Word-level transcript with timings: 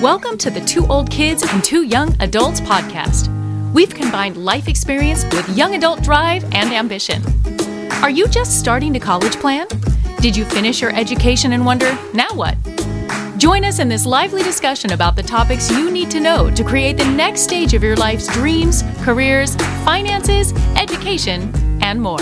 Welcome 0.00 0.38
to 0.38 0.48
the 0.48 0.62
Two 0.62 0.86
Old 0.86 1.10
Kids 1.10 1.42
and 1.42 1.62
Two 1.62 1.82
Young 1.82 2.16
Adults 2.22 2.58
podcast. 2.58 3.28
We've 3.74 3.94
combined 3.94 4.38
life 4.38 4.66
experience 4.66 5.24
with 5.24 5.46
young 5.54 5.74
adult 5.74 6.02
drive 6.02 6.42
and 6.54 6.72
ambition. 6.72 7.22
Are 8.02 8.08
you 8.08 8.26
just 8.26 8.58
starting 8.58 8.94
to 8.94 8.98
college 8.98 9.36
plan? 9.36 9.66
Did 10.20 10.34
you 10.34 10.46
finish 10.46 10.80
your 10.80 10.90
education 10.96 11.52
and 11.52 11.66
wonder, 11.66 11.92
now 12.14 12.28
what? 12.32 12.56
Join 13.36 13.62
us 13.62 13.78
in 13.78 13.90
this 13.90 14.06
lively 14.06 14.42
discussion 14.42 14.92
about 14.92 15.16
the 15.16 15.22
topics 15.22 15.70
you 15.70 15.90
need 15.90 16.10
to 16.12 16.20
know 16.20 16.50
to 16.50 16.64
create 16.64 16.96
the 16.96 17.04
next 17.04 17.42
stage 17.42 17.74
of 17.74 17.82
your 17.82 17.96
life's 17.96 18.26
dreams, 18.32 18.82
careers, 19.02 19.54
finances, 19.84 20.54
education, 20.76 21.52
and 21.82 22.00
more. 22.00 22.16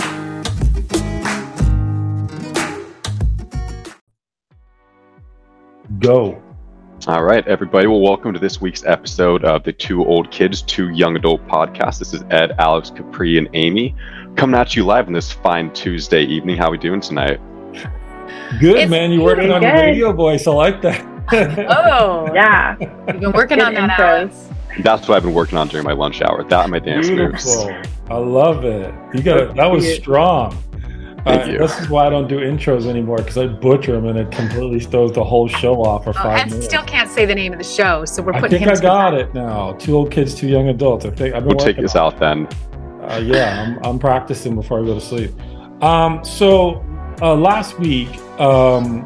Go. 6.01 6.43
All 7.09 7.25
right, 7.25 7.47
everybody. 7.49 7.87
Well, 7.87 8.01
welcome 8.03 8.35
to 8.35 8.39
this 8.39 8.61
week's 8.61 8.85
episode 8.85 9.43
of 9.43 9.65
the 9.65 9.73
Two 9.73 10.05
Old 10.05 10.30
Kids, 10.30 10.61
Two 10.61 10.91
Young 10.91 11.16
Adult 11.16 11.43
podcast. 11.49 11.99
This 11.99 12.12
is 12.12 12.23
Ed, 12.29 12.55
Alex, 12.59 12.91
Capri, 12.91 13.39
and 13.39 13.49
Amy 13.55 13.97
coming 14.37 14.61
at 14.61 14.77
you 14.77 14.85
live 14.85 15.07
on 15.07 15.15
this 15.15 15.33
fine 15.33 15.73
Tuesday 15.73 16.23
evening. 16.23 16.59
How 16.59 16.71
we 16.71 16.77
doing 16.77 17.01
tonight? 17.01 17.41
Good, 18.61 18.77
It's 18.77 18.91
man. 18.91 19.11
You're 19.11 19.25
working 19.25 19.51
on 19.51 19.63
good. 19.63 19.69
your 19.69 19.75
radio 19.77 20.13
voice. 20.13 20.47
I 20.47 20.51
like 20.52 20.83
that. 20.83 21.07
Oh, 21.30 22.30
yeah. 22.35 22.77
You've 22.79 23.21
been 23.21 23.33
working 23.33 23.61
on 23.63 23.73
that. 23.73 23.99
Alex. 23.99 24.49
That's 24.80 25.09
what 25.09 25.16
I've 25.16 25.23
been 25.23 25.35
working 25.35 25.57
on 25.57 25.69
during 25.69 25.87
my 25.87 25.93
lunch 25.93 26.21
hour. 26.21 26.45
That 26.45 26.63
and 26.65 26.71
my 26.71 26.79
dance 26.79 27.09
moves. 27.09 27.55
I 28.11 28.16
love 28.16 28.65
it. 28.65 28.95
You 29.15 29.23
got 29.23 29.38
it. 29.41 29.55
That 29.57 29.71
was 29.71 29.95
strong. 29.95 30.57
Thank 31.28 31.42
Uh, 31.42 31.52
you. 31.52 31.59
This 31.59 31.78
is 31.80 31.88
why 31.88 32.06
I 32.06 32.10
don't 32.10 32.28
do 32.28 32.38
intros 32.38 32.87
anymore 32.87 33.18
because 33.18 33.37
I 33.38 33.46
butcher 33.46 33.92
them 33.92 34.06
and 34.06 34.18
it 34.18 34.30
completely 34.30 34.80
throws 34.80 35.12
the 35.12 35.24
whole 35.24 35.46
show 35.48 35.82
off 35.84 36.04
for 36.04 36.10
Oh, 36.10 36.12
five 36.14 36.38
Ed 36.41 36.45
minutes. 36.51 36.66
still 36.66 36.82
can't 36.84 37.10
say 37.10 37.24
the 37.27 37.34
name 37.34 37.52
of 37.52 37.59
the 37.59 37.64
show, 37.64 38.04
so 38.04 38.23
we're 38.23 38.32
putting. 38.32 38.37
I 38.37 38.41
putting 38.41 38.59
think 38.59 38.70
him 38.70 38.78
I 38.78 38.80
got 38.80 39.10
that. 39.12 39.20
it 39.20 39.34
now. 39.34 39.73
Two 39.74 39.96
old 39.96 40.10
kids, 40.10 40.34
two 40.34 40.48
young 40.48 40.68
adults. 40.68 41.04
I 41.04 41.10
think 41.10 41.34
I've 41.34 41.45
been 41.45 41.57
We'll 41.57 41.65
take 41.66 41.76
this 41.76 41.96
out 41.96 42.18
then. 42.18 42.48
Uh, 43.02 43.20
yeah, 43.24 43.62
I'm, 43.62 43.79
I'm 43.85 43.98
practicing 43.98 44.54
before 44.54 44.80
I 44.80 44.85
go 44.85 44.95
to 44.95 45.01
sleep. 45.01 45.30
Um, 45.82 46.23
so 46.24 46.85
uh, 47.23 47.35
last 47.35 47.79
week, 47.79 48.09
um, 48.40 49.04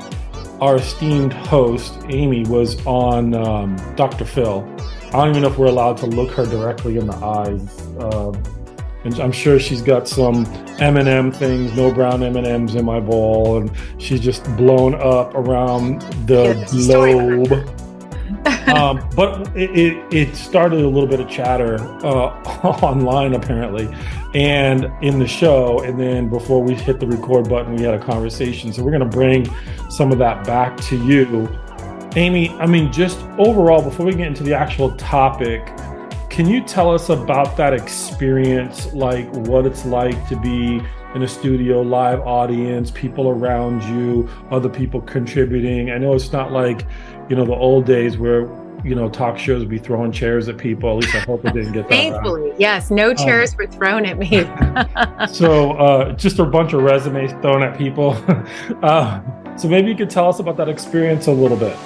our 0.61 0.77
esteemed 0.77 1.33
host 1.33 1.95
Amy 2.09 2.45
was 2.45 2.85
on 2.87 3.35
um, 3.35 3.77
Dr. 3.97 4.25
Phil. 4.25 4.65
I 5.09 5.11
don't 5.13 5.31
even 5.31 5.43
know 5.43 5.49
if 5.49 5.59
we're 5.59 5.67
allowed 5.67 5.99
to 5.99 6.07
look 6.07 6.31
her 6.33 6.47
directly 6.47 6.97
in 6.99 7.07
the 7.07 7.17
eyes. 7.17 7.81
Uh, 7.99 8.33
and 9.05 9.19
I'm 9.21 9.33
sure 9.33 9.59
she's 9.59 9.83
got 9.83 10.07
some 10.09 10.47
M&M 10.79 11.33
things, 11.33 11.73
no 11.75 11.93
brown 11.93 12.23
M&Ms 12.23 12.75
in 12.75 12.85
my 12.85 13.01
bowl, 13.01 13.59
and 13.59 13.71
she's 13.99 14.21
just 14.21 14.45
blown 14.57 14.95
up 14.95 15.35
around 15.35 16.03
the 16.27 16.43
Yeah, 16.43 16.53
there's 16.53 16.73
a 16.75 16.83
story 16.83 17.15
behind 17.15 17.49
globe. 17.49 17.79
um, 18.69 19.09
but 19.15 19.55
it, 19.57 19.71
it, 19.77 20.15
it 20.15 20.37
started 20.37 20.81
a 20.81 20.89
little 20.89 21.09
bit 21.09 21.21
of 21.21 21.29
chatter 21.29 21.77
uh, 22.05 22.29
online 22.83 23.35
apparently 23.35 23.89
and 24.35 24.91
in 25.03 25.19
the 25.19 25.27
show 25.27 25.81
and 25.83 26.01
then 26.01 26.29
before 26.29 26.63
we 26.63 26.75
hit 26.75 26.99
the 26.99 27.07
record 27.07 27.49
button 27.49 27.75
we 27.77 27.83
had 27.83 27.95
a 27.95 27.99
conversation. 27.99 28.73
So 28.73 28.83
we're 28.83 28.91
going 28.91 29.09
to 29.09 29.17
bring 29.17 29.47
some 29.91 30.11
of 30.11 30.19
that 30.19 30.47
back 30.47 30.77
to 30.83 30.97
you. 31.05 31.49
Amy 32.15 32.51
i 32.59 32.67
mean 32.67 32.93
just 32.93 33.19
overall 33.39 33.83
before 33.83 34.05
we 34.05 34.13
get 34.15 34.27
into 34.27 34.43
the 34.43 34.53
actual 34.53 34.95
topic 34.97 35.67
can 36.33 36.49
you 36.49 36.63
tell 36.63 36.93
us 36.93 37.11
about 37.11 37.59
that 37.59 37.75
experience? 37.75 38.91
Like 38.95 39.31
what 39.35 39.67
it's 39.67 39.85
like 39.85 40.29
to 40.29 40.37
be 40.37 40.81
in 41.15 41.23
a 41.23 41.29
studio 41.29 41.83
live 41.83 42.21
audience 42.21 42.91
people 42.91 43.29
around 43.29 43.83
you 43.85 44.29
other 44.51 44.71
people 44.71 45.03
contributing. 45.03 45.91
I 45.91 45.99
know 45.99 46.15
it's 46.15 46.33
not 46.33 46.51
like 46.51 46.87
you 47.29 47.37
know 47.37 47.45
the 47.45 47.55
old 47.55 47.85
days 47.85 48.17
where 48.17 48.49
you 48.83 48.95
know 48.95 49.11
talk 49.11 49.37
shows 49.37 49.61
would 49.61 49.69
be 49.69 49.77
throwing 49.77 50.11
chairs 50.11 50.49
at 50.49 50.57
people. 50.57 50.89
At 50.89 51.05
least 51.05 51.15
i 51.15 51.19
hope 51.19 51.45
it 51.45 51.53
didn't 51.53 51.73
get 51.73 51.87
that. 51.91 51.91
Thankfully, 51.91 52.55
yes, 52.59 52.91
no 52.91 53.13
chairs 53.13 53.55
were 53.55 53.67
thrown 53.67 54.07
at 54.07 54.17
me. 54.17 54.41
so 55.33 55.73
uh, 55.73 56.13
just 56.13 56.39
a 56.39 56.47
bunch 56.47 56.73
of 56.73 56.83
resumes 56.83 57.33
thrown 57.43 57.63
at 57.63 57.77
people. 57.77 58.17
Uh, 58.83 59.21
so 59.57 59.69
maybe 59.69 59.89
you 59.89 59.95
could 59.95 60.11
tell 60.11 60.29
us 60.29 60.41
about 60.41 60.57
that 60.57 60.69
experience 60.69 61.27
a 61.27 61.33
little 61.33 61.57
bit 61.57 61.77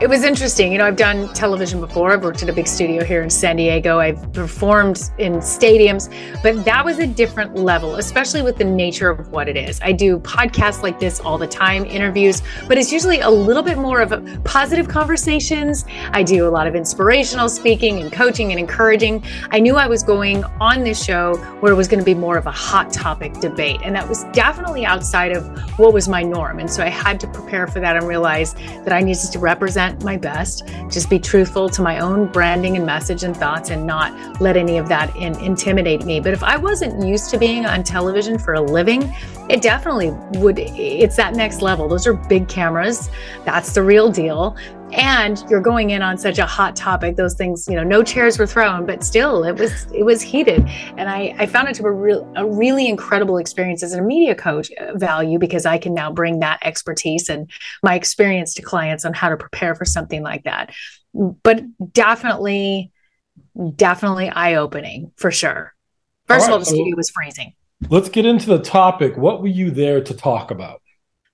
It 0.00 0.08
was 0.08 0.22
interesting. 0.22 0.72
You 0.72 0.78
know, 0.78 0.86
I've 0.86 0.96
done 0.96 1.32
television 1.34 1.80
before. 1.80 2.12
I've 2.12 2.22
worked 2.22 2.42
at 2.42 2.48
a 2.48 2.52
big 2.52 2.66
studio 2.66 3.04
here 3.04 3.22
in 3.22 3.30
San 3.30 3.56
Diego. 3.56 3.98
I've 3.98 4.32
performed 4.32 5.10
in 5.18 5.34
stadiums, 5.34 6.12
but 6.42 6.64
that 6.64 6.84
was 6.84 6.98
a 6.98 7.06
different 7.06 7.56
level, 7.56 7.96
especially 7.96 8.42
with 8.42 8.58
the 8.58 8.64
nature 8.64 9.10
of 9.10 9.28
what 9.30 9.48
it 9.48 9.56
is. 9.56 9.80
I 9.82 9.92
do 9.92 10.18
podcasts 10.20 10.82
like 10.82 11.00
this 11.00 11.20
all 11.20 11.38
the 11.38 11.46
time, 11.46 11.84
interviews, 11.84 12.42
but 12.68 12.78
it's 12.78 12.92
usually 12.92 13.20
a 13.20 13.30
little 13.30 13.62
bit 13.62 13.78
more 13.78 14.00
of 14.00 14.12
positive 14.44 14.88
conversations. 14.88 15.84
I 16.12 16.22
do 16.22 16.46
a 16.46 16.50
lot 16.50 16.66
of 16.66 16.74
inspirational 16.74 17.48
speaking 17.48 18.00
and 18.00 18.12
coaching 18.12 18.52
and 18.52 18.58
encouraging. 18.60 19.24
I 19.50 19.58
knew 19.58 19.76
I 19.76 19.86
was 19.86 20.02
going 20.02 20.44
on 20.60 20.84
this 20.84 21.02
show 21.02 21.36
where 21.60 21.72
it 21.72 21.76
was 21.76 21.88
going 21.88 22.00
to 22.00 22.04
be 22.04 22.14
more 22.14 22.36
of 22.36 22.46
a 22.46 22.52
hot 22.52 22.92
topic 22.92 23.34
debate, 23.40 23.80
and 23.84 23.94
that 23.96 24.08
was 24.08 24.24
definitely 24.32 24.84
outside 24.84 25.32
of 25.32 25.46
what 25.78 25.92
was 25.92 26.08
my 26.08 26.22
norm. 26.22 26.58
And 26.58 26.70
so 26.70 26.82
I 26.82 26.88
had 26.88 27.18
to 27.20 27.26
prepare 27.28 27.66
for 27.66 27.80
that 27.80 27.96
and 27.96 28.06
realize 28.06 28.54
that 28.54 28.92
I 28.92 29.00
needed 29.00 29.32
to 29.32 29.38
represent 29.58 30.04
my 30.04 30.16
best, 30.16 30.64
just 30.88 31.10
be 31.10 31.18
truthful 31.18 31.68
to 31.68 31.82
my 31.82 31.98
own 31.98 32.30
branding 32.30 32.76
and 32.76 32.86
message 32.86 33.24
and 33.24 33.36
thoughts, 33.36 33.70
and 33.70 33.84
not 33.84 34.40
let 34.40 34.56
any 34.56 34.78
of 34.78 34.88
that 34.88 35.14
in, 35.16 35.34
intimidate 35.40 36.04
me. 36.04 36.20
But 36.20 36.32
if 36.32 36.44
I 36.44 36.56
wasn't 36.56 37.04
used 37.04 37.28
to 37.30 37.38
being 37.38 37.66
on 37.66 37.82
television 37.82 38.38
for 38.38 38.54
a 38.54 38.60
living, 38.60 39.12
it 39.50 39.60
definitely 39.60 40.10
would. 40.38 40.60
It's 40.60 41.16
that 41.16 41.34
next 41.34 41.60
level. 41.60 41.88
Those 41.88 42.06
are 42.06 42.14
big 42.14 42.46
cameras. 42.48 43.10
That's 43.44 43.74
the 43.74 43.82
real 43.82 44.12
deal. 44.12 44.56
And 44.92 45.44
you're 45.50 45.60
going 45.60 45.90
in 45.90 46.00
on 46.00 46.16
such 46.16 46.38
a 46.38 46.46
hot 46.46 46.74
topic. 46.74 47.16
Those 47.16 47.34
things, 47.34 47.66
you 47.68 47.76
know, 47.76 47.84
no 47.84 48.02
chairs 48.02 48.38
were 48.38 48.46
thrown, 48.46 48.86
but 48.86 49.04
still, 49.04 49.44
it 49.44 49.52
was 49.58 49.86
it 49.92 50.02
was 50.04 50.22
heated. 50.22 50.64
And 50.96 51.10
I, 51.10 51.34
I 51.38 51.46
found 51.46 51.68
it 51.68 51.74
to 51.74 51.82
be 51.82 51.88
a, 51.88 51.92
real, 51.92 52.32
a 52.36 52.46
really 52.46 52.88
incredible 52.88 53.36
experience 53.36 53.82
as 53.82 53.92
a 53.92 54.00
media 54.00 54.34
coach 54.34 54.70
uh, 54.72 54.96
value 54.96 55.38
because 55.38 55.66
I 55.66 55.76
can 55.76 55.92
now 55.92 56.10
bring 56.10 56.40
that 56.40 56.58
expertise 56.62 57.28
and 57.28 57.50
my 57.82 57.94
experience 57.96 58.54
to 58.54 58.62
clients 58.62 59.04
on 59.04 59.12
how 59.12 59.28
to 59.28 59.36
prepare 59.36 59.74
for 59.74 59.84
something 59.84 60.22
like 60.22 60.44
that. 60.44 60.72
But 61.12 61.64
definitely, 61.92 62.90
definitely 63.76 64.30
eye 64.30 64.54
opening 64.54 65.12
for 65.16 65.30
sure. 65.30 65.74
First 66.28 66.46
of 66.46 66.52
All 66.52 66.58
the 66.60 66.64
so- 66.64 66.74
studio 66.74 66.96
was 66.96 67.10
freezing. 67.10 67.52
let's 67.90 68.08
get 68.08 68.24
into 68.26 68.46
the 68.46 68.58
topic 68.58 69.16
what 69.16 69.40
were 69.40 69.46
you 69.48 69.70
there 69.70 70.02
to 70.02 70.12
talk 70.14 70.50
about 70.50 70.80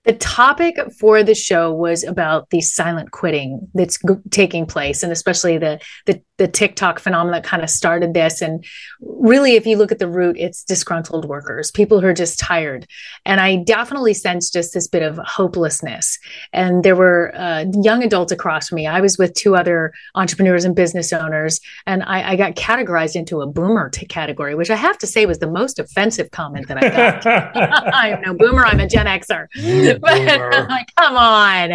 The 0.05 0.15
topic 0.15 0.77
for 0.99 1.23
the 1.23 1.35
show 1.35 1.73
was 1.73 2.05
about 2.05 2.51
the 2.51 2.61
silent 2.61 3.11
quitting 3.11 3.69
that's 3.75 3.99
g- 3.99 4.15
taking 4.31 4.67
place, 4.67 5.03
and 5.03 5.13
especially 5.13 5.59
the 5.59 5.81
the, 6.07 6.21
the 6.39 6.49
TikTok 6.49 6.99
phenomenon 6.99 7.33
that 7.33 7.49
kind 7.49 7.63
of 7.63 7.71
started 7.71 8.13
this. 8.13 8.43
And 8.43 8.65
really, 9.01 9.53
if 9.53 9.67
you 9.67 9.77
look 9.77 9.93
at 9.93 9.99
the 9.99 10.09
root, 10.09 10.37
it's 10.39 10.65
disgruntled 10.65 11.27
workers, 11.27 11.71
people 11.71 12.01
who 12.01 12.07
are 12.07 12.15
just 12.15 12.39
tired. 12.39 12.87
And 13.25 13.41
I 13.41 13.57
definitely 13.57 14.15
sensed 14.15 14.53
just 14.53 14.75
this 14.75 14.89
bit 14.89 15.03
of 15.03 15.19
hopelessness. 15.25 16.19
And 16.53 16.85
there 16.85 16.97
were 16.97 17.33
uh, 17.35 17.67
young 17.83 18.03
adults 18.03 18.33
across 18.33 18.69
from 18.69 18.77
me. 18.77 18.87
I 18.87 19.01
was 19.01 19.17
with 19.17 19.35
two 19.35 19.57
other 19.57 19.93
entrepreneurs 20.15 20.65
and 20.65 20.75
business 20.75 21.13
owners, 21.13 21.61
and 21.87 22.03
I, 22.03 22.33
I 22.33 22.37
got 22.37 22.57
categorized 22.57 23.17
into 23.17 23.41
a 23.41 23.47
boomer 23.47 23.91
t- 23.91 24.07
category, 24.07 24.55
which 24.55 24.71
I 24.71 24.77
have 24.77 24.99
to 24.99 25.07
say 25.07 25.27
was 25.27 25.39
the 25.39 25.51
most 25.51 25.79
offensive 25.79 26.31
comment 26.31 26.69
that 26.69 26.83
I 26.83 26.89
got. 26.91 27.27
I'm 27.95 28.21
no 28.21 28.35
boomer. 28.35 28.65
I'm 28.65 28.81
a 28.81 28.89
Gen 28.89 29.07
Xer. 29.07 29.47
But 30.05 30.69
like, 30.69 30.89
come 30.97 31.17
on. 31.17 31.73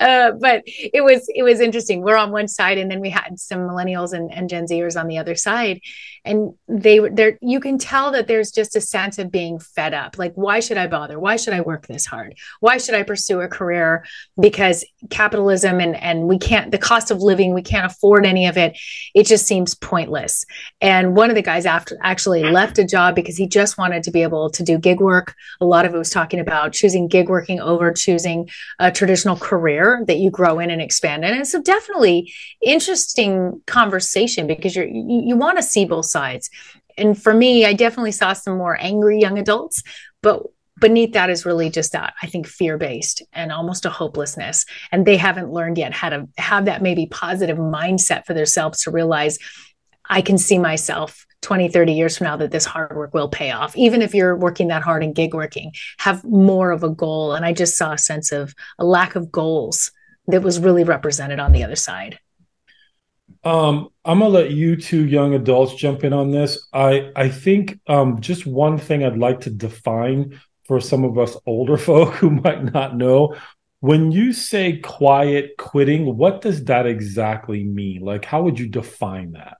Uh, 0.00 0.32
but 0.32 0.62
it 0.66 1.02
was 1.02 1.26
it 1.34 1.42
was 1.42 1.60
interesting. 1.60 2.02
We're 2.02 2.16
on 2.16 2.32
one 2.32 2.48
side, 2.48 2.78
and 2.78 2.90
then 2.90 3.00
we 3.00 3.10
had 3.10 3.38
some 3.38 3.60
millennials 3.60 4.12
and, 4.12 4.32
and 4.32 4.48
Gen 4.48 4.66
Zers 4.66 4.98
on 4.98 5.06
the 5.08 5.18
other 5.18 5.34
side, 5.34 5.80
and 6.24 6.54
they 6.68 6.98
there. 6.98 7.38
You 7.40 7.60
can 7.60 7.78
tell 7.78 8.10
that 8.12 8.26
there's 8.26 8.50
just 8.50 8.76
a 8.76 8.80
sense 8.80 9.18
of 9.18 9.30
being 9.30 9.58
fed 9.58 9.94
up. 9.94 10.18
Like, 10.18 10.32
why 10.34 10.60
should 10.60 10.76
I 10.76 10.86
bother? 10.86 11.18
Why 11.18 11.36
should 11.36 11.54
I 11.54 11.60
work 11.60 11.86
this 11.86 12.06
hard? 12.06 12.34
Why 12.60 12.78
should 12.78 12.94
I 12.94 13.02
pursue 13.02 13.40
a 13.40 13.48
career? 13.48 14.04
Because 14.38 14.84
capitalism 15.08 15.80
and 15.80 15.96
and 15.96 16.28
we 16.28 16.38
can't 16.38 16.70
the 16.70 16.78
cost 16.78 17.10
of 17.10 17.22
living 17.22 17.54
we 17.54 17.62
can't 17.62 17.90
afford 17.90 18.26
any 18.26 18.46
of 18.46 18.56
it. 18.56 18.78
It 19.14 19.26
just 19.26 19.46
seems 19.46 19.74
pointless. 19.74 20.44
And 20.80 21.16
one 21.16 21.30
of 21.30 21.36
the 21.36 21.42
guys 21.42 21.66
after 21.66 21.98
actually 22.02 22.44
left 22.44 22.78
a 22.78 22.84
job 22.84 23.14
because 23.14 23.36
he 23.36 23.46
just 23.46 23.78
wanted 23.78 24.02
to 24.04 24.10
be 24.10 24.22
able 24.22 24.50
to 24.50 24.62
do 24.62 24.78
gig 24.78 25.00
work. 25.00 25.34
A 25.60 25.66
lot 25.66 25.84
of 25.84 25.94
it 25.94 25.98
was 25.98 26.10
talking 26.10 26.40
about 26.40 26.72
choosing 26.72 27.08
gig 27.08 27.28
working 27.28 27.60
over 27.60 27.92
choosing 27.92 28.48
a 28.78 28.90
traditional 28.90 29.36
career 29.36 30.04
that 30.06 30.18
you 30.18 30.30
grow 30.30 30.58
in 30.58 30.70
and 30.70 30.82
expand 30.82 31.24
in. 31.24 31.34
And 31.34 31.46
so 31.46 31.62
definitely 31.62 32.32
interesting 32.62 33.62
conversation 33.66 34.46
because 34.46 34.76
you're 34.76 34.86
you, 34.86 35.22
you 35.26 35.36
want 35.36 35.56
to 35.58 35.62
see 35.62 35.84
both 35.84 36.06
sides. 36.10 36.50
And 36.96 37.20
for 37.20 37.32
me, 37.32 37.64
I 37.64 37.72
definitely 37.72 38.12
saw 38.12 38.32
some 38.32 38.58
more 38.58 38.76
angry 38.80 39.20
young 39.20 39.38
adults, 39.38 39.82
but 40.22 40.42
beneath 40.80 41.12
that 41.12 41.30
is 41.30 41.46
really 41.46 41.70
just 41.70 41.92
that 41.92 42.14
i 42.22 42.26
think 42.26 42.46
fear 42.46 42.78
based 42.78 43.22
and 43.32 43.52
almost 43.52 43.84
a 43.84 43.90
hopelessness. 43.90 44.64
And 44.90 45.06
they 45.06 45.16
haven't 45.16 45.52
learned 45.52 45.78
yet 45.78 45.92
how 45.92 46.08
to 46.08 46.28
have 46.38 46.64
that 46.64 46.82
maybe 46.82 47.06
positive 47.06 47.58
mindset 47.58 48.24
for 48.24 48.34
themselves 48.34 48.82
to 48.82 48.90
realize 48.90 49.38
i 50.08 50.20
can 50.20 50.38
see 50.38 50.58
myself 50.58 51.26
20 51.42 51.68
30 51.68 51.92
years 51.92 52.16
from 52.16 52.26
now 52.26 52.36
that 52.36 52.50
this 52.50 52.64
hard 52.64 52.96
work 52.96 53.14
will 53.14 53.28
pay 53.28 53.50
off 53.50 53.76
even 53.76 54.02
if 54.02 54.14
you're 54.14 54.36
working 54.36 54.68
that 54.68 54.82
hard 54.82 55.04
and 55.04 55.14
gig 55.14 55.34
working 55.34 55.72
have 55.98 56.24
more 56.24 56.70
of 56.70 56.82
a 56.82 56.90
goal. 56.90 57.34
And 57.34 57.44
i 57.44 57.52
just 57.52 57.76
saw 57.76 57.92
a 57.92 57.98
sense 57.98 58.32
of 58.32 58.54
a 58.78 58.84
lack 58.84 59.14
of 59.14 59.30
goals 59.30 59.92
that 60.26 60.42
was 60.42 60.60
really 60.60 60.84
represented 60.84 61.38
on 61.38 61.52
the 61.52 61.64
other 61.64 61.76
side 61.76 62.18
Um, 63.42 63.88
I'm 64.04 64.18
gonna 64.18 64.28
let 64.30 64.50
you 64.50 64.76
two 64.76 65.06
young 65.06 65.34
adults 65.34 65.74
jump 65.74 66.04
in 66.04 66.12
on 66.12 66.30
this. 66.30 66.68
I 66.72 67.10
I 67.16 67.28
think 67.30 67.80
um, 67.86 68.20
just 68.20 68.46
one 68.46 68.78
thing 68.78 69.04
I'd 69.04 69.16
like 69.18 69.40
to 69.42 69.50
define 69.50 70.40
for 70.64 70.80
some 70.80 71.04
of 71.04 71.18
us 71.18 71.36
older 71.46 71.76
folk 71.88 72.14
who 72.14 72.30
might 72.30 72.64
not 72.72 72.96
know. 72.96 73.34
When 73.80 74.12
you 74.12 74.34
say 74.34 74.78
quiet 74.78 75.56
quitting, 75.56 76.16
what 76.16 76.42
does 76.42 76.64
that 76.64 76.86
exactly 76.86 77.64
mean? 77.64 78.02
Like, 78.02 78.26
how 78.26 78.42
would 78.42 78.58
you 78.58 78.68
define 78.68 79.32
that? 79.32 79.56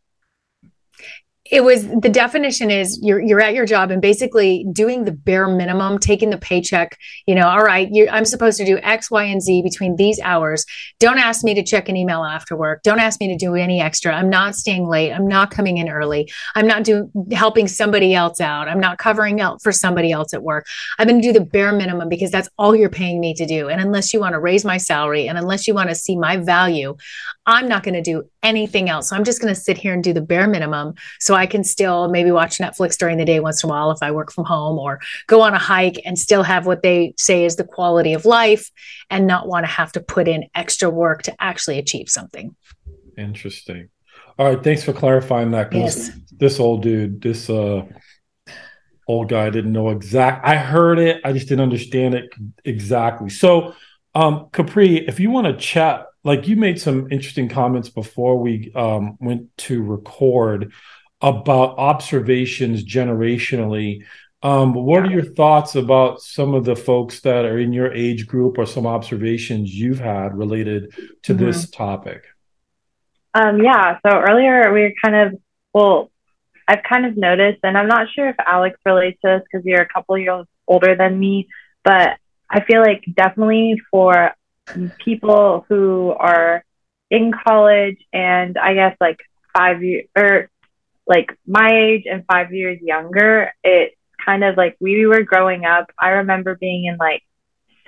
It 1.51 1.65
was 1.65 1.87
the 1.89 2.11
definition 2.11 2.71
is 2.71 2.99
you're 3.03 3.21
you're 3.21 3.41
at 3.41 3.55
your 3.55 3.67
job 3.67 3.91
and 3.91 4.03
basically 4.03 4.67
doing 4.73 5.05
the 5.05 5.13
bare 5.13 5.49
minimum 5.49 5.99
taking 5.99 6.31
the 6.31 6.39
paycheck 6.39 6.99
you 7.27 7.35
know 7.35 7.47
all 7.47 7.63
right 7.63 7.91
i'm 8.11 8.25
supposed 8.25 8.59
to 8.59 8.65
do 8.65 8.79
x 8.83 9.11
y 9.11 9.25
and 9.25 9.43
z 9.43 9.63
between 9.63 9.97
these 9.97 10.21
hours. 10.21 10.65
Don't 10.99 11.19
ask 11.19 11.45
me 11.45 11.55
to 11.55 11.63
check 11.63 11.89
an 11.89 11.97
email 11.97 12.25
after 12.25 12.57
work. 12.57 12.83
Don't 12.83 13.01
ask 13.01 13.21
me 13.21 13.29
to 13.29 13.37
do 13.37 13.55
any 13.55 13.81
extra. 13.81 14.15
I'm 14.15 14.31
not 14.31 14.55
staying 14.55 14.89
late. 14.89 15.13
I'm 15.13 15.27
not 15.27 15.51
coming 15.51 15.79
in 15.79 15.89
early. 15.89 16.31
I'm 16.55 16.67
not 16.67 16.85
doing 16.85 17.11
helping 17.33 17.69
somebody 17.69 18.15
else 18.15 18.41
out. 18.41 18.69
I'm 18.69 18.81
not 18.81 18.99
covering 18.99 19.41
out 19.41 19.63
for 19.63 19.73
somebody 19.73 20.13
else 20.13 20.33
at 20.33 20.43
work. 20.43 20.67
I'm 20.99 21.09
going 21.09 21.21
to 21.21 21.27
do 21.27 21.39
the 21.39 21.45
bare 21.45 21.73
minimum 21.73 22.09
because 22.09 22.31
that's 22.31 22.49
all 22.59 22.75
you're 22.75 22.89
paying 22.89 23.21
me 23.21 23.35
to 23.35 23.47
do. 23.47 23.69
And 23.69 23.81
unless 23.81 24.13
you 24.13 24.21
want 24.21 24.35
to 24.35 24.41
raise 24.41 24.65
my 24.65 24.77
salary 24.77 25.29
and 25.29 25.39
unless 25.39 25.67
you 25.67 25.75
want 25.75 25.89
to 25.89 25.95
see 25.95 26.17
my 26.17 26.37
value 26.37 26.97
i'm 27.47 27.69
not 27.69 27.83
going 27.83 27.95
to 27.95 28.03
do 28.03 28.23
anything 28.43 28.89
else. 28.89 29.09
So 29.09 29.17
i'm 29.17 29.25
just 29.25 29.41
going 29.41 29.55
to 29.55 29.61
sit 29.61 29.77
here 29.77 29.93
and 29.93 30.03
do 30.03 30.13
the 30.13 30.21
bare 30.21 30.47
minimum. 30.47 30.95
So 31.19 31.35
I 31.35 31.40
can 31.47 31.65
still 31.65 32.09
maybe 32.09 32.31
watch 32.31 32.59
Netflix 32.59 32.97
during 32.97 33.19
the 33.19 33.25
day 33.25 33.41
once 33.41 33.63
in 33.63 33.69
a 33.69 33.73
while 33.73 33.91
if 33.91 33.99
I 34.03 34.11
work 34.11 34.33
from 34.33 34.45
home 34.45 34.79
or 34.79 35.01
go 35.27 35.41
on 35.43 35.55
a 35.55 35.59
hike 35.59 36.01
and 36.05 36.19
still 36.19 36.43
have 36.43 36.67
what 36.67 36.83
they 36.83 37.15
say 37.17 37.45
is 37.45 37.57
the 37.57 37.65
quality 37.65 38.13
of 38.15 38.25
life 38.25 38.71
and 39.11 39.27
not 39.27 39.49
want 39.49 39.65
to 39.65 39.71
have 39.71 39.93
to 39.93 40.01
put 40.01 40.29
in 40.29 40.47
extra 40.55 40.91
work 40.91 41.23
to 41.25 41.35
actually 41.41 41.79
achieve 41.79 42.09
something. 42.09 42.55
Interesting. 43.17 43.89
All 44.39 44.55
right, 44.55 44.65
thanks 44.65 44.83
for 44.83 44.93
clarifying 44.93 45.51
that. 45.51 45.73
Yes. 45.73 46.11
This 46.33 46.59
old 46.59 46.83
dude, 46.83 47.21
this 47.21 47.51
uh 47.51 47.85
old 49.11 49.29
guy 49.29 49.51
didn't 49.51 49.73
know 49.73 49.91
exact. 49.91 50.47
I 50.47 50.57
heard 50.57 50.99
it, 50.99 51.21
I 51.25 51.33
just 51.33 51.49
didn't 51.49 51.65
understand 51.65 52.15
it 52.15 52.31
exactly. 52.65 53.29
So, 53.29 53.75
um, 54.15 54.49
Capri, 54.53 55.07
if 55.07 55.19
you 55.19 55.31
want 55.31 55.49
to 55.49 55.57
chat, 55.57 56.07
like 56.23 56.47
you 56.47 56.57
made 56.57 56.81
some 56.81 57.11
interesting 57.11 57.49
comments 57.49 57.89
before 57.89 58.39
we 58.39 58.73
um, 58.75 59.17
went 59.21 59.57
to 59.59 59.83
record 59.83 60.73
about 61.21 61.79
observations 61.79 62.85
generationally. 62.85 64.05
Um, 64.43 64.73
what 64.73 65.03
are 65.03 65.11
your 65.11 65.25
thoughts 65.25 65.75
about 65.75 66.23
some 66.23 66.55
of 66.55 66.65
the 66.65 66.77
folks 66.77 67.21
that 67.21 67.45
are 67.45 67.59
in 67.59 67.73
your 67.73 67.93
age 67.93 68.27
group 68.27 68.57
or 68.57 68.65
some 68.65 68.87
observations 68.87 69.75
you've 69.75 70.01
had 70.01 70.37
related 70.37 70.95
to 71.25 71.35
mm-hmm. 71.35 71.45
this 71.45 71.69
topic? 71.69 72.25
Um, 73.35 73.63
yeah, 73.63 73.99
so 74.05 74.11
earlier 74.11 74.73
we 74.73 74.83
were 74.83 74.93
kind 75.05 75.15
of, 75.15 75.41
well, 75.75 76.11
I've 76.67 76.83
kind 76.89 77.05
of 77.05 77.17
noticed, 77.17 77.61
and 77.65 77.77
I'm 77.77 77.89
not 77.89 78.09
sure 78.15 78.29
if 78.29 78.37
Alex 78.45 78.79
relates 78.87 79.21
to 79.23 79.29
this 79.39 79.43
because 79.51 79.65
you're 79.67 79.83
a 79.83 79.89
couple 79.89 80.17
years 80.17 80.47
older 80.67 80.97
than 80.97 81.19
me, 81.19 81.49
but 81.85 82.17
I 82.49 82.65
feel 82.65 82.81
like 82.81 83.05
definitely 83.13 83.81
for 83.91 84.35
people 84.99 85.65
who 85.69 86.11
are 86.11 86.65
in 87.11 87.33
college 87.33 87.99
and 88.13 88.57
I 88.57 88.75
guess 88.75 88.97
like 89.01 89.19
five 89.57 89.83
years 89.83 90.07
or 90.17 90.49
like 91.11 91.37
my 91.45 91.69
age 91.73 92.05
and 92.11 92.25
five 92.25 92.53
years 92.53 92.79
younger, 92.81 93.53
it's 93.65 93.97
kind 94.25 94.45
of 94.45 94.57
like 94.57 94.77
we 94.81 95.07
were 95.07 95.25
growing 95.25 95.65
up. 95.65 95.91
I 95.99 96.11
remember 96.11 96.55
being 96.55 96.85
in 96.85 96.99
like 96.99 97.23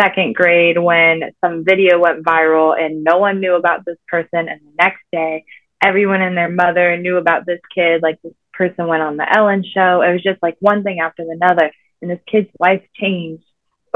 second 0.01 0.35
grade 0.35 0.77
when 0.77 1.31
some 1.41 1.65
video 1.65 2.01
went 2.01 2.25
viral 2.25 2.77
and 2.77 3.05
no 3.05 3.19
one 3.19 3.41
knew 3.41 3.55
about 3.55 3.85
this 3.85 3.99
person. 4.09 4.49
And 4.49 4.61
the 4.61 4.73
next 4.77 5.03
day, 5.13 5.45
everyone 5.81 6.21
and 6.21 6.37
their 6.37 6.51
mother 6.51 6.97
knew 6.97 7.17
about 7.17 7.47
this 7.47 7.61
kid. 7.73 8.03
Like 8.03 8.21
this 8.23 8.35
person 8.53 8.89
went 8.89 9.05
on 9.05 9.17
the 9.17 9.33
Ellen 9.33 9.63
show. 9.63 10.03
It 10.03 10.13
was 10.13 10.23
just 10.25 10.43
like 10.43 10.57
one 10.59 10.83
thing 10.83 10.99
after 10.99 11.23
another. 11.23 11.71
And 12.01 12.11
this 12.11 12.21
kid's 12.27 12.51
life 12.59 12.83
changed 12.97 13.45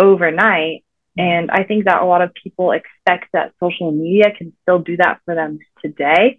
overnight. 0.00 0.84
And 1.18 1.50
I 1.50 1.64
think 1.64 1.86
that 1.86 2.00
a 2.00 2.06
lot 2.06 2.22
of 2.22 2.30
people 2.40 2.70
expect 2.70 3.32
that 3.32 3.54
social 3.58 3.90
media 3.90 4.26
can 4.38 4.52
still 4.62 4.78
do 4.78 4.98
that 4.98 5.18
for 5.24 5.34
them 5.34 5.58
today. 5.82 6.38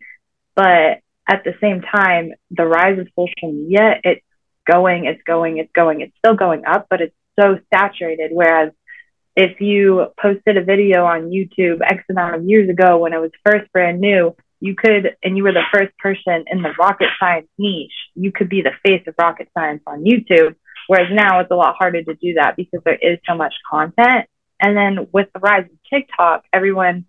But 0.55 1.01
at 1.27 1.43
the 1.43 1.53
same 1.61 1.81
time, 1.81 2.31
the 2.51 2.65
rise 2.65 2.99
of 2.99 3.07
social 3.09 3.51
media, 3.51 3.99
it's 4.03 4.25
going, 4.69 5.05
it's 5.05 5.21
going, 5.23 5.57
it's 5.57 5.71
going, 5.73 6.01
it's 6.01 6.15
still 6.17 6.35
going 6.35 6.65
up, 6.65 6.87
but 6.89 7.01
it's 7.01 7.15
so 7.39 7.59
saturated. 7.73 8.31
Whereas 8.33 8.71
if 9.35 9.61
you 9.61 10.07
posted 10.19 10.57
a 10.57 10.63
video 10.63 11.05
on 11.05 11.29
YouTube 11.29 11.81
X 11.81 12.03
amount 12.09 12.35
of 12.35 12.43
years 12.45 12.69
ago 12.69 12.97
when 12.97 13.13
it 13.13 13.19
was 13.19 13.31
first 13.45 13.71
brand 13.71 13.99
new, 13.99 14.35
you 14.59 14.75
could, 14.75 15.15
and 15.21 15.37
you 15.37 15.43
were 15.43 15.51
the 15.51 15.61
first 15.71 15.95
person 15.99 16.45
in 16.47 16.63
the 16.63 16.73
rocket 16.79 17.09
science 17.19 17.47
niche, 17.57 17.91
you 18.15 18.31
could 18.31 18.49
be 18.49 18.63
the 18.63 18.71
face 18.83 19.03
of 19.05 19.13
rocket 19.19 19.49
science 19.53 19.83
on 19.85 20.03
YouTube. 20.03 20.55
Whereas 20.87 21.09
now 21.11 21.41
it's 21.41 21.51
a 21.51 21.55
lot 21.55 21.75
harder 21.77 22.01
to 22.01 22.13
do 22.15 22.35
that 22.35 22.55
because 22.55 22.79
there 22.83 22.95
is 22.95 23.19
so 23.27 23.35
much 23.35 23.53
content. 23.69 24.25
And 24.59 24.75
then 24.75 25.07
with 25.11 25.27
the 25.33 25.39
rise 25.39 25.65
of 25.65 25.77
TikTok, 25.93 26.45
everyone 26.51 27.05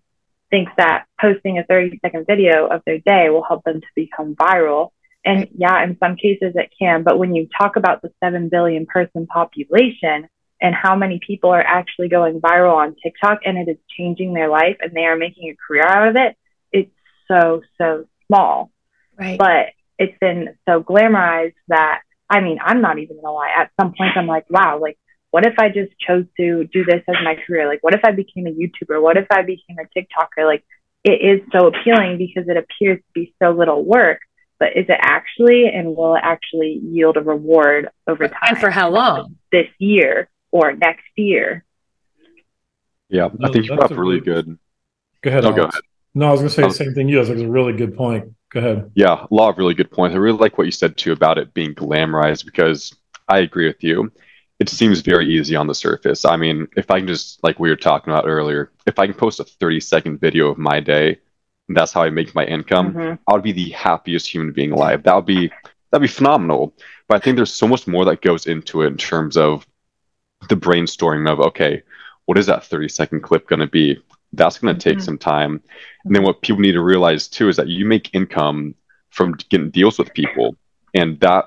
thinks 0.49 0.71
that 0.77 1.05
posting 1.19 1.57
a 1.57 1.63
30 1.63 1.99
second 2.01 2.25
video 2.25 2.67
of 2.67 2.81
their 2.85 2.99
day 2.99 3.29
will 3.29 3.43
help 3.43 3.63
them 3.63 3.81
to 3.81 3.87
become 3.95 4.35
viral. 4.35 4.89
And 5.25 5.47
yeah, 5.55 5.83
in 5.83 5.97
some 5.99 6.15
cases 6.15 6.53
it 6.55 6.71
can. 6.77 7.03
But 7.03 7.19
when 7.19 7.35
you 7.35 7.47
talk 7.57 7.75
about 7.75 8.01
the 8.01 8.11
7 8.23 8.49
billion 8.49 8.85
person 8.85 9.27
population 9.27 10.27
and 10.61 10.75
how 10.75 10.95
many 10.95 11.19
people 11.25 11.51
are 11.51 11.61
actually 11.61 12.09
going 12.09 12.41
viral 12.41 12.75
on 12.75 12.95
TikTok 13.01 13.39
and 13.45 13.57
it 13.57 13.69
is 13.69 13.77
changing 13.97 14.33
their 14.33 14.49
life 14.49 14.77
and 14.79 14.93
they 14.93 15.05
are 15.05 15.17
making 15.17 15.49
a 15.49 15.55
career 15.55 15.85
out 15.85 16.07
of 16.09 16.15
it, 16.15 16.35
it's 16.71 16.91
so, 17.27 17.61
so 17.77 18.05
small. 18.27 18.71
Right. 19.17 19.37
But 19.37 19.67
it's 19.97 20.17
been 20.19 20.55
so 20.67 20.81
glamorized 20.81 21.55
that, 21.67 22.01
I 22.29 22.41
mean, 22.41 22.59
I'm 22.63 22.81
not 22.81 22.99
even 22.99 23.17
gonna 23.17 23.33
lie. 23.33 23.51
At 23.55 23.71
some 23.79 23.93
point, 23.97 24.15
I'm 24.15 24.27
like, 24.27 24.49
wow, 24.49 24.79
like 24.79 24.97
what 25.31 25.45
if 25.45 25.53
I 25.59 25.69
just 25.69 25.91
chose 25.99 26.25
to 26.37 26.65
do 26.65 26.83
this 26.83 27.03
as 27.07 27.15
my 27.23 27.35
career? 27.45 27.67
Like, 27.67 27.83
what 27.83 27.93
if 27.93 28.01
I 28.03 28.11
became 28.11 28.47
a 28.47 28.51
YouTuber? 28.51 29.01
What 29.01 29.17
if 29.17 29.27
I 29.29 29.43
became 29.43 29.77
a 29.77 29.99
TikToker? 29.99 30.45
Like, 30.45 30.63
it 31.03 31.21
is 31.21 31.41
so 31.51 31.67
appealing 31.67 32.17
because 32.17 32.49
it 32.49 32.57
appears 32.57 32.97
to 32.97 33.11
be 33.13 33.33
so 33.41 33.51
little 33.51 33.83
work, 33.83 34.19
but 34.59 34.75
is 34.75 34.85
it 34.89 34.97
actually, 34.99 35.67
and 35.67 35.95
will 35.95 36.15
it 36.15 36.21
actually 36.23 36.81
yield 36.83 37.17
a 37.17 37.21
reward 37.21 37.89
over 38.07 38.27
time? 38.27 38.39
And 38.49 38.57
for 38.57 38.69
how 38.69 38.89
long? 38.89 39.35
This 39.51 39.67
year 39.77 40.29
or 40.51 40.73
next 40.73 41.05
year? 41.15 41.63
Yeah, 43.07 43.29
I 43.43 43.51
think 43.51 43.65
you 43.65 43.75
brought 43.75 43.91
up 43.91 43.97
really 43.97 44.19
good. 44.19 44.57
Go 45.21 45.29
ahead. 45.29 45.43
No, 45.43 45.51
go 45.51 45.63
ahead. 45.63 45.81
No, 46.15 46.27
I 46.27 46.31
was 46.31 46.41
going 46.41 46.49
to 46.49 46.55
say 46.55 46.63
um, 46.63 46.69
the 46.69 46.75
same 46.75 46.93
thing. 46.93 47.07
You, 47.07 47.19
was 47.19 47.29
like, 47.29 47.39
a 47.39 47.47
really 47.47 47.73
good 47.73 47.95
point. 47.95 48.33
Go 48.51 48.59
ahead. 48.59 48.91
Yeah, 48.95 49.25
a 49.29 49.33
lot 49.33 49.49
of 49.49 49.57
really 49.57 49.75
good 49.75 49.91
points. 49.91 50.15
I 50.15 50.17
really 50.17 50.37
like 50.37 50.57
what 50.57 50.65
you 50.65 50.71
said 50.71 50.97
too 50.97 51.11
about 51.11 51.37
it 51.37 51.53
being 51.53 51.75
glamorized 51.75 52.45
because 52.45 52.95
I 53.27 53.39
agree 53.39 53.67
with 53.67 53.83
you 53.83 54.11
it 54.59 54.69
seems 54.69 54.99
very 54.99 55.27
easy 55.27 55.55
on 55.55 55.67
the 55.67 55.75
surface. 55.75 56.25
I 56.25 56.35
mean, 56.35 56.67
if 56.75 56.91
I 56.91 56.99
can 56.99 57.07
just 57.07 57.41
like 57.43 57.59
we 57.59 57.69
were 57.69 57.77
talking 57.77 58.11
about 58.11 58.27
earlier, 58.27 58.71
if 58.85 58.99
I 58.99 59.05
can 59.05 59.15
post 59.15 59.39
a 59.39 59.45
30 59.45 59.79
second 59.79 60.19
video 60.19 60.49
of 60.49 60.57
my 60.57 60.79
day, 60.81 61.19
that's 61.69 61.93
how 61.93 62.03
I 62.03 62.09
make 62.09 62.35
my 62.35 62.45
income, 62.45 62.93
mm-hmm. 62.93 63.13
I 63.27 63.33
would 63.33 63.43
be 63.43 63.51
the 63.51 63.69
happiest 63.69 64.27
human 64.31 64.51
being 64.51 64.71
alive. 64.71 65.03
That 65.03 65.15
would 65.15 65.25
be 65.25 65.51
that'd 65.91 66.01
be 66.01 66.07
phenomenal. 66.07 66.73
But 67.07 67.17
I 67.17 67.19
think 67.23 67.37
there's 67.37 67.53
so 67.53 67.67
much 67.67 67.87
more 67.87 68.05
that 68.05 68.21
goes 68.21 68.47
into 68.47 68.81
it 68.81 68.87
in 68.87 68.97
terms 68.97 69.37
of 69.37 69.65
the 70.49 70.55
brainstorming 70.55 71.29
of 71.29 71.39
okay, 71.39 71.83
what 72.25 72.37
is 72.37 72.47
that 72.47 72.65
30 72.65 72.89
second 72.89 73.21
clip 73.21 73.47
going 73.47 73.61
to 73.61 73.67
be? 73.67 73.97
That's 74.33 74.59
going 74.59 74.75
to 74.75 74.79
take 74.79 74.97
mm-hmm. 74.97 75.05
some 75.05 75.17
time. 75.17 75.63
And 76.05 76.15
then 76.15 76.23
what 76.23 76.41
people 76.41 76.61
need 76.61 76.73
to 76.73 76.81
realize 76.81 77.27
too 77.27 77.49
is 77.49 77.55
that 77.55 77.67
you 77.67 77.85
make 77.85 78.13
income 78.13 78.75
from 79.09 79.33
getting 79.49 79.71
deals 79.71 79.97
with 79.97 80.13
people, 80.13 80.55
and 80.93 81.19
that 81.21 81.45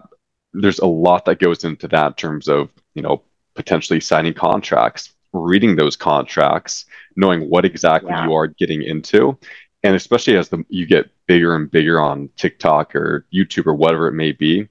there's 0.52 0.80
a 0.80 0.86
lot 0.86 1.24
that 1.26 1.38
goes 1.38 1.64
into 1.64 1.88
that 1.88 2.06
in 2.06 2.14
terms 2.14 2.48
of 2.48 2.70
you 2.94 3.02
know 3.02 3.22
potentially 3.54 4.00
signing 4.00 4.34
contracts 4.34 5.14
reading 5.32 5.76
those 5.76 5.96
contracts 5.96 6.84
knowing 7.16 7.48
what 7.48 7.64
exactly 7.64 8.10
yeah. 8.10 8.24
you 8.24 8.34
are 8.34 8.46
getting 8.46 8.82
into. 8.82 9.38
And 9.82 9.96
especially 9.96 10.36
as 10.36 10.48
the, 10.48 10.64
you 10.68 10.86
get 10.86 11.10
bigger 11.26 11.56
and 11.56 11.70
bigger 11.70 12.00
on 12.00 12.28
tiktok 12.36 12.94
or 12.94 13.26
youtube 13.34 13.66
or 13.66 13.74
whatever 13.74 14.08
it 14.08 14.12
may 14.12 14.32
be 14.32 14.68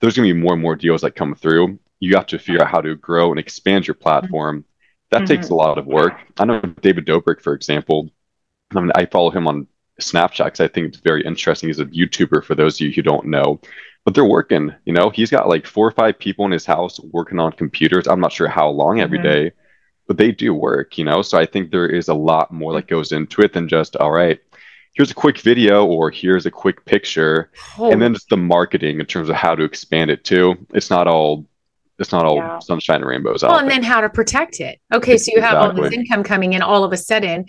there's 0.00 0.16
going 0.16 0.28
to 0.28 0.34
be 0.34 0.40
more 0.40 0.52
and 0.52 0.62
more 0.62 0.76
deals 0.76 1.00
that 1.00 1.14
come 1.14 1.34
through. 1.34 1.78
You 2.00 2.16
have 2.16 2.26
to 2.26 2.38
figure 2.38 2.62
out 2.62 2.70
how 2.70 2.82
to 2.82 2.94
grow 2.94 3.30
and 3.30 3.38
expand 3.38 3.86
your 3.86 3.94
platform. 3.94 4.64
That 5.10 5.22
mm-hmm. 5.22 5.26
takes 5.26 5.48
a 5.48 5.54
lot 5.54 5.78
of 5.78 5.86
work. 5.86 6.14
I 6.36 6.44
know 6.44 6.60
david 6.60 7.06
dobrik 7.06 7.40
for 7.40 7.54
example 7.54 8.10
I, 8.74 8.80
mean, 8.80 8.92
I 8.94 9.06
follow 9.06 9.30
him 9.30 9.46
on 9.46 9.66
snapchat 10.00 10.46
because 10.46 10.60
i 10.60 10.68
think 10.68 10.88
it's 10.88 10.98
very 10.98 11.24
interesting. 11.24 11.68
He's 11.68 11.78
a 11.78 11.86
youtuber 11.86 12.44
for 12.44 12.54
those 12.54 12.76
of 12.76 12.86
you 12.86 12.92
who 12.92 13.02
don't 13.02 13.26
know 13.26 13.60
but 14.04 14.14
they're 14.14 14.24
working. 14.24 14.74
You 14.84 14.92
know, 14.92 15.10
he's 15.10 15.30
got 15.30 15.48
like 15.48 15.66
four 15.66 15.86
or 15.86 15.92
five 15.92 16.18
people 16.18 16.44
in 16.44 16.52
his 16.52 16.66
house 16.66 17.00
working 17.00 17.38
on 17.38 17.52
computers. 17.52 18.06
I'm 18.06 18.20
not 18.20 18.32
sure 18.32 18.48
how 18.48 18.68
long 18.68 19.00
every 19.00 19.18
mm-hmm. 19.18 19.48
day, 19.48 19.52
but 20.06 20.18
they 20.18 20.30
do 20.30 20.54
work. 20.54 20.98
You 20.98 21.04
know, 21.04 21.22
so 21.22 21.38
I 21.38 21.46
think 21.46 21.70
there 21.70 21.88
is 21.88 22.08
a 22.08 22.14
lot 22.14 22.52
more 22.52 22.74
that 22.74 22.88
goes 22.88 23.12
into 23.12 23.42
it 23.42 23.52
than 23.52 23.68
just 23.68 23.96
all 23.96 24.12
right. 24.12 24.38
Here's 24.94 25.10
a 25.10 25.14
quick 25.14 25.40
video 25.40 25.84
or 25.84 26.10
here's 26.10 26.46
a 26.46 26.52
quick 26.52 26.84
picture, 26.84 27.50
oh. 27.78 27.90
and 27.90 28.00
then 28.00 28.14
it's 28.14 28.26
the 28.26 28.36
marketing 28.36 29.00
in 29.00 29.06
terms 29.06 29.28
of 29.28 29.34
how 29.34 29.56
to 29.56 29.64
expand 29.64 30.10
it 30.10 30.22
too. 30.22 30.54
It's 30.72 30.90
not 30.90 31.08
all 31.08 31.46
it's 31.98 32.10
not 32.10 32.24
all 32.24 32.36
yeah. 32.36 32.58
sunshine 32.58 32.96
and 32.96 33.06
rainbows. 33.06 33.42
Well, 33.42 33.58
and 33.58 33.68
there. 33.68 33.76
then 33.76 33.84
how 33.84 34.00
to 34.00 34.08
protect 34.08 34.60
it. 34.60 34.80
Okay, 34.92 35.16
so 35.16 35.30
you 35.34 35.40
have 35.40 35.54
exactly. 35.54 35.82
all 35.82 35.90
this 35.90 35.98
income 35.98 36.24
coming 36.24 36.52
in 36.54 36.62
all 36.62 36.82
of 36.82 36.92
a 36.92 36.96
sudden. 36.96 37.46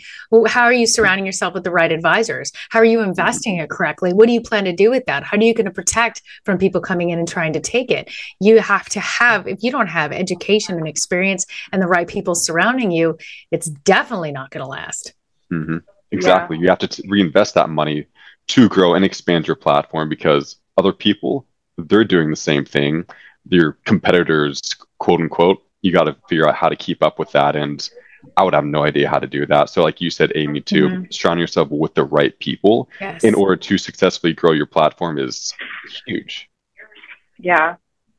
How 0.47 0.63
are 0.63 0.73
you 0.73 0.85
surrounding 0.85 1.25
yourself 1.25 1.53
with 1.53 1.63
the 1.63 1.71
right 1.71 1.91
advisors? 1.91 2.51
How 2.69 2.79
are 2.79 2.85
you 2.85 3.01
investing 3.01 3.57
it 3.57 3.69
correctly? 3.69 4.13
What 4.13 4.27
do 4.27 4.33
you 4.33 4.41
plan 4.41 4.65
to 4.65 4.73
do 4.73 4.91
with 4.91 5.05
that? 5.07 5.23
How 5.23 5.37
are 5.37 5.41
you 5.41 5.53
going 5.53 5.65
to 5.65 5.71
protect 5.71 6.21
from 6.43 6.59
people 6.59 6.79
coming 6.79 7.09
in 7.09 7.17
and 7.17 7.27
trying 7.27 7.53
to 7.53 7.59
take 7.59 7.89
it? 7.89 8.11
You 8.39 8.59
have 8.59 8.87
to 8.89 8.99
have, 8.99 9.47
if 9.47 9.63
you 9.63 9.71
don't 9.71 9.87
have 9.87 10.11
education 10.11 10.77
and 10.77 10.87
experience 10.87 11.45
and 11.71 11.81
the 11.81 11.87
right 11.87 12.07
people 12.07 12.35
surrounding 12.35 12.91
you, 12.91 13.17
it's 13.51 13.67
definitely 13.67 14.31
not 14.31 14.51
going 14.51 14.63
to 14.63 14.69
last. 14.69 15.13
Mm-hmm. 15.51 15.77
Exactly. 16.11 16.57
Yeah. 16.57 16.61
You 16.61 16.69
have 16.69 16.79
to 16.79 16.87
t- 16.87 17.07
reinvest 17.09 17.55
that 17.55 17.69
money 17.69 18.05
to 18.47 18.69
grow 18.69 18.93
and 18.93 19.03
expand 19.03 19.47
your 19.47 19.55
platform 19.55 20.07
because 20.07 20.57
other 20.77 20.93
people, 20.93 21.47
they're 21.77 22.03
doing 22.03 22.29
the 22.29 22.35
same 22.35 22.63
thing 22.63 23.05
your 23.49 23.77
competitors, 23.85 24.61
quote 24.99 25.21
unquote, 25.21 25.63
you 25.81 25.91
got 25.91 26.05
to 26.05 26.15
figure 26.27 26.47
out 26.47 26.55
how 26.55 26.69
to 26.69 26.75
keep 26.75 27.03
up 27.03 27.19
with 27.19 27.31
that. 27.31 27.55
And 27.55 27.87
I 28.37 28.43
would 28.43 28.53
have 28.53 28.65
no 28.65 28.83
idea 28.83 29.09
how 29.09 29.19
to 29.19 29.27
do 29.27 29.45
that. 29.45 29.69
So, 29.69 29.83
like 29.83 30.01
you 30.01 30.09
said, 30.09 30.31
Amy, 30.35 30.61
too, 30.61 30.87
mm-hmm. 30.87 31.03
surrounding 31.11 31.41
yourself 31.41 31.69
with 31.69 31.93
the 31.93 32.03
right 32.03 32.37
people 32.39 32.89
yes. 32.99 33.23
in 33.23 33.35
order 33.35 33.55
to 33.55 33.77
successfully 33.77 34.33
grow 34.33 34.51
your 34.51 34.65
platform 34.65 35.19
is 35.19 35.53
huge. 36.07 36.49
Yeah, 37.37 37.75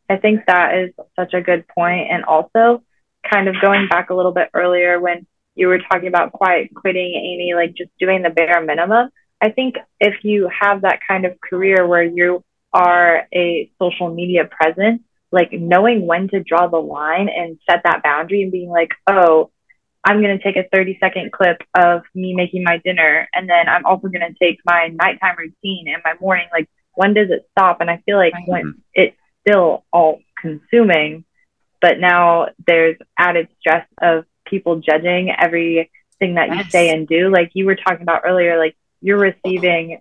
I 0.09 0.17
think 0.17 0.47
that 0.47 0.75
is 0.79 0.95
such 1.17 1.35
a 1.35 1.41
good 1.41 1.67
point. 1.69 2.09
And 2.11 2.25
also, 2.25 2.83
kind 3.29 3.49
of 3.49 3.57
going 3.61 3.89
back 3.89 4.11
a 4.11 4.15
little 4.15 4.33
bit 4.33 4.51
earlier 4.55 5.01
when 5.01 5.27
you 5.55 5.69
were 5.69 5.79
talking 5.79 6.09
about 6.09 6.33
quiet 6.33 6.71
quitting, 6.75 7.15
Amy, 7.15 7.55
like 7.55 7.75
just 7.75 7.91
doing 7.99 8.23
the 8.23 8.31
bare 8.31 8.63
minimum. 8.63 9.11
I 9.41 9.51
think 9.51 9.77
if 10.01 10.23
you 10.23 10.49
have 10.61 10.83
that 10.83 11.01
kind 11.07 11.25
of 11.25 11.41
career 11.41 11.87
where 11.87 12.03
you 12.03 12.45
are 12.73 13.27
a 13.35 13.71
social 13.81 14.13
media 14.13 14.45
presence, 14.45 15.03
like 15.33 15.53
knowing 15.53 16.07
when 16.07 16.29
to 16.29 16.43
draw 16.43 16.69
the 16.69 16.79
line 16.79 17.29
and 17.29 17.59
set 17.69 17.83
that 17.85 18.03
boundary 18.03 18.43
and 18.43 18.53
being 18.53 18.71
like, 18.71 18.91
oh, 19.07 19.51
I'm 20.05 20.23
going 20.23 20.39
to 20.39 20.43
take 20.43 20.57
a 20.57 20.69
30 20.73 20.99
second 21.01 21.33
clip 21.33 21.63
of 21.75 22.03
me 22.15 22.35
making 22.35 22.63
my 22.63 22.79
dinner. 22.85 23.29
And 23.33 23.49
then 23.49 23.69
I'm 23.69 23.85
also 23.85 24.09
going 24.09 24.21
to 24.21 24.39
take 24.41 24.61
my 24.65 24.89
nighttime 24.89 25.37
routine 25.37 25.89
and 25.89 26.03
my 26.05 26.15
morning. 26.21 26.47
Like, 26.53 26.69
when 26.95 27.13
does 27.13 27.29
it 27.31 27.47
stop? 27.51 27.81
And 27.81 27.91
I 27.91 28.03
feel 28.07 28.17
like 28.17 28.33
mm-hmm. 28.33 28.51
when 28.51 28.83
it's 28.95 29.17
still 29.47 29.85
all 29.93 30.21
consuming, 30.41 31.25
but 31.81 31.99
now 31.99 32.49
there's 32.67 32.97
added 33.19 33.49
stress 33.61 33.87
of 34.01 34.25
people 34.47 34.77
judging 34.81 35.31
everything 35.37 35.89
that 36.21 36.49
yes. 36.49 36.65
you 36.65 36.71
say 36.71 36.91
and 36.91 37.09
do. 37.09 37.31
Like 37.31 37.51
you 37.55 37.67
were 37.67 37.77
talking 37.77 38.03
about 38.03 38.23
earlier, 38.25 38.59
like 38.59 38.77
you're 39.01 39.19
receiving 39.19 40.01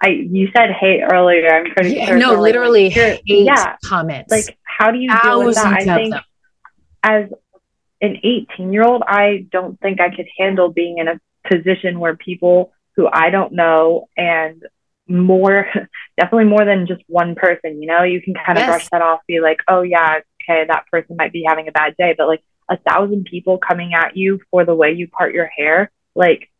I 0.00 0.08
you 0.08 0.48
said 0.56 0.70
hate 0.72 1.02
earlier. 1.02 1.48
I'm 1.48 1.72
pretty 1.72 1.96
yeah, 1.96 2.06
sure. 2.06 2.18
No, 2.18 2.40
literally 2.40 2.84
like, 2.84 2.92
hate 2.92 3.22
yeah, 3.26 3.76
comments. 3.84 4.30
Like, 4.30 4.56
how 4.62 4.90
do 4.90 4.98
you 4.98 5.10
deal 5.22 5.44
with 5.44 5.54
that? 5.56 5.66
I 5.66 5.84
think 5.84 6.14
them. 6.14 6.22
as 7.02 7.30
an 8.00 8.18
18 8.22 8.72
year 8.72 8.84
old, 8.84 9.02
I 9.06 9.46
don't 9.50 9.80
think 9.80 10.00
I 10.00 10.14
could 10.14 10.26
handle 10.38 10.70
being 10.70 10.98
in 10.98 11.08
a 11.08 11.20
position 11.48 12.00
where 12.00 12.16
people 12.16 12.72
who 12.96 13.08
I 13.10 13.30
don't 13.30 13.52
know 13.52 14.08
and 14.16 14.62
more, 15.08 15.66
definitely 16.18 16.46
more 16.46 16.64
than 16.64 16.86
just 16.86 17.02
one 17.08 17.34
person. 17.34 17.80
You 17.82 17.88
know, 17.88 18.02
you 18.02 18.20
can 18.20 18.34
kind 18.34 18.58
of 18.58 18.62
yes. 18.62 18.68
brush 18.68 18.88
that 18.90 19.02
off, 19.02 19.20
be 19.26 19.40
like, 19.40 19.60
oh 19.68 19.82
yeah, 19.82 20.20
okay, 20.42 20.64
that 20.66 20.86
person 20.90 21.16
might 21.16 21.32
be 21.32 21.44
having 21.46 21.68
a 21.68 21.72
bad 21.72 21.94
day, 21.96 22.14
but 22.16 22.26
like 22.26 22.42
a 22.68 22.76
thousand 22.78 23.26
people 23.30 23.58
coming 23.58 23.94
at 23.94 24.16
you 24.16 24.40
for 24.50 24.64
the 24.64 24.74
way 24.74 24.92
you 24.92 25.08
part 25.08 25.34
your 25.34 25.46
hair, 25.46 25.90
like 26.14 26.50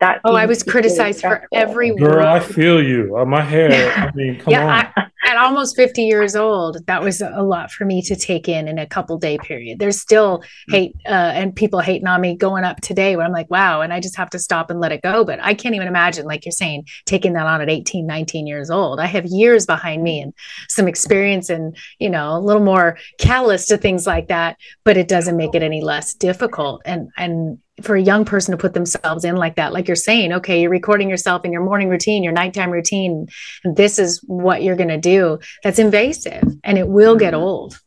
that 0.00 0.20
oh 0.24 0.34
i 0.34 0.46
was 0.46 0.62
criticized 0.62 1.20
for 1.20 1.46
every 1.52 1.94
girl 1.94 2.16
word. 2.16 2.24
i 2.24 2.40
feel 2.40 2.82
you. 2.82 3.16
On 3.16 3.28
my 3.28 3.42
hair 3.42 3.92
i 3.96 4.10
mean 4.14 4.38
come 4.38 4.52
yeah, 4.52 4.64
on. 4.64 4.92
I, 4.96 5.10
at 5.34 5.42
almost 5.42 5.76
50 5.76 6.02
years 6.02 6.36
old 6.36 6.78
that 6.86 7.02
was 7.02 7.20
a 7.20 7.42
lot 7.42 7.70
for 7.70 7.84
me 7.84 8.02
to 8.02 8.16
take 8.16 8.48
in 8.48 8.68
in 8.68 8.78
a 8.78 8.86
couple 8.86 9.18
day 9.18 9.38
period. 9.38 9.78
There's 9.78 10.00
still 10.00 10.42
hate 10.68 10.94
uh, 11.06 11.32
and 11.34 11.54
people 11.54 11.80
hating 11.80 12.06
on 12.06 12.20
me 12.20 12.36
going 12.36 12.64
up 12.64 12.80
today 12.80 13.16
where 13.16 13.26
i'm 13.26 13.32
like 13.32 13.50
wow 13.50 13.80
and 13.80 13.92
i 13.92 14.00
just 14.00 14.16
have 14.16 14.30
to 14.30 14.38
stop 14.38 14.70
and 14.70 14.80
let 14.80 14.92
it 14.92 15.02
go. 15.02 15.24
But 15.24 15.40
i 15.42 15.54
can't 15.54 15.74
even 15.74 15.88
imagine 15.88 16.26
like 16.26 16.44
you're 16.44 16.52
saying 16.52 16.86
taking 17.06 17.32
that 17.34 17.46
on 17.46 17.60
at 17.60 17.70
18 17.70 18.06
19 18.06 18.46
years 18.46 18.70
old. 18.70 19.00
I 19.00 19.06
have 19.06 19.26
years 19.26 19.66
behind 19.66 20.02
me 20.02 20.20
and 20.20 20.32
some 20.68 20.88
experience 20.88 21.50
and 21.50 21.76
you 21.98 22.10
know 22.10 22.36
a 22.36 22.40
little 22.40 22.62
more 22.62 22.96
callous 23.18 23.66
to 23.66 23.76
things 23.76 24.06
like 24.06 24.28
that 24.28 24.56
but 24.84 24.96
it 24.96 25.08
doesn't 25.08 25.36
make 25.36 25.54
it 25.54 25.62
any 25.62 25.80
less 25.80 26.14
difficult. 26.14 26.82
And 26.84 27.10
and 27.16 27.58
for 27.82 27.96
a 27.96 28.02
young 28.02 28.24
person 28.24 28.52
to 28.52 28.58
put 28.58 28.72
themselves 28.72 29.24
in 29.24 29.34
like 29.34 29.56
that 29.56 29.72
like 29.72 29.88
you're 29.88 29.96
saying 29.96 30.32
okay 30.32 30.60
you're 30.60 30.70
recording 30.70 31.10
yourself 31.10 31.44
in 31.44 31.52
your 31.52 31.62
morning 31.62 31.88
routine 31.88 32.22
your 32.22 32.32
nighttime 32.32 32.70
routine 32.70 33.26
and 33.64 33.76
this 33.76 33.98
is 33.98 34.22
what 34.28 34.62
you're 34.62 34.76
going 34.76 34.88
to 34.88 34.98
do 34.98 35.23
that's 35.62 35.78
invasive 35.78 36.44
and 36.62 36.78
it 36.78 36.88
will 36.88 37.16
get 37.16 37.34
old 37.34 37.78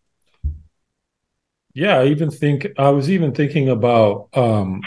yeah 1.73 1.97
i 1.99 2.05
even 2.05 2.31
think 2.31 2.67
i 2.77 2.89
was 2.89 3.09
even 3.09 3.33
thinking 3.33 3.69
about 3.69 4.29
um 4.33 4.81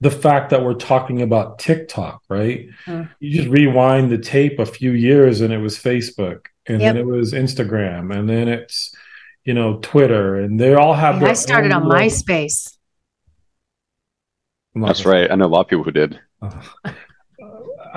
the 0.00 0.10
fact 0.10 0.50
that 0.50 0.62
we're 0.62 0.74
talking 0.74 1.22
about 1.22 1.58
tiktok 1.58 2.22
right 2.28 2.68
mm. 2.86 3.08
you 3.20 3.38
just 3.38 3.48
rewind 3.48 4.10
the 4.10 4.18
tape 4.18 4.58
a 4.58 4.66
few 4.66 4.92
years 4.92 5.40
and 5.40 5.52
it 5.52 5.58
was 5.58 5.78
facebook 5.78 6.46
and 6.66 6.80
yep. 6.80 6.94
then 6.94 7.02
it 7.02 7.06
was 7.06 7.32
instagram 7.32 8.16
and 8.16 8.28
then 8.28 8.48
it's 8.48 8.94
you 9.44 9.54
know 9.54 9.78
twitter 9.78 10.36
and 10.36 10.60
they 10.60 10.74
all 10.74 10.94
have 10.94 11.22
i 11.22 11.32
started 11.32 11.72
on 11.72 11.88
little... 11.88 12.00
myspace 12.00 12.76
that's 14.84 15.06
right. 15.06 15.30
I 15.30 15.34
know 15.34 15.46
a 15.46 15.48
lot 15.48 15.60
of 15.60 15.68
people 15.68 15.84
who 15.84 15.90
did. 15.90 16.20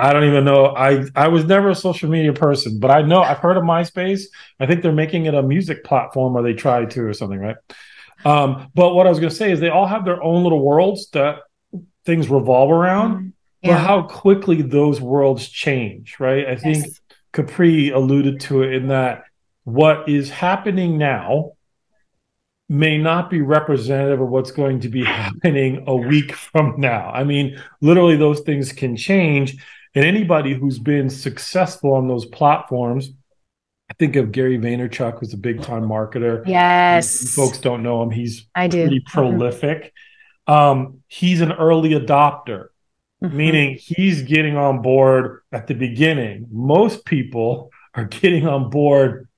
I 0.00 0.12
don't 0.12 0.24
even 0.24 0.44
know. 0.44 0.66
I 0.66 1.04
I 1.14 1.28
was 1.28 1.44
never 1.44 1.70
a 1.70 1.74
social 1.74 2.08
media 2.08 2.32
person, 2.32 2.78
but 2.78 2.90
I 2.90 3.02
know 3.02 3.22
I've 3.22 3.38
heard 3.38 3.56
of 3.56 3.62
MySpace. 3.62 4.22
I 4.58 4.66
think 4.66 4.82
they're 4.82 4.92
making 4.92 5.26
it 5.26 5.34
a 5.34 5.42
music 5.42 5.84
platform, 5.84 6.36
or 6.36 6.42
they 6.42 6.54
tried 6.54 6.90
to, 6.92 7.06
or 7.06 7.12
something, 7.12 7.38
right? 7.38 7.56
Um, 8.24 8.70
but 8.74 8.94
what 8.94 9.06
I 9.06 9.10
was 9.10 9.18
going 9.18 9.30
to 9.30 9.36
say 9.36 9.50
is 9.50 9.60
they 9.60 9.68
all 9.68 9.86
have 9.86 10.04
their 10.04 10.22
own 10.22 10.42
little 10.42 10.60
worlds 10.60 11.08
that 11.10 11.40
things 12.04 12.28
revolve 12.28 12.70
around. 12.70 13.14
Mm-hmm. 13.14 13.28
Yeah. 13.62 13.74
But 13.74 13.86
how 13.86 14.02
quickly 14.02 14.62
those 14.62 15.00
worlds 15.00 15.48
change, 15.48 16.16
right? 16.18 16.46
I 16.46 16.52
yes. 16.52 16.62
think 16.62 16.86
Capri 17.32 17.90
alluded 17.90 18.40
to 18.40 18.62
it 18.62 18.74
in 18.74 18.88
that 18.88 19.24
what 19.64 20.08
is 20.08 20.30
happening 20.30 20.98
now 20.98 21.52
may 22.70 22.96
not 22.96 23.28
be 23.28 23.42
representative 23.42 24.20
of 24.20 24.28
what's 24.28 24.52
going 24.52 24.80
to 24.80 24.88
be 24.88 25.04
happening 25.04 25.84
a 25.86 25.96
week 25.96 26.32
from 26.32 26.76
now. 26.78 27.10
I 27.10 27.24
mean, 27.24 27.60
literally, 27.80 28.16
those 28.16 28.40
things 28.40 28.72
can 28.72 28.96
change. 28.96 29.62
And 29.94 30.04
anybody 30.04 30.54
who's 30.54 30.78
been 30.78 31.10
successful 31.10 31.94
on 31.94 32.06
those 32.06 32.24
platforms, 32.24 33.10
I 33.90 33.94
think 33.94 34.14
of 34.16 34.30
Gary 34.30 34.56
Vaynerchuk, 34.56 35.18
who's 35.18 35.34
a 35.34 35.36
big 35.36 35.62
time 35.62 35.82
marketer. 35.82 36.46
Yes. 36.46 37.34
Folks 37.34 37.58
don't 37.58 37.82
know 37.82 38.02
him. 38.02 38.10
He's 38.10 38.46
I 38.54 38.68
do. 38.68 38.82
pretty 38.82 39.00
mm-hmm. 39.00 39.12
prolific. 39.12 39.92
Mm-hmm. 40.48 40.52
Um, 40.52 41.02
he's 41.08 41.40
an 41.40 41.52
early 41.52 41.90
adopter, 41.90 42.68
mm-hmm. 43.22 43.36
meaning 43.36 43.78
he's 43.80 44.22
getting 44.22 44.56
on 44.56 44.80
board 44.80 45.42
at 45.50 45.66
the 45.66 45.74
beginning. 45.74 46.46
Most 46.52 47.04
people 47.04 47.70
are 47.94 48.04
getting 48.04 48.46
on 48.46 48.70
board 48.70 49.28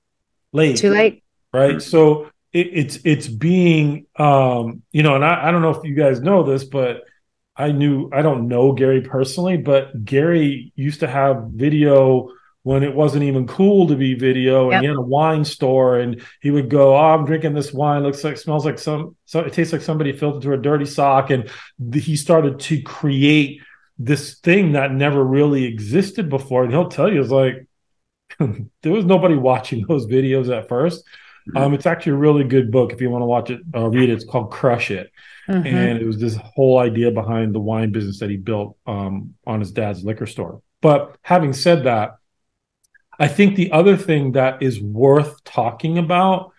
late. 0.51 0.77
Too 0.77 0.91
late. 0.91 1.23
Right. 1.51 1.81
So 1.81 2.29
it, 2.51 2.67
it's 2.73 2.99
it's 3.03 3.27
being 3.27 4.05
um, 4.17 4.83
you 4.91 5.01
know, 5.03 5.15
and 5.15 5.25
I, 5.25 5.47
I 5.47 5.51
don't 5.51 5.61
know 5.63 5.71
if 5.71 5.83
you 5.83 5.95
guys 5.95 6.21
know 6.21 6.43
this, 6.43 6.63
but 6.63 7.03
I 7.55 7.71
knew 7.71 8.09
I 8.11 8.21
don't 8.21 8.47
know 8.47 8.71
Gary 8.71 9.01
personally, 9.01 9.57
but 9.57 10.03
Gary 10.03 10.71
used 10.75 11.01
to 11.01 11.07
have 11.07 11.49
video 11.51 12.29
when 12.63 12.81
it 12.81 12.95
wasn't 12.95 13.23
even 13.23 13.45
cool 13.45 13.87
to 13.87 13.95
be 13.95 14.15
video 14.15 14.71
and 14.71 14.71
yep. 14.71 14.81
he 14.81 14.87
had 14.87 14.95
a 14.95 15.01
wine 15.01 15.43
store 15.43 15.99
and 15.99 16.21
he 16.41 16.49
would 16.49 16.69
go 16.69 16.95
oh 16.95 17.13
i'm 17.13 17.25
drinking 17.25 17.53
this 17.53 17.73
wine. 17.73 18.03
Looks 18.03 18.23
like 18.23 18.37
smells 18.37 18.65
like 18.65 18.79
some 18.79 19.15
so 19.25 19.41
it 19.41 19.53
tastes 19.53 19.73
like 19.73 19.81
somebody 19.81 20.13
filled 20.13 20.35
into 20.35 20.53
a 20.53 20.57
dirty 20.57 20.85
sock 20.85 21.29
and 21.29 21.49
the, 21.77 21.99
he 21.99 22.15
started 22.15 22.59
to 22.61 22.81
create 22.81 23.61
this 23.99 24.39
thing 24.39 24.71
that 24.71 24.91
never 24.91 25.23
really 25.23 25.65
existed 25.65 26.29
before. 26.29 26.63
And 26.63 26.71
he'll 26.71 26.89
tell 26.89 27.11
you 27.11 27.21
it's 27.21 27.29
like 27.29 27.67
there 28.81 28.91
was 28.91 29.05
nobody 29.05 29.35
watching 29.35 29.85
those 29.87 30.07
videos 30.07 30.55
at 30.55 30.67
first 30.67 31.03
um, 31.55 31.73
it's 31.73 31.85
actually 31.85 32.13
a 32.13 32.17
really 32.17 32.43
good 32.43 32.71
book 32.71 32.93
if 32.93 33.01
you 33.01 33.09
want 33.09 33.21
to 33.21 33.27
watch 33.27 33.49
it, 33.49 33.61
uh, 33.75 33.89
read 33.89 34.09
it. 34.09 34.13
It's 34.13 34.25
called 34.25 34.51
Crush 34.51 34.91
It, 34.91 35.11
mm-hmm. 35.47 35.65
and 35.65 35.99
it 35.99 36.05
was 36.05 36.17
this 36.17 36.35
whole 36.35 36.79
idea 36.79 37.11
behind 37.11 37.53
the 37.53 37.59
wine 37.59 37.91
business 37.91 38.19
that 38.19 38.29
he 38.29 38.37
built 38.37 38.77
um, 38.87 39.35
on 39.45 39.59
his 39.59 39.71
dad's 39.71 40.03
liquor 40.03 40.25
store. 40.25 40.61
But 40.81 41.17
having 41.21 41.53
said 41.53 41.83
that, 41.83 42.17
I 43.19 43.27
think 43.27 43.55
the 43.55 43.71
other 43.71 43.97
thing 43.97 44.33
that 44.33 44.61
is 44.61 44.81
worth 44.81 45.43
talking 45.43 45.97
about 45.97 46.51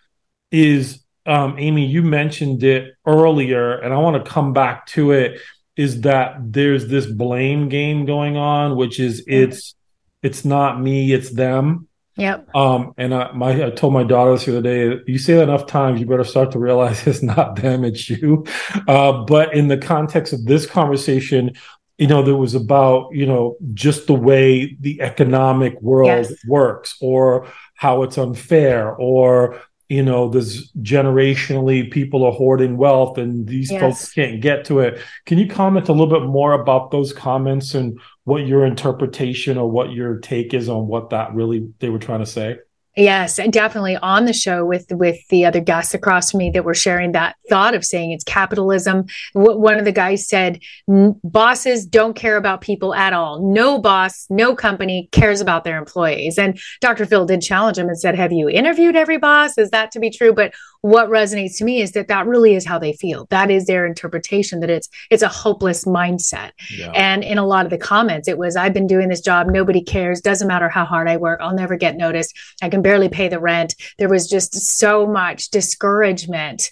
is 0.50 1.05
um, 1.26 1.57
Amy, 1.59 1.87
you 1.87 2.03
mentioned 2.03 2.62
it 2.62 2.95
earlier, 3.07 3.75
and 3.75 3.93
I 3.95 3.99
want 3.99 4.23
to 4.23 4.31
come 4.31 4.53
back 4.53 4.87
to 4.88 5.12
it. 5.12 5.41
Is 5.76 6.03
that 6.03 6.37
there's 6.38 6.87
this 6.87 7.05
blame 7.05 7.69
game 7.69 8.05
going 8.05 8.37
on, 8.37 8.76
which 8.76 9.00
is 9.00 9.23
mm-hmm. 9.23 9.50
it's 9.50 9.75
it's 10.23 10.45
not 10.45 10.81
me, 10.81 11.12
it's 11.12 11.31
them. 11.31 11.88
Yep. 12.16 12.54
Um, 12.54 12.94
and 12.97 13.14
I, 13.14 13.33
my, 13.33 13.66
I 13.66 13.71
told 13.71 13.92
my 13.92 14.04
daughters 14.04 14.44
the 14.44 14.59
other 14.59 14.62
day, 14.62 15.02
you 15.06 15.18
say 15.18 15.35
that 15.35 15.44
enough 15.44 15.66
times, 15.66 16.00
you 16.00 16.06
better 16.06 16.25
start 16.25 16.52
to 16.52 16.59
realize 16.59 17.06
it's 17.06 17.23
not 17.23 17.56
them, 17.56 17.85
it's 17.85 18.09
you. 18.09 18.44
Uh, 18.87 19.25
but 19.25 19.54
in 19.54 19.68
the 19.68 19.78
context 19.78 20.33
of 20.33 20.44
this 20.44 20.66
conversation, 20.66 21.52
you 21.99 22.06
know, 22.06 22.23
there 22.23 22.37
was 22.37 22.54
about, 22.54 23.09
you 23.12 23.26
know, 23.26 23.56
just 23.73 24.06
the 24.06 24.14
way 24.14 24.76
the 24.80 25.00
economic 25.00 25.80
world 25.80 26.09
yes. 26.09 26.33
works 26.47 26.97
or 27.00 27.49
how 27.75 28.02
it's 28.02 28.18
unfair 28.18 28.94
or, 28.94 29.61
you 29.88 30.03
know, 30.03 30.29
there's 30.29 30.73
generationally 30.83 31.91
people 31.91 32.25
are 32.25 32.33
hoarding 32.33 32.76
wealth 32.76 33.19
and 33.19 33.47
these 33.47 33.71
Yes. 33.71 33.81
folks 33.81 34.12
can't 34.12 34.41
get 34.41 34.64
to 34.67 34.81
it. 34.81 34.99
Can 35.26 35.38
you 35.38 35.47
comment 35.47 35.88
a 35.88 35.93
little 35.93 36.09
bit 36.09 36.26
more 36.26 36.53
about 36.53 36.91
those 36.91 37.12
comments 37.12 37.75
and 37.75 37.99
what 38.25 38.47
your 38.47 38.64
interpretation 38.64 39.59
or 39.59 39.71
what 39.71 39.93
your 39.93 40.19
take 40.19 40.55
is 40.55 40.69
on 40.69 40.87
what 40.87 41.11
that 41.11 41.35
really 41.35 41.69
they 41.81 41.91
were 41.91 41.99
trying 41.99 42.21
to 42.21 42.26
say? 42.26 42.57
Yes, 42.97 43.41
and 43.41 43.53
definitely 43.53 43.97
on 43.97 44.25
the 44.25 44.33
show 44.33 44.65
with 44.65 44.87
with 44.91 45.19
the 45.29 45.45
other 45.45 45.61
guests 45.61 45.95
across 45.95 46.31
from 46.31 46.39
me 46.39 46.51
that 46.51 46.65
were 46.65 46.75
sharing 46.75 47.11
that 47.13 47.35
thought 47.49 47.75
of 47.75 47.85
saying 47.85 48.13
it's 48.13 48.23
capitalism. 48.23 49.07
W- 49.35 49.59
one 49.59 49.79
of 49.79 49.85
the 49.85 49.91
guys 49.91 50.29
said, 50.29 50.61
"Bosses 50.87 51.87
don't 51.87 52.15
care 52.15 52.37
about 52.37 52.61
people 52.61 52.95
at 52.95 53.13
all. 53.13 53.41
No 53.41 53.79
boss, 53.79 54.27
no 54.31 54.55
company 54.55 55.09
cares 55.11 55.41
about 55.41 55.65
their 55.65 55.77
employees." 55.77 56.39
And 56.39 56.57
Dr. 56.81 57.05
Phil 57.05 57.27
did 57.27 57.43
challenge 57.43 57.79
him 57.79 57.89
and 57.89 57.99
said, 57.99 58.15
"Have 58.15 58.31
you 58.31 58.49
interviewed 58.49 58.95
every 58.95 59.19
boss? 59.19 59.59
Is 59.59 59.71
that 59.71 59.91
to 59.93 59.99
be 59.99 60.11
true?" 60.11 60.33
But 60.33 60.53
what 60.85 61.09
resonates 61.09 61.57
to 61.57 61.64
me 61.64 61.81
is 61.81 61.93
that 61.93 62.09
that 62.09 62.26
really 62.26 62.55
is 62.55 62.67
how 62.67 62.79
they 62.79 62.93
feel. 62.93 63.26
That 63.31 63.50
is 63.50 63.64
their 63.64 63.87
interpretation. 63.87 64.61
That 64.61 64.69
it's 64.69 64.91
it's 65.11 65.23
a 65.23 65.29
hopeless 65.29 65.87
mindset. 65.87 66.50
Yeah. 66.71 66.91
And 66.91 67.25
in 67.25 67.38
a 67.38 67.47
lot 67.47 67.64
of 67.64 67.71
the 67.71 67.79
comments, 67.79 68.29
it 68.29 68.37
was, 68.37 68.55
I've 68.55 68.75
been 68.75 68.87
doing 68.87 69.09
this 69.09 69.23
job. 69.23 69.47
Nobody 69.47 69.83
cares. 69.83 70.21
Doesn't 70.21 70.47
matter 70.47 70.69
how 70.69 70.85
hard 70.85 71.09
I 71.09 71.17
work. 71.17 71.41
I'll 71.41 71.55
never 71.55 71.79
get 71.79 71.97
noticed. 71.97 72.37
I 72.61 72.69
can 72.69 72.83
barely 72.83 73.09
pay 73.09 73.29
the 73.29 73.41
rent. 73.41 73.75
There 73.97 74.11
was 74.11 74.29
just 74.29 74.55
so 74.55 75.07
much 75.07 75.49
discouragement 75.49 76.71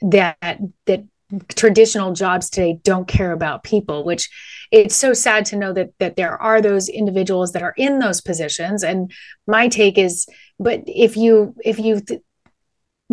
that, 0.00 0.58
that 0.86 1.04
traditional 1.54 2.12
jobs 2.12 2.50
today 2.50 2.80
don't 2.82 3.06
care 3.06 3.30
about 3.30 3.62
people, 3.62 4.02
which 4.02 4.28
it's 4.72 4.96
so 4.96 5.12
sad 5.12 5.44
to 5.46 5.56
know 5.56 5.72
that, 5.72 5.90
that 6.00 6.16
there 6.16 6.36
are 6.42 6.60
those 6.60 6.88
individuals 6.88 7.52
that 7.52 7.62
are 7.62 7.74
in 7.76 8.00
those 8.00 8.20
positions. 8.20 8.82
And 8.82 9.12
my 9.46 9.68
take 9.68 9.96
is, 9.96 10.26
but 10.58 10.82
if 10.88 11.16
you, 11.16 11.54
if 11.64 11.78
you 11.78 12.00
th- 12.00 12.20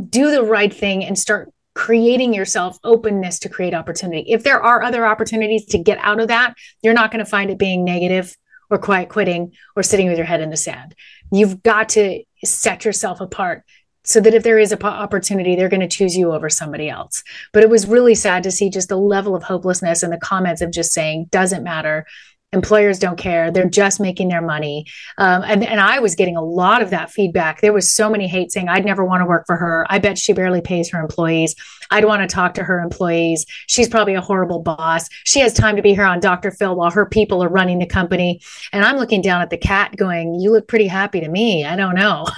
do 0.10 0.32
the 0.32 0.44
right 0.44 0.74
thing 0.74 1.04
and 1.04 1.18
start 1.18 1.52
creating 1.74 2.34
yourself 2.34 2.78
openness 2.84 3.40
to 3.40 3.50
create 3.50 3.74
opportunity. 3.74 4.30
If 4.32 4.44
there 4.44 4.62
are 4.62 4.84
other 4.84 5.06
opportunities 5.06 5.66
to 5.68 5.78
get 5.78 5.98
out 6.00 6.20
of 6.20 6.28
that, 6.28 6.56
you're 6.82 6.94
not 6.94 7.12
going 7.12 7.24
to 7.24 7.30
find 7.30 7.50
it 7.50 7.58
being 7.58 7.84
negative 7.84 8.36
or 8.70 8.78
quiet 8.78 9.10
quitting 9.10 9.54
or 9.76 9.84
sitting 9.84 10.08
with 10.08 10.18
your 10.18 10.26
head 10.26 10.42
in 10.42 10.50
the 10.50 10.58
sand. 10.58 10.96
You've 11.32 11.64
got 11.64 11.90
to 11.90 12.24
set 12.44 12.86
yourself 12.86 13.22
apart 13.22 13.64
so 14.04 14.20
that 14.20 14.34
if 14.34 14.44
there 14.44 14.58
is 14.58 14.72
a 14.72 14.84
opportunity, 14.84 15.56
they're 15.56 15.70
going 15.70 15.82
to 15.82 15.88
choose 15.88 16.16
you 16.16 16.32
over 16.32 16.50
somebody 16.50 16.90
else. 16.90 17.24
But 17.54 17.64
it 17.64 17.70
was 17.70 17.88
really 17.88 18.16
sad 18.16 18.44
to 18.44 18.52
see 18.52 18.70
just 18.70 18.90
the 18.90 18.98
level 18.98 19.36
of 19.36 19.44
hopelessness 19.44 20.02
and 20.02 20.12
the 20.12 20.18
comments 20.18 20.62
of 20.62 20.72
just 20.72 20.92
saying, 20.92 21.28
doesn't 21.30 21.64
matter. 21.64 22.06
Employers 22.54 23.00
don't 23.00 23.18
care. 23.18 23.52
They're 23.52 23.70
just 23.70 24.00
making 24.00 24.30
their 24.30 24.42
money. 24.42 24.86
Um, 25.18 25.44
and, 25.44 25.64
and 25.66 25.80
I 25.80 26.00
was 26.00 26.16
getting 26.16 26.36
a 26.36 26.44
lot 26.44 26.82
of 26.82 26.90
that 26.90 27.12
feedback. 27.12 27.62
There 27.62 27.74
was 27.74 27.92
so 27.92 28.10
many 28.10 28.28
hate 28.28 28.52
saying, 28.52 28.70
I'd 28.70 28.86
never 28.86 29.06
want 29.06 29.22
to 29.22 29.26
work 29.26 29.46
for 29.46 29.56
her. 29.56 29.86
I 29.90 30.00
bet 30.00 30.18
she 30.18 30.34
barely 30.34 30.62
pays 30.62 30.90
her 30.92 31.00
employees. 31.00 31.56
I'd 31.90 32.06
want 32.06 32.22
to 32.22 32.34
talk 32.34 32.54
to 32.54 32.64
her 32.64 32.80
employees. 32.80 33.46
She's 33.68 33.90
probably 33.90 34.14
a 34.16 34.22
horrible 34.22 34.60
boss. 34.60 35.10
She 35.26 35.40
has 35.42 35.54
time 35.54 35.76
to 35.76 35.82
be 35.82 35.94
here 35.94 36.06
on 36.06 36.20
Dr. 36.20 36.52
Phil 36.52 36.76
while 36.76 36.92
her 36.92 37.06
people 37.06 37.44
are 37.44 37.50
running 37.50 37.80
the 37.80 37.86
company. 37.86 38.42
And 38.72 38.86
I'm 38.86 38.98
looking 38.98 39.22
down 39.22 39.42
at 39.42 39.50
the 39.50 39.58
cat 39.58 39.96
going, 39.98 40.36
You 40.36 40.52
look 40.52 40.68
pretty 40.68 40.88
happy 40.88 41.20
to 41.20 41.28
me. 41.30 41.66
I 41.66 41.76
don't 41.76 41.96
know. 41.96 42.26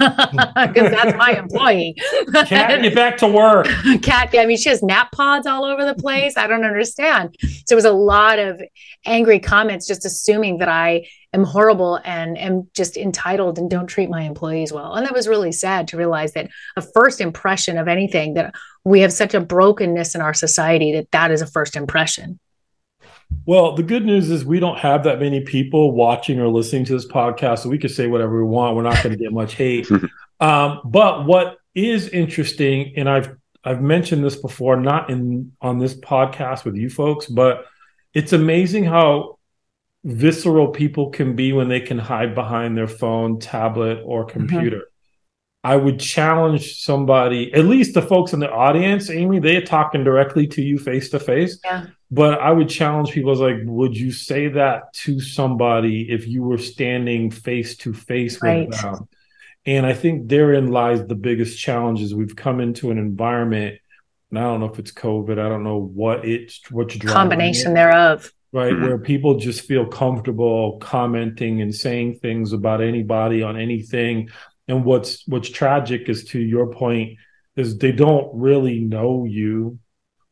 Because 0.54 0.90
that's 0.90 1.16
my 1.16 1.32
employee. 1.32 1.94
Cat, 2.46 2.82
get 2.82 2.94
back 2.94 3.16
to 3.18 3.28
work. 3.28 3.66
cat 4.02 4.30
i 4.34 4.46
mean 4.46 4.56
she 4.56 4.68
has 4.68 4.82
nap 4.82 5.12
pods 5.12 5.46
all 5.46 5.64
over 5.64 5.84
the 5.84 5.94
place 5.94 6.36
i 6.36 6.46
don't 6.46 6.64
understand 6.64 7.36
so 7.40 7.72
it 7.72 7.74
was 7.74 7.84
a 7.84 7.92
lot 7.92 8.38
of 8.38 8.60
angry 9.06 9.38
comments 9.38 9.86
just 9.86 10.03
assuming 10.04 10.58
that 10.58 10.68
i 10.68 11.06
am 11.32 11.44
horrible 11.44 12.00
and 12.04 12.38
am 12.38 12.68
just 12.74 12.96
entitled 12.96 13.58
and 13.58 13.70
don't 13.70 13.86
treat 13.86 14.10
my 14.10 14.22
employees 14.22 14.72
well 14.72 14.94
and 14.94 15.06
that 15.06 15.14
was 15.14 15.28
really 15.28 15.52
sad 15.52 15.88
to 15.88 15.96
realize 15.96 16.32
that 16.32 16.48
a 16.76 16.82
first 16.82 17.20
impression 17.20 17.78
of 17.78 17.88
anything 17.88 18.34
that 18.34 18.54
we 18.84 19.00
have 19.00 19.12
such 19.12 19.34
a 19.34 19.40
brokenness 19.40 20.14
in 20.14 20.20
our 20.20 20.34
society 20.34 20.92
that 20.92 21.10
that 21.10 21.30
is 21.30 21.42
a 21.42 21.46
first 21.46 21.76
impression 21.76 22.38
Well, 23.46 23.74
the 23.74 23.82
good 23.82 24.04
news 24.04 24.30
is 24.30 24.44
we 24.44 24.60
don't 24.60 24.78
have 24.78 25.04
that 25.04 25.20
many 25.20 25.40
people 25.40 25.92
watching 25.92 26.40
or 26.40 26.48
listening 26.48 26.84
to 26.86 26.92
this 26.94 27.06
podcast, 27.06 27.60
so 27.60 27.68
we 27.68 27.78
can 27.78 27.90
say 27.90 28.06
whatever 28.06 28.36
we 28.36 28.48
want. 28.48 28.76
We're 28.76 28.82
not 28.82 29.02
going 29.02 29.16
to 29.16 29.22
get 29.22 29.32
much 29.32 29.54
hate. 29.54 29.88
um, 30.40 30.80
but 30.84 31.26
what 31.26 31.58
is 31.74 32.08
interesting, 32.08 32.94
and 32.96 33.08
I've 33.08 33.36
I've 33.64 33.80
mentioned 33.80 34.24
this 34.24 34.36
before, 34.36 34.76
not 34.76 35.10
in 35.10 35.52
on 35.60 35.78
this 35.78 35.94
podcast 35.94 36.64
with 36.64 36.76
you 36.76 36.90
folks, 36.90 37.26
but 37.26 37.66
it's 38.12 38.32
amazing 38.32 38.84
how 38.84 39.38
visceral 40.04 40.68
people 40.68 41.10
can 41.10 41.34
be 41.34 41.52
when 41.52 41.68
they 41.68 41.80
can 41.80 41.98
hide 41.98 42.34
behind 42.34 42.76
their 42.76 42.86
phone, 42.86 43.40
tablet, 43.40 44.02
or 44.04 44.26
mm-hmm. 44.26 44.38
computer. 44.38 44.82
I 45.64 45.76
would 45.76 45.98
challenge 45.98 46.82
somebody, 46.82 47.50
at 47.54 47.64
least 47.64 47.94
the 47.94 48.02
folks 48.02 48.34
in 48.34 48.40
the 48.40 48.50
audience, 48.50 49.08
Amy, 49.08 49.38
they 49.38 49.56
are 49.56 49.64
talking 49.64 50.04
directly 50.04 50.46
to 50.48 50.62
you 50.62 50.78
face 50.78 51.08
to 51.10 51.18
face. 51.18 51.58
But 52.10 52.38
I 52.38 52.52
would 52.52 52.68
challenge 52.68 53.12
people 53.12 53.32
as 53.32 53.40
like, 53.40 53.56
would 53.64 53.96
you 53.96 54.12
say 54.12 54.48
that 54.48 54.92
to 54.92 55.20
somebody 55.20 56.02
if 56.10 56.28
you 56.28 56.42
were 56.42 56.58
standing 56.58 57.30
face 57.30 57.78
to 57.78 57.94
face 57.94 58.40
with 58.42 58.78
them? 58.78 59.08
And 59.64 59.86
I 59.86 59.94
think 59.94 60.28
therein 60.28 60.70
lies 60.70 61.06
the 61.06 61.14
biggest 61.14 61.58
challenge 61.58 62.02
is 62.02 62.14
we've 62.14 62.36
come 62.36 62.60
into 62.60 62.90
an 62.90 62.98
environment, 62.98 63.78
and 64.28 64.38
I 64.38 64.42
don't 64.42 64.60
know 64.60 64.66
if 64.66 64.78
it's 64.78 64.92
COVID, 64.92 65.38
I 65.38 65.48
don't 65.48 65.64
know 65.64 65.80
what 65.80 66.26
it's 66.26 66.60
what's 66.70 66.94
driving 66.94 67.16
combination 67.16 67.72
it 67.72 67.76
thereof 67.76 68.30
right? 68.54 68.72
Mhm. 68.72 68.82
where 68.82 68.98
people 68.98 69.32
just 69.48 69.60
feel 69.70 69.84
comfortable 69.84 70.78
commenting 70.80 71.60
and 71.60 71.74
saying 71.74 72.14
things 72.22 72.52
about 72.52 72.80
anybody 72.80 73.42
on 73.42 73.54
anything. 73.58 74.28
And 74.68 74.84
what's 74.88 75.26
what's 75.28 75.50
tragic 75.50 76.08
is 76.08 76.24
to 76.32 76.38
your 76.38 76.66
point 76.82 77.18
is 77.56 77.76
they 77.78 77.92
don't 77.92 78.28
really 78.48 78.78
know 78.94 79.24
you. 79.24 79.78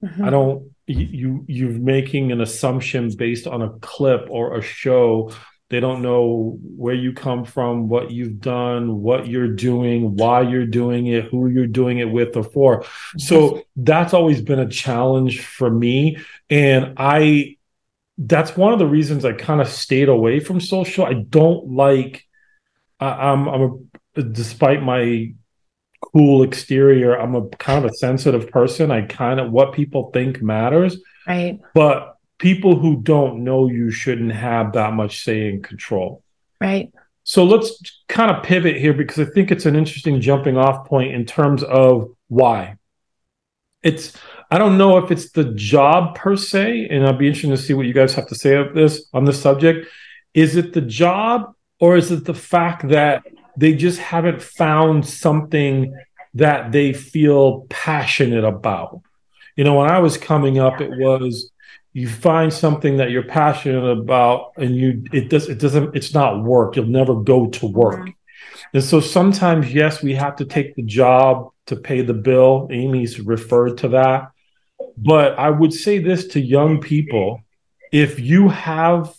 Mhm. 0.05 0.25
i 0.27 0.31
don't 0.31 0.59
you 0.87 1.07
you- 1.21 1.45
you're 1.57 1.79
making 1.97 2.33
an 2.33 2.41
assumption 2.41 3.03
based 3.17 3.47
on 3.47 3.61
a 3.63 3.71
clip 3.93 4.23
or 4.31 4.57
a 4.57 4.63
show. 4.63 5.31
They 5.71 5.81
don't 5.81 6.03
know 6.03 6.59
where 6.83 6.95
you 7.05 7.13
come 7.27 7.45
from 7.55 7.89
what 7.89 8.11
you've 8.17 8.41
done 8.41 8.83
what 9.09 9.23
you're 9.33 9.55
doing 9.71 9.99
why 10.17 10.39
you're 10.51 10.67
doing 10.83 11.07
it 11.17 11.25
who 11.31 11.41
you're 11.55 11.75
doing 11.83 11.97
it 12.05 12.11
with 12.19 12.37
or 12.37 12.43
for. 12.57 12.85
So 13.17 13.63
that's 13.91 14.13
always 14.19 14.41
been 14.43 14.59
a 14.59 14.69
challenge 14.85 15.35
for 15.59 15.71
me. 15.71 16.19
And 16.51 16.81
i 16.97 17.57
that's 18.19 18.57
one 18.57 18.73
of 18.73 18.79
the 18.79 18.87
reasons 18.87 19.25
i 19.25 19.33
kind 19.33 19.61
of 19.61 19.69
stayed 19.69 20.09
away 20.09 20.41
from 20.41 20.61
social. 20.61 21.05
I 21.05 21.15
don't 21.15 21.71
like 21.71 22.25
I, 23.01 23.09
i'm 23.09 23.49
i'm 23.49 23.89
a, 24.17 24.23
despite 24.23 24.83
my 24.83 25.33
cool 26.01 26.43
exterior 26.43 27.19
i'm 27.19 27.35
a 27.35 27.49
kind 27.49 27.85
of 27.85 27.91
a 27.91 27.95
sensitive 27.95 28.51
person. 28.51 28.91
I 28.91 29.03
kind 29.03 29.41
of 29.41 29.51
what 29.51 29.73
people 29.73 30.11
think 30.13 30.43
matters. 30.43 30.97
Right. 31.27 31.61
But 31.75 32.17
people 32.39 32.77
who 32.77 33.01
don't 33.01 33.45
know 33.45 33.69
you 33.69 33.91
shouldn't 33.91 34.33
have 34.33 34.73
that 34.73 34.93
much 34.93 35.23
say 35.23 35.49
in 35.49 35.63
control. 35.63 36.25
Right. 36.61 36.93
So 37.25 37.45
let's 37.45 38.03
kind 38.09 38.31
of 38.31 38.43
pivot 38.43 38.77
here 38.77 38.93
because 38.93 39.21
I 39.21 39.31
think 39.31 39.53
it's 39.53 39.65
an 39.65 39.77
interesting 39.77 40.21
jumping 40.21 40.57
off 40.57 40.87
point 40.87 41.15
in 41.15 41.25
terms 41.25 41.63
of 41.63 42.11
why. 42.29 42.77
It's 43.83 44.17
I 44.53 44.59
don't 44.59 44.77
know 44.77 44.99
if 44.99 45.11
it's 45.11 45.31
the 45.31 45.45
job 45.55 46.15
per 46.15 46.37
se, 46.37 46.89
and 46.91 47.07
I'd 47.07 47.17
be 47.17 47.27
interested 47.27 47.57
to 47.57 47.57
see 47.57 47.73
what 47.73 47.87
you 47.87 47.95
guys 47.95 48.15
have 48.17 48.29
to 48.29 48.35
say 48.35 48.55
of 48.57 48.75
this 48.75 49.07
on 49.15 49.25
this 49.25 49.41
subject. 49.41 49.89
Is 50.35 50.57
it 50.57 50.75
the 50.75 50.83
job 50.83 51.55
or 51.81 51.97
is 51.97 52.13
it 52.13 52.27
the 52.27 52.35
fact 52.35 52.87
that 52.91 53.23
they 53.57 53.73
just 53.73 53.99
haven't 53.99 54.43
found 54.43 55.07
something 55.07 55.99
that 56.35 56.71
they 56.71 56.93
feel 56.93 57.67
passionate 57.71 58.45
about? 58.45 59.01
You 59.57 59.65
know, 59.65 59.79
when 59.79 59.91
I 59.91 60.01
was 60.01 60.19
coming 60.19 60.59
up, 60.59 60.83
it 60.83 60.91
was 60.91 61.51
you 61.95 62.07
find 62.07 62.53
something 62.53 62.99
that 62.99 63.11
you're 63.11 63.23
passionate 63.23 63.89
about 63.89 64.53
and 64.59 64.77
you 64.77 65.03
it 65.15 65.31
does 65.31 65.49
it 65.49 65.61
doesn't 65.61 65.97
it's 65.97 66.13
not 66.13 66.45
work. 66.45 66.77
You'll 66.77 66.89
never 66.89 67.15
go 67.15 67.47
to 67.47 67.67
work. 67.67 68.01
Mm-hmm. 68.01 68.75
And 68.75 68.85
so 68.85 69.01
sometimes 69.01 69.73
yes 69.73 70.03
we 70.03 70.13
have 70.13 70.37
to 70.37 70.45
take 70.45 70.75
the 70.75 70.83
job 70.83 71.53
to 71.69 71.77
pay 71.77 72.03
the 72.03 72.13
bill. 72.13 72.69
Amy's 72.71 73.19
referred 73.19 73.79
to 73.79 73.89
that 73.89 74.29
but 74.97 75.39
i 75.39 75.51
would 75.51 75.73
say 75.73 75.99
this 75.99 76.27
to 76.29 76.41
young 76.41 76.81
people. 76.81 77.41
If 77.91 78.19
you 78.19 78.49
have 78.49 79.15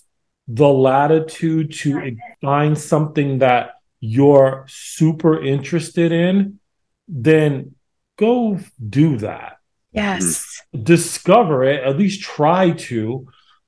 the 0.48 0.68
latitude 0.68 1.72
to 1.74 2.18
find 2.42 2.78
something 2.78 3.40
that 3.40 3.76
you're 4.00 4.66
super 4.68 5.42
interested 5.42 6.12
in 6.12 6.60
then 7.08 7.76
go 8.18 8.60
do 8.90 9.18
that. 9.18 9.58
Yes. 9.92 10.62
Discover 10.82 11.64
it 11.66 11.84
at 11.84 11.98
least 11.98 12.22
try 12.22 12.72
to. 12.72 13.28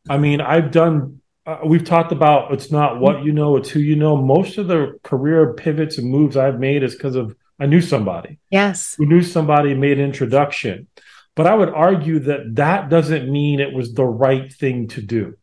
I 0.10 0.18
mean 0.18 0.42
i've 0.42 0.72
done 0.72 1.22
uh, 1.46 1.60
we've 1.66 1.84
talked 1.84 2.12
about 2.12 2.52
it's 2.54 2.72
not 2.72 3.00
what 3.00 3.24
you 3.24 3.32
know 3.32 3.58
it's 3.58 3.70
who 3.70 3.80
you 3.80 3.96
know. 3.96 4.18
Most 4.18 4.58
of 4.58 4.68
the 4.68 5.00
career 5.04 5.54
pivots 5.54 5.98
and 5.98 6.10
moves 6.10 6.36
i've 6.38 6.60
made 6.60 6.84
is 6.84 6.94
because 6.94 7.16
of 7.16 7.36
i 7.60 7.66
knew 7.66 7.82
somebody. 7.82 8.40
Yes. 8.50 8.96
Who 8.98 9.06
knew 9.06 9.22
somebody 9.22 9.74
made 9.74 10.00
introduction 10.00 10.88
but 11.36 11.48
i 11.48 11.54
would 11.54 11.70
argue 11.70 12.20
that 12.20 12.56
that 12.56 12.90
doesn't 12.90 13.32
mean 13.32 13.60
it 13.60 13.74
was 13.74 13.94
the 13.94 14.06
right 14.06 14.52
thing 14.54 14.88
to 14.88 15.02
do 15.02 15.36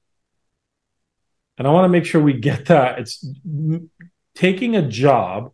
and 1.59 1.66
i 1.66 1.70
want 1.70 1.85
to 1.85 1.88
make 1.88 2.05
sure 2.05 2.20
we 2.20 2.33
get 2.35 2.66
that 2.66 2.98
it's 2.98 3.24
taking 4.35 4.76
a 4.76 4.88
job 4.88 5.52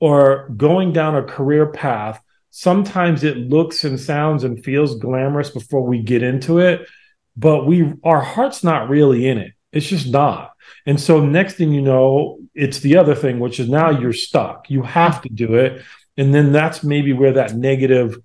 or 0.00 0.48
going 0.56 0.92
down 0.92 1.16
a 1.16 1.22
career 1.22 1.66
path, 1.66 2.20
sometimes 2.50 3.24
it 3.24 3.36
looks 3.36 3.84
and 3.84 3.98
sounds 3.98 4.44
and 4.44 4.64
feels 4.64 4.98
glamorous 4.98 5.50
before 5.50 5.82
we 5.82 6.02
get 6.02 6.22
into 6.22 6.58
it, 6.58 6.88
but 7.36 7.66
we 7.66 7.92
our 8.04 8.20
heart's 8.20 8.64
not 8.64 8.88
really 8.88 9.26
in 9.26 9.38
it. 9.38 9.52
It's 9.72 9.86
just 9.86 10.10
not. 10.10 10.52
And 10.86 11.00
so 11.00 11.24
next 11.24 11.54
thing 11.54 11.72
you 11.72 11.82
know, 11.82 12.38
it's 12.54 12.80
the 12.80 12.96
other 12.96 13.14
thing, 13.14 13.38
which 13.38 13.60
is 13.60 13.68
now 13.68 13.90
you're 13.90 14.12
stuck. 14.12 14.70
You 14.70 14.82
have 14.82 15.20
to 15.22 15.28
do 15.28 15.54
it. 15.54 15.82
And 16.16 16.34
then 16.34 16.52
that's 16.52 16.82
maybe 16.82 17.12
where 17.12 17.32
that 17.32 17.54
negative 17.54 18.16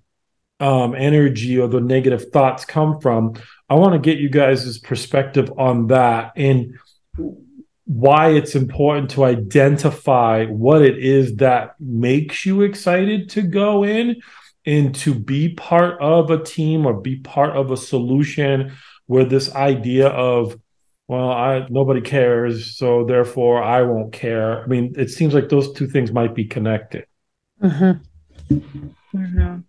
um, 0.60 0.94
energy 0.94 1.58
or 1.58 1.68
the 1.68 1.80
negative 1.80 2.30
thoughts 2.30 2.64
come 2.64 3.00
from. 3.00 3.34
I 3.68 3.74
want 3.74 3.92
to 3.94 3.98
get 3.98 4.18
you 4.18 4.28
guys' 4.28 4.78
perspective 4.78 5.52
on 5.56 5.88
that 5.88 6.32
and 6.36 6.78
why 7.86 8.30
it's 8.30 8.54
important 8.54 9.10
to 9.10 9.24
identify 9.24 10.46
what 10.46 10.82
it 10.82 10.98
is 10.98 11.36
that 11.36 11.74
makes 11.78 12.46
you 12.46 12.62
excited 12.62 13.28
to 13.30 13.42
go 13.42 13.84
in 13.84 14.16
and 14.64 14.94
to 14.94 15.14
be 15.14 15.50
part 15.50 16.00
of 16.00 16.30
a 16.30 16.42
team 16.42 16.86
or 16.86 16.94
be 16.94 17.16
part 17.16 17.54
of 17.54 17.70
a 17.70 17.76
solution 17.76 18.72
where 19.06 19.24
this 19.24 19.54
idea 19.54 20.08
of 20.08 20.58
well 21.08 21.30
i 21.30 21.66
nobody 21.68 22.00
cares 22.00 22.74
so 22.76 23.04
therefore 23.04 23.62
i 23.62 23.82
won't 23.82 24.12
care 24.12 24.62
i 24.62 24.66
mean 24.66 24.94
it 24.96 25.10
seems 25.10 25.34
like 25.34 25.50
those 25.50 25.70
two 25.74 25.86
things 25.86 26.10
might 26.10 26.34
be 26.34 26.46
connected 26.46 27.04
mm-hmm. 27.62 28.54
Mm-hmm. 29.14 29.60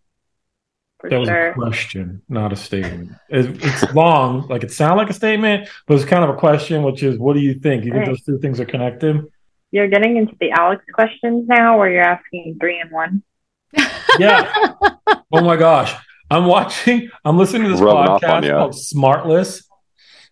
That 1.10 1.20
was 1.20 1.28
sure. 1.28 1.50
a 1.50 1.54
question 1.54 2.22
not 2.30 2.54
a 2.54 2.56
statement. 2.56 3.12
It's 3.30 3.94
long 3.94 4.48
like 4.48 4.64
it 4.64 4.72
sounded 4.72 4.96
like 4.96 5.10
a 5.10 5.14
statement 5.14 5.70
but 5.88 5.96
it's 5.96 6.06
kind 6.06 6.24
of 6.24 6.30
a 6.30 6.38
question 6.38 6.84
which 6.84 7.04
is 7.04 7.18
what 7.18 7.34
do 7.34 7.40
you 7.40 7.56
think? 7.56 7.86
You 7.86 7.92
think 7.92 8.02
right. 8.02 8.08
those 8.08 8.24
two 8.24 8.40
things 8.40 8.60
are 8.60 8.66
connected? 8.66 9.26
You're 9.72 9.88
getting 9.88 10.18
into 10.18 10.36
the 10.40 10.52
alex 10.52 10.84
questions 10.94 11.48
now 11.48 11.78
where 11.78 11.92
you're 11.92 12.02
asking 12.02 12.58
three 12.60 12.80
and 12.80 12.92
one? 12.92 13.24
Yeah. 14.18 14.74
Oh 15.34 15.44
my 15.44 15.58
gosh. 15.58 15.94
I'm 16.32 16.46
watching 16.46 17.10
i'm 17.26 17.38
listening 17.38 17.64
to 17.64 17.70
this 17.70 17.82
Rubbing 17.82 18.20
podcast 18.20 18.50
called 18.50 18.74
smartless. 18.74 19.66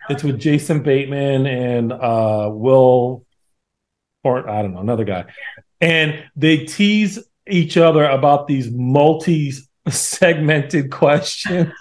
It's 0.10 0.24
with 0.24 0.40
Jason 0.40 0.84
Bateman 0.84 1.46
and 1.46 1.94
uh, 1.94 2.50
Will, 2.52 3.26
or 4.24 4.50
I 4.50 4.62
don't 4.62 4.74
know, 4.74 4.82
another 4.82 5.06
guy, 5.06 5.26
and 5.80 6.26
they 6.36 6.66
tease 6.66 7.20
each 7.48 7.78
other 7.78 8.04
about 8.06 8.48
these 8.48 8.70
multi-segmented 9.86 10.91
questions, 10.91 11.72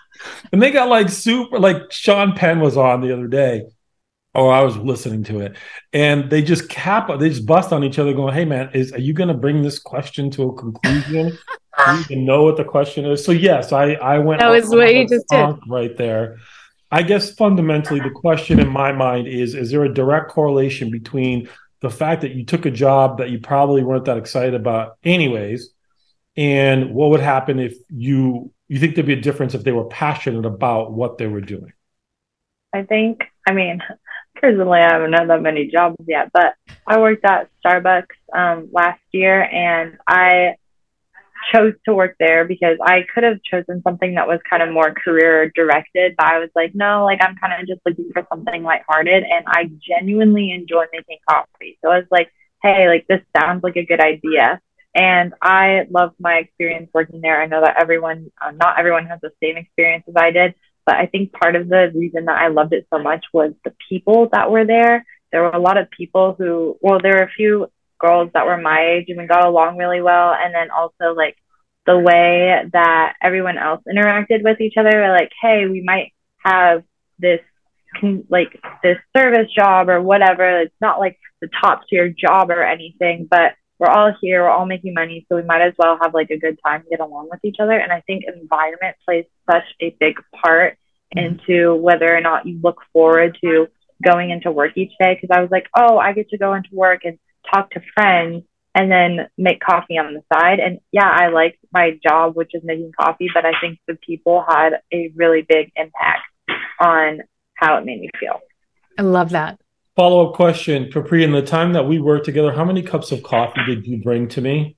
and 0.52 0.62
they 0.62 0.70
got 0.70 0.88
like 0.88 1.08
super. 1.08 1.58
Like 1.58 1.90
Sean 1.90 2.34
Penn 2.34 2.60
was 2.60 2.76
on 2.76 3.00
the 3.00 3.12
other 3.12 3.28
day, 3.28 3.64
Oh, 4.34 4.48
I 4.48 4.62
was 4.62 4.78
listening 4.78 5.24
to 5.24 5.40
it, 5.40 5.56
and 5.92 6.30
they 6.30 6.40
just 6.42 6.70
cap, 6.70 7.10
they 7.18 7.28
just 7.28 7.44
bust 7.44 7.70
on 7.70 7.84
each 7.84 7.98
other, 7.98 8.14
going, 8.14 8.32
"Hey 8.32 8.46
man, 8.46 8.70
is 8.72 8.92
are 8.92 8.98
you 8.98 9.12
going 9.12 9.28
to 9.28 9.34
bring 9.34 9.62
this 9.62 9.78
question 9.78 10.30
to 10.32 10.44
a 10.44 10.54
conclusion?" 10.54 11.36
Do 11.86 11.92
you 11.92 12.00
even 12.00 12.24
know 12.24 12.44
what 12.44 12.56
the 12.56 12.64
question 12.64 13.04
is? 13.04 13.22
So 13.22 13.32
yes, 13.32 13.72
I 13.72 13.92
I 13.94 14.18
went. 14.18 14.40
That 14.40 14.48
was 14.48 14.70
what 14.70 14.94
you 14.94 15.06
just 15.06 15.28
did 15.28 15.56
right 15.68 15.94
there. 15.98 16.38
I 16.90 17.02
guess 17.02 17.34
fundamentally, 17.34 18.00
the 18.00 18.10
question 18.10 18.58
in 18.58 18.70
my 18.70 18.90
mind 18.92 19.28
is: 19.28 19.54
Is 19.54 19.70
there 19.70 19.84
a 19.84 19.92
direct 19.92 20.30
correlation 20.30 20.90
between 20.90 21.50
the 21.80 21.90
fact 21.90 22.22
that 22.22 22.32
you 22.32 22.46
took 22.46 22.64
a 22.64 22.70
job 22.70 23.18
that 23.18 23.28
you 23.28 23.38
probably 23.38 23.82
weren't 23.82 24.06
that 24.06 24.16
excited 24.16 24.54
about, 24.54 24.96
anyways, 25.04 25.71
and 26.36 26.94
what 26.94 27.10
would 27.10 27.20
happen 27.20 27.58
if 27.58 27.76
you 27.88 28.52
you 28.68 28.78
think 28.78 28.94
there'd 28.94 29.06
be 29.06 29.12
a 29.12 29.20
difference 29.20 29.54
if 29.54 29.64
they 29.64 29.72
were 29.72 29.84
passionate 29.84 30.46
about 30.46 30.92
what 30.92 31.18
they 31.18 31.26
were 31.26 31.40
doing? 31.40 31.72
I 32.74 32.82
think. 32.84 33.24
I 33.46 33.52
mean, 33.52 33.82
personally, 34.36 34.80
I 34.80 34.92
haven't 34.92 35.12
had 35.12 35.28
that 35.28 35.42
many 35.42 35.68
jobs 35.68 35.96
yet, 36.06 36.30
but 36.32 36.54
I 36.86 36.98
worked 36.98 37.24
at 37.24 37.50
Starbucks 37.64 38.06
um, 38.34 38.70
last 38.72 39.00
year, 39.12 39.42
and 39.42 39.98
I 40.08 40.56
chose 41.52 41.74
to 41.84 41.94
work 41.94 42.16
there 42.18 42.44
because 42.44 42.78
I 42.82 43.04
could 43.12 43.24
have 43.24 43.42
chosen 43.42 43.82
something 43.82 44.14
that 44.14 44.28
was 44.28 44.40
kind 44.48 44.62
of 44.62 44.72
more 44.72 44.94
career 44.94 45.50
directed, 45.54 46.14
but 46.16 46.26
I 46.26 46.38
was 46.38 46.50
like, 46.54 46.74
no, 46.74 47.04
like 47.04 47.20
I'm 47.22 47.36
kind 47.36 47.60
of 47.60 47.66
just 47.66 47.80
looking 47.84 48.10
for 48.12 48.26
something 48.30 48.62
lighthearted. 48.62 49.24
And 49.24 49.44
I 49.46 49.70
genuinely 49.80 50.52
enjoy 50.52 50.84
making 50.92 51.18
coffee. 51.28 51.78
So 51.82 51.90
I 51.90 51.98
was 51.98 52.06
like, 52.10 52.30
hey, 52.62 52.88
like 52.88 53.06
this 53.08 53.20
sounds 53.36 53.62
like 53.62 53.76
a 53.76 53.84
good 53.84 54.00
idea. 54.00 54.60
And 54.94 55.32
I 55.40 55.86
loved 55.90 56.16
my 56.20 56.34
experience 56.34 56.90
working 56.92 57.20
there. 57.22 57.40
I 57.40 57.46
know 57.46 57.62
that 57.62 57.80
everyone, 57.80 58.30
uh, 58.40 58.50
not 58.50 58.78
everyone 58.78 59.06
has 59.06 59.20
the 59.22 59.30
same 59.42 59.56
experience 59.56 60.04
as 60.08 60.14
I 60.16 60.30
did, 60.30 60.54
but 60.84 60.96
I 60.96 61.06
think 61.06 61.32
part 61.32 61.56
of 61.56 61.68
the 61.68 61.90
reason 61.94 62.26
that 62.26 62.38
I 62.38 62.48
loved 62.48 62.72
it 62.72 62.86
so 62.92 62.98
much 63.02 63.24
was 63.32 63.52
the 63.64 63.74
people 63.88 64.28
that 64.32 64.50
were 64.50 64.66
there. 64.66 65.06
There 65.30 65.42
were 65.42 65.50
a 65.50 65.58
lot 65.58 65.78
of 65.78 65.90
people 65.90 66.34
who, 66.36 66.76
well, 66.82 66.98
there 67.00 67.14
were 67.14 67.22
a 67.22 67.30
few 67.30 67.68
girls 67.98 68.30
that 68.34 68.46
were 68.46 68.58
my 68.58 68.96
age 68.96 69.06
and 69.08 69.18
we 69.18 69.26
got 69.26 69.46
along 69.46 69.78
really 69.78 70.02
well. 70.02 70.34
And 70.34 70.54
then 70.54 70.70
also 70.70 71.14
like 71.14 71.36
the 71.86 71.98
way 71.98 72.62
that 72.72 73.14
everyone 73.22 73.56
else 73.56 73.82
interacted 73.90 74.44
with 74.44 74.60
each 74.60 74.74
other, 74.76 75.08
like, 75.08 75.30
hey, 75.40 75.66
we 75.66 75.82
might 75.82 76.12
have 76.44 76.84
this 77.18 77.40
like 78.28 78.58
this 78.82 78.98
service 79.16 79.50
job 79.54 79.88
or 79.88 80.00
whatever. 80.00 80.60
It's 80.60 80.74
not 80.80 80.98
like 80.98 81.18
the 81.40 81.48
top 81.62 81.82
tier 81.88 82.08
job 82.08 82.50
or 82.50 82.62
anything, 82.62 83.26
but 83.30 83.52
we're 83.82 83.90
all 83.90 84.12
here, 84.20 84.42
we're 84.42 84.48
all 84.48 84.64
making 84.64 84.94
money, 84.94 85.26
so 85.28 85.34
we 85.34 85.42
might 85.42 85.60
as 85.60 85.74
well 85.76 85.98
have 86.00 86.14
like 86.14 86.30
a 86.30 86.38
good 86.38 86.56
time, 86.64 86.84
get 86.88 87.00
along 87.00 87.28
with 87.28 87.40
each 87.44 87.56
other. 87.58 87.72
And 87.72 87.90
I 87.90 88.00
think 88.02 88.22
environment 88.28 88.96
plays 89.04 89.24
such 89.50 89.64
a 89.80 89.96
big 89.98 90.20
part 90.40 90.78
mm-hmm. 91.16 91.34
into 91.34 91.74
whether 91.74 92.16
or 92.16 92.20
not 92.20 92.46
you 92.46 92.60
look 92.62 92.76
forward 92.92 93.36
to 93.42 93.66
going 94.04 94.30
into 94.30 94.52
work 94.52 94.76
each 94.76 94.92
day. 95.00 95.18
Because 95.20 95.36
I 95.36 95.40
was 95.40 95.50
like, 95.50 95.66
oh, 95.76 95.98
I 95.98 96.12
get 96.12 96.28
to 96.28 96.38
go 96.38 96.54
into 96.54 96.68
work 96.70 97.00
and 97.02 97.18
talk 97.52 97.70
to 97.72 97.80
friends 97.92 98.44
and 98.72 98.90
then 98.90 99.26
make 99.36 99.58
coffee 99.58 99.98
on 99.98 100.14
the 100.14 100.22
side. 100.32 100.60
And 100.60 100.78
yeah, 100.92 101.10
I 101.10 101.28
liked 101.28 101.58
my 101.72 101.98
job, 102.06 102.36
which 102.36 102.52
is 102.54 102.62
making 102.64 102.92
coffee, 102.98 103.30
but 103.34 103.44
I 103.44 103.52
think 103.60 103.80
the 103.88 103.96
people 103.96 104.44
had 104.48 104.74
a 104.94 105.10
really 105.16 105.42
big 105.42 105.72
impact 105.74 106.22
on 106.78 107.22
how 107.54 107.78
it 107.78 107.84
made 107.84 108.00
me 108.00 108.10
feel. 108.20 108.38
I 108.96 109.02
love 109.02 109.30
that. 109.30 109.58
Follow 109.94 110.28
up 110.28 110.34
question, 110.34 110.90
Capri. 110.90 111.22
In 111.22 111.32
the 111.32 111.42
time 111.42 111.74
that 111.74 111.86
we 111.86 111.98
worked 111.98 112.24
together, 112.24 112.52
how 112.52 112.64
many 112.64 112.82
cups 112.82 113.12
of 113.12 113.22
coffee 113.22 113.60
did 113.66 113.86
you 113.86 114.02
bring 114.02 114.26
to 114.28 114.40
me? 114.40 114.76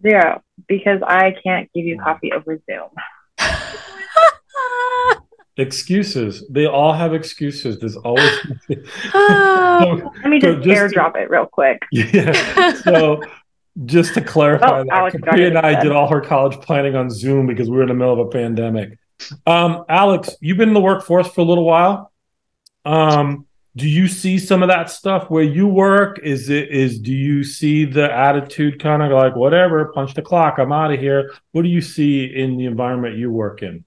Zero, 0.00 0.42
because 0.66 1.02
I 1.06 1.34
can't 1.42 1.70
give 1.74 1.84
you 1.84 1.98
coffee 1.98 2.32
over 2.32 2.58
Zoom. 2.66 2.88
Excuses. 5.58 6.44
They 6.48 6.66
all 6.66 6.92
have 6.92 7.12
excuses. 7.12 7.80
There's 7.80 7.96
always. 7.96 8.30
Let 8.68 8.78
me 10.24 10.38
just, 10.38 10.58
so 10.58 10.60
just 10.60 10.94
airdrop 10.94 11.14
to, 11.14 11.22
it 11.22 11.30
real 11.30 11.46
quick. 11.46 11.82
Yeah. 11.90 12.74
So 12.74 13.20
just 13.84 14.14
to 14.14 14.20
clarify, 14.20 14.82
oh, 14.82 14.84
that 14.84 15.12
Capri 15.12 15.46
and 15.46 15.58
I 15.58 15.80
did 15.82 15.90
all 15.90 16.06
her 16.08 16.20
college 16.20 16.60
planning 16.60 16.94
on 16.94 17.10
Zoom 17.10 17.48
because 17.48 17.68
we 17.68 17.76
were 17.76 17.82
in 17.82 17.88
the 17.88 17.94
middle 17.94 18.12
of 18.12 18.20
a 18.20 18.30
pandemic. 18.30 18.98
Um, 19.48 19.84
Alex, 19.88 20.36
you've 20.40 20.58
been 20.58 20.68
in 20.68 20.74
the 20.74 20.80
workforce 20.80 21.26
for 21.26 21.40
a 21.40 21.44
little 21.44 21.64
while. 21.64 22.12
Um, 22.84 23.47
do 23.78 23.88
you 23.88 24.08
see 24.08 24.40
some 24.40 24.62
of 24.64 24.68
that 24.68 24.90
stuff 24.90 25.30
where 25.30 25.44
you 25.44 25.68
work? 25.68 26.18
Is 26.24 26.50
it 26.50 26.68
is 26.70 26.98
do 26.98 27.12
you 27.12 27.44
see 27.44 27.84
the 27.84 28.12
attitude 28.12 28.82
kind 28.82 29.02
of 29.02 29.12
like 29.12 29.36
whatever, 29.36 29.84
punch 29.94 30.14
the 30.14 30.22
clock, 30.22 30.58
I'm 30.58 30.72
out 30.72 30.92
of 30.92 30.98
here? 30.98 31.32
What 31.52 31.62
do 31.62 31.68
you 31.68 31.80
see 31.80 32.24
in 32.24 32.56
the 32.56 32.66
environment 32.66 33.16
you 33.16 33.30
work 33.30 33.62
in? 33.62 33.84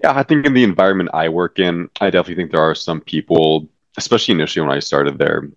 Yeah, 0.00 0.16
I 0.16 0.22
think 0.22 0.46
in 0.46 0.54
the 0.54 0.62
environment 0.62 1.10
I 1.12 1.28
work 1.28 1.58
in, 1.58 1.90
I 2.00 2.10
definitely 2.10 2.36
think 2.36 2.52
there 2.52 2.62
are 2.62 2.74
some 2.74 3.00
people, 3.00 3.68
especially 3.98 4.34
initially 4.34 4.64
when 4.64 4.74
I 4.74 4.78
started 4.78 5.18
there, 5.18 5.48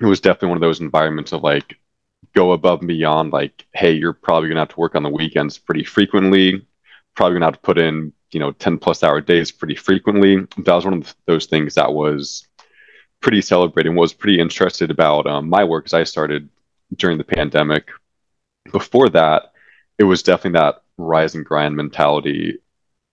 it 0.00 0.06
was 0.06 0.20
definitely 0.20 0.48
one 0.48 0.58
of 0.58 0.62
those 0.62 0.80
environments 0.80 1.32
of 1.32 1.42
like 1.42 1.78
go 2.34 2.52
above 2.52 2.80
and 2.80 2.88
beyond. 2.88 3.32
Like, 3.32 3.66
hey, 3.72 3.92
you're 3.92 4.14
probably 4.14 4.48
gonna 4.48 4.62
have 4.62 4.68
to 4.70 4.80
work 4.80 4.96
on 4.96 5.04
the 5.04 5.10
weekends 5.10 5.58
pretty 5.58 5.84
frequently. 5.84 6.66
Probably 7.14 7.36
gonna 7.36 7.46
have 7.46 7.54
to 7.54 7.60
put 7.60 7.78
in, 7.78 8.12
you 8.32 8.40
know, 8.40 8.50
ten 8.50 8.78
plus 8.78 9.04
hour 9.04 9.20
days 9.20 9.52
pretty 9.52 9.76
frequently. 9.76 10.40
That 10.58 10.74
was 10.74 10.84
one 10.84 10.94
of 10.94 11.14
those 11.26 11.46
things 11.46 11.76
that 11.76 11.92
was 11.92 12.48
pretty 13.20 13.42
celebrating. 13.42 13.94
Was 13.94 14.12
pretty 14.12 14.40
interested 14.40 14.90
about 14.90 15.26
um, 15.26 15.48
my 15.48 15.64
work 15.64 15.86
as 15.86 15.94
I 15.94 16.04
started 16.04 16.48
during 16.96 17.18
the 17.18 17.24
pandemic. 17.24 17.90
Before 18.72 19.08
that, 19.10 19.52
it 19.98 20.04
was 20.04 20.22
definitely 20.22 20.58
that 20.58 20.82
rise 20.96 21.34
and 21.34 21.44
grind 21.44 21.76
mentality 21.76 22.58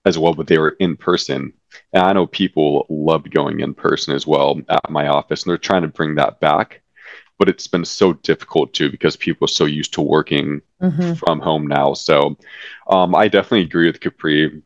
as 0.05 0.17
well, 0.17 0.33
but 0.33 0.47
they 0.47 0.57
were 0.57 0.75
in 0.79 0.95
person. 0.95 1.53
And 1.93 2.03
I 2.03 2.13
know 2.13 2.27
people 2.27 2.85
loved 2.89 3.31
going 3.31 3.59
in 3.59 3.73
person 3.73 4.15
as 4.15 4.25
well 4.25 4.59
at 4.69 4.89
my 4.89 5.07
office, 5.07 5.43
and 5.43 5.51
they're 5.51 5.57
trying 5.57 5.83
to 5.83 5.87
bring 5.87 6.15
that 6.15 6.39
back. 6.39 6.81
But 7.37 7.49
it's 7.49 7.67
been 7.67 7.85
so 7.85 8.13
difficult 8.13 8.73
too 8.73 8.89
because 8.89 9.15
people 9.15 9.45
are 9.45 9.49
so 9.49 9.65
used 9.65 9.93
to 9.93 10.01
working 10.01 10.61
mm-hmm. 10.81 11.13
from 11.13 11.39
home 11.39 11.67
now. 11.67 11.93
So 11.93 12.35
um, 12.89 13.13
I 13.13 13.27
definitely 13.27 13.61
agree 13.61 13.85
with 13.85 13.99
Capri. 13.99 14.63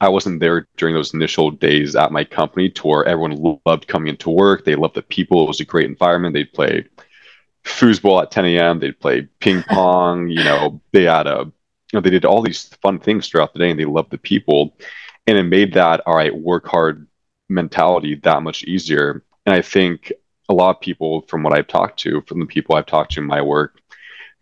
I 0.00 0.08
wasn't 0.08 0.40
there 0.40 0.66
during 0.76 0.94
those 0.94 1.14
initial 1.14 1.50
days 1.50 1.94
at 1.94 2.12
my 2.12 2.24
company 2.24 2.70
to 2.70 2.86
where 2.86 3.04
everyone 3.04 3.60
loved 3.64 3.86
coming 3.86 4.08
into 4.08 4.30
work. 4.30 4.64
They 4.64 4.74
loved 4.74 4.96
the 4.96 5.02
people. 5.02 5.44
It 5.44 5.48
was 5.48 5.60
a 5.60 5.64
great 5.64 5.86
environment. 5.86 6.34
They'd 6.34 6.52
play 6.52 6.86
foosball 7.64 8.22
at 8.22 8.30
10 8.30 8.46
a.m. 8.46 8.80
They'd 8.80 8.98
play 8.98 9.28
ping 9.40 9.62
pong. 9.68 10.28
you 10.28 10.42
know, 10.42 10.80
they 10.92 11.04
had 11.04 11.26
a 11.26 11.52
you 11.92 11.98
know, 11.98 12.00
they 12.00 12.10
did 12.10 12.24
all 12.24 12.42
these 12.42 12.64
fun 12.82 12.98
things 12.98 13.28
throughout 13.28 13.52
the 13.52 13.60
day 13.60 13.70
and 13.70 13.78
they 13.78 13.84
loved 13.84 14.10
the 14.10 14.18
people. 14.18 14.76
And 15.26 15.38
it 15.38 15.44
made 15.44 15.74
that, 15.74 16.02
all 16.06 16.16
right, 16.16 16.34
work 16.34 16.66
hard 16.66 17.06
mentality 17.48 18.16
that 18.16 18.42
much 18.42 18.64
easier. 18.64 19.22
And 19.44 19.54
I 19.54 19.62
think 19.62 20.12
a 20.48 20.54
lot 20.54 20.76
of 20.76 20.80
people, 20.80 21.22
from 21.22 21.42
what 21.42 21.56
I've 21.56 21.68
talked 21.68 22.00
to, 22.00 22.22
from 22.22 22.40
the 22.40 22.46
people 22.46 22.74
I've 22.74 22.86
talked 22.86 23.12
to 23.12 23.20
in 23.20 23.26
my 23.26 23.40
work, 23.40 23.80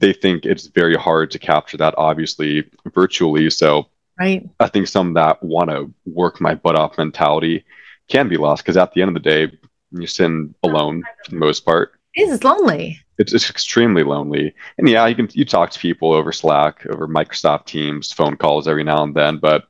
they 0.01 0.13
think 0.13 0.45
it's 0.45 0.67
very 0.67 0.97
hard 0.97 1.31
to 1.33 1.39
capture 1.39 1.77
that, 1.79 1.95
obviously, 1.97 2.65
virtually. 2.95 3.51
So 3.51 3.89
right. 4.19 4.49
I 4.61 4.69
think 4.69 4.89
some 4.89 5.15
that 5.15 5.43
want 5.43 5.71
to 5.71 5.93
work 6.07 6.41
my 6.41 6.55
butt 6.55 6.77
off 6.77 6.99
mentality 6.99 7.65
can 8.09 8.29
be 8.29 8.37
lost 8.37 8.63
because 8.63 8.77
at 8.77 8.93
the 8.93 9.03
end 9.03 9.09
of 9.09 9.23
the 9.23 9.29
day, 9.31 9.59
you're 9.91 10.07
sitting 10.07 10.55
alone 10.63 11.03
for 11.25 11.31
the 11.31 11.37
most 11.37 11.65
part. 11.65 11.93
It 12.15 12.29
is 12.29 12.45
lonely. 12.45 13.01
It's, 13.19 13.33
it's 13.33 13.51
extremely 13.51 14.03
lonely. 14.03 14.55
And 14.79 14.89
yeah, 14.89 15.07
you 15.07 15.15
can 15.15 15.29
you 15.33 15.45
talk 15.45 15.71
to 15.71 15.79
people 15.79 16.13
over 16.13 16.33
Slack, 16.33 16.85
over 16.87 17.07
Microsoft 17.07 17.67
Teams, 17.67 18.13
phone 18.13 18.37
calls 18.37 18.67
every 18.69 18.85
now 18.85 19.03
and 19.03 19.15
then, 19.15 19.39
but 19.39 19.69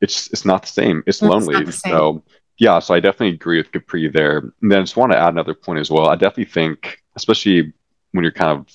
it's 0.00 0.28
it's 0.28 0.44
not 0.44 0.62
the 0.62 0.68
same. 0.68 1.02
It's, 1.06 1.22
it's 1.22 1.22
lonely. 1.22 1.70
So 1.72 2.22
yeah, 2.58 2.78
so 2.78 2.94
I 2.94 3.00
definitely 3.00 3.34
agree 3.34 3.58
with 3.58 3.72
Capri 3.72 4.08
there. 4.08 4.38
And 4.38 4.72
then 4.72 4.80
I 4.80 4.82
just 4.82 4.96
want 4.96 5.12
to 5.12 5.18
add 5.18 5.32
another 5.32 5.54
point 5.54 5.78
as 5.78 5.90
well. 5.90 6.08
I 6.08 6.16
definitely 6.16 6.46
think, 6.46 7.02
especially 7.16 7.72
when 8.12 8.24
you're 8.24 8.32
kind 8.32 8.58
of 8.58 8.66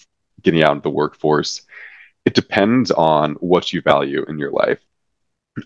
getting 0.41 0.63
out 0.63 0.71
into 0.71 0.83
the 0.83 0.89
workforce, 0.89 1.63
it 2.25 2.33
depends 2.33 2.91
on 2.91 3.33
what 3.35 3.73
you 3.73 3.81
value 3.81 4.25
in 4.27 4.39
your 4.39 4.51
life. 4.51 4.79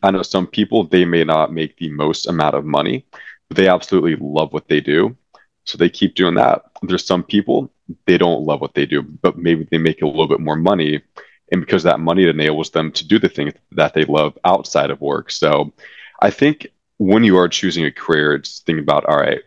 I 0.04 0.12
know 0.12 0.22
some 0.22 0.48
people 0.48 0.84
they 0.84 1.06
may 1.06 1.24
not 1.24 1.54
make 1.54 1.78
the 1.78 1.90
most 1.90 2.28
amount 2.28 2.56
of 2.56 2.66
money, 2.66 3.06
but 3.48 3.58
they 3.58 3.68
absolutely 3.68 4.16
love 4.20 4.54
what 4.54 4.68
they 4.68 4.82
do. 4.82 5.16
So 5.64 5.78
they 5.78 5.90
keep 5.90 6.16
doing 6.16 6.36
that. 6.36 6.64
There's 6.82 7.06
some 7.06 7.24
people 7.24 7.72
they 8.06 8.18
don't 8.18 8.46
love 8.46 8.62
what 8.62 8.74
they 8.74 8.86
do, 8.86 9.02
but 9.02 9.38
maybe 9.38 9.68
they 9.70 9.78
make 9.78 10.02
a 10.02 10.08
little 10.08 10.28
bit 10.28 10.40
more 10.40 10.56
money. 10.56 11.02
And 11.52 11.62
because 11.62 11.84
that 11.84 12.00
money 12.00 12.28
enables 12.28 12.72
them 12.72 12.92
to 12.94 13.08
do 13.08 13.20
the 13.20 13.30
things 13.30 13.54
that 13.72 13.94
they 13.94 14.04
love 14.04 14.38
outside 14.44 14.92
of 14.92 15.00
work. 15.00 15.32
So 15.32 15.74
I 16.22 16.32
think 16.32 16.68
when 16.98 17.24
you 17.24 17.38
are 17.38 17.48
choosing 17.48 17.86
a 17.86 17.92
career, 17.92 18.34
it's 18.36 18.60
thinking 18.60 18.84
about, 18.84 19.06
all 19.06 19.18
right, 19.18 19.42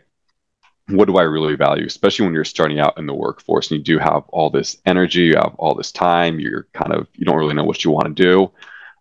what 0.91 1.07
do 1.07 1.17
I 1.17 1.23
really 1.23 1.55
value? 1.55 1.85
Especially 1.85 2.25
when 2.25 2.33
you're 2.33 2.45
starting 2.45 2.79
out 2.79 2.97
in 2.97 3.05
the 3.05 3.13
workforce 3.13 3.71
and 3.71 3.79
you 3.79 3.83
do 3.83 3.99
have 3.99 4.23
all 4.29 4.49
this 4.49 4.77
energy, 4.85 5.21
you 5.21 5.35
have 5.35 5.55
all 5.57 5.75
this 5.75 5.91
time, 5.91 6.39
you're 6.39 6.67
kind 6.73 6.93
of, 6.93 7.07
you 7.13 7.25
don't 7.25 7.37
really 7.37 7.53
know 7.53 7.63
what 7.63 7.83
you 7.83 7.91
want 7.91 8.15
to 8.15 8.23
do. 8.23 8.51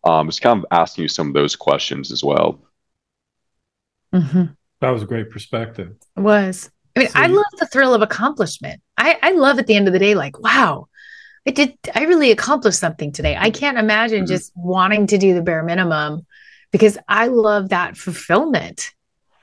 Um, 0.04 0.28
it's 0.28 0.40
kind 0.40 0.58
of 0.58 0.66
asking 0.70 1.02
you 1.02 1.08
some 1.08 1.28
of 1.28 1.34
those 1.34 1.56
questions 1.56 2.10
as 2.10 2.24
well. 2.24 2.60
Mm-hmm. 4.14 4.44
That 4.80 4.90
was 4.90 5.02
a 5.02 5.06
great 5.06 5.30
perspective. 5.30 5.94
It 6.16 6.20
was. 6.20 6.70
I 6.96 7.00
mean, 7.00 7.08
so 7.08 7.20
I 7.20 7.26
love 7.26 7.44
the 7.58 7.66
thrill 7.66 7.94
of 7.94 8.02
accomplishment. 8.02 8.80
I, 8.96 9.18
I 9.22 9.32
love 9.32 9.58
at 9.58 9.66
the 9.66 9.74
end 9.74 9.86
of 9.86 9.92
the 9.92 9.98
day, 9.98 10.14
like, 10.14 10.40
wow, 10.40 10.88
I 11.46 11.50
did, 11.50 11.76
I 11.94 12.04
really 12.04 12.30
accomplished 12.30 12.80
something 12.80 13.12
today. 13.12 13.36
I 13.38 13.50
can't 13.50 13.78
imagine 13.78 14.20
mm-hmm. 14.20 14.32
just 14.32 14.52
wanting 14.56 15.06
to 15.08 15.18
do 15.18 15.34
the 15.34 15.42
bare 15.42 15.62
minimum 15.62 16.26
because 16.72 16.98
I 17.08 17.28
love 17.28 17.68
that 17.68 17.96
fulfillment. 17.96 18.92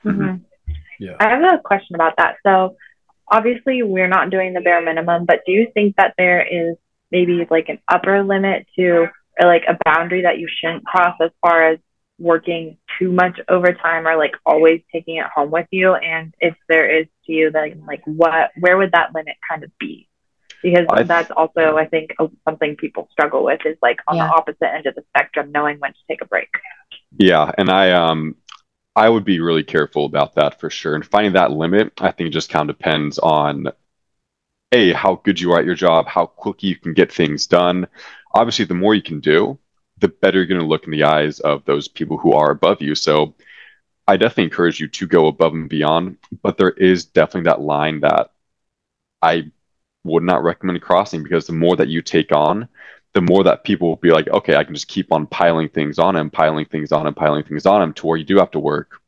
Mm-hmm. 0.04 0.44
Yeah. 0.98 1.16
I 1.20 1.28
have 1.30 1.42
a 1.42 1.58
question 1.58 1.94
about 1.94 2.16
that. 2.16 2.36
So, 2.44 2.76
obviously, 3.30 3.82
we're 3.82 4.08
not 4.08 4.30
doing 4.30 4.54
the 4.54 4.60
bare 4.60 4.82
minimum, 4.82 5.24
but 5.24 5.40
do 5.46 5.52
you 5.52 5.70
think 5.72 5.96
that 5.96 6.14
there 6.18 6.40
is 6.40 6.76
maybe 7.10 7.46
like 7.50 7.68
an 7.68 7.78
upper 7.88 8.22
limit 8.22 8.66
to, 8.76 9.08
or 9.40 9.46
like 9.46 9.64
a 9.68 9.78
boundary 9.84 10.22
that 10.22 10.38
you 10.38 10.48
shouldn't 10.48 10.84
cross 10.84 11.16
as 11.20 11.30
far 11.40 11.70
as 11.70 11.78
working 12.18 12.76
too 12.98 13.12
much 13.12 13.38
overtime 13.48 14.06
or 14.06 14.16
like 14.16 14.32
always 14.44 14.82
taking 14.92 15.16
it 15.16 15.26
home 15.26 15.50
with 15.50 15.68
you? 15.70 15.94
And 15.94 16.34
if 16.40 16.54
there 16.68 17.00
is 17.00 17.06
to 17.26 17.32
you, 17.32 17.50
then 17.50 17.84
like 17.86 18.02
what, 18.04 18.50
where 18.58 18.76
would 18.76 18.92
that 18.92 19.14
limit 19.14 19.36
kind 19.48 19.62
of 19.62 19.70
be? 19.78 20.08
Because 20.60 20.86
I, 20.90 21.04
that's 21.04 21.30
also, 21.30 21.76
I 21.76 21.86
think, 21.86 22.10
something 22.44 22.74
people 22.74 23.08
struggle 23.12 23.44
with 23.44 23.60
is 23.64 23.76
like 23.80 24.00
on 24.08 24.16
yeah. 24.16 24.26
the 24.26 24.32
opposite 24.32 24.74
end 24.74 24.86
of 24.86 24.96
the 24.96 25.04
spectrum, 25.10 25.52
knowing 25.52 25.78
when 25.78 25.92
to 25.92 25.98
take 26.08 26.20
a 26.20 26.24
break. 26.24 26.48
Yeah, 27.16 27.52
and 27.56 27.70
I 27.70 27.92
um 27.92 28.34
I 28.98 29.08
would 29.08 29.24
be 29.24 29.38
really 29.38 29.62
careful 29.62 30.06
about 30.06 30.34
that 30.34 30.58
for 30.58 30.70
sure. 30.70 30.96
And 30.96 31.06
finding 31.06 31.34
that 31.34 31.52
limit, 31.52 31.92
I 32.00 32.10
think, 32.10 32.32
just 32.32 32.50
kind 32.50 32.68
of 32.68 32.76
depends 32.76 33.20
on 33.20 33.68
a 34.72 34.92
how 34.92 35.20
good 35.22 35.38
you 35.40 35.52
are 35.52 35.60
at 35.60 35.64
your 35.64 35.76
job, 35.76 36.08
how 36.08 36.26
quickly 36.26 36.70
you 36.70 36.74
can 36.74 36.94
get 36.94 37.12
things 37.12 37.46
done. 37.46 37.86
Obviously, 38.34 38.64
the 38.64 38.74
more 38.74 38.96
you 38.96 39.02
can 39.02 39.20
do, 39.20 39.56
the 39.98 40.08
better 40.08 40.38
you're 40.38 40.46
going 40.46 40.60
to 40.60 40.66
look 40.66 40.82
in 40.82 40.90
the 40.90 41.04
eyes 41.04 41.38
of 41.38 41.64
those 41.64 41.86
people 41.86 42.18
who 42.18 42.32
are 42.32 42.50
above 42.50 42.82
you. 42.82 42.96
So, 42.96 43.36
I 44.08 44.16
definitely 44.16 44.44
encourage 44.44 44.80
you 44.80 44.88
to 44.88 45.06
go 45.06 45.28
above 45.28 45.52
and 45.52 45.68
beyond. 45.68 46.16
But 46.42 46.58
there 46.58 46.70
is 46.70 47.04
definitely 47.04 47.50
that 47.50 47.60
line 47.60 48.00
that 48.00 48.32
I 49.22 49.52
would 50.02 50.24
not 50.24 50.42
recommend 50.42 50.82
crossing 50.82 51.22
because 51.22 51.46
the 51.46 51.52
more 51.52 51.76
that 51.76 51.86
you 51.86 52.02
take 52.02 52.32
on, 52.32 52.68
the 53.18 53.32
more 53.32 53.42
that 53.42 53.64
people 53.64 53.88
will 53.88 53.96
be 53.96 54.12
like, 54.12 54.28
okay, 54.28 54.54
I 54.54 54.62
can 54.62 54.74
just 54.74 54.86
keep 54.86 55.12
on 55.12 55.26
piling 55.26 55.70
things 55.70 55.98
on 55.98 56.14
him, 56.14 56.30
piling 56.30 56.66
things 56.66 56.92
on 56.92 57.04
him, 57.04 57.14
piling 57.14 57.42
things 57.42 57.66
on 57.66 57.82
him 57.82 57.92
to 57.94 58.06
where 58.06 58.16
you 58.16 58.24
do 58.24 58.36
have 58.36 58.52
to 58.52 58.60
work 58.60 59.02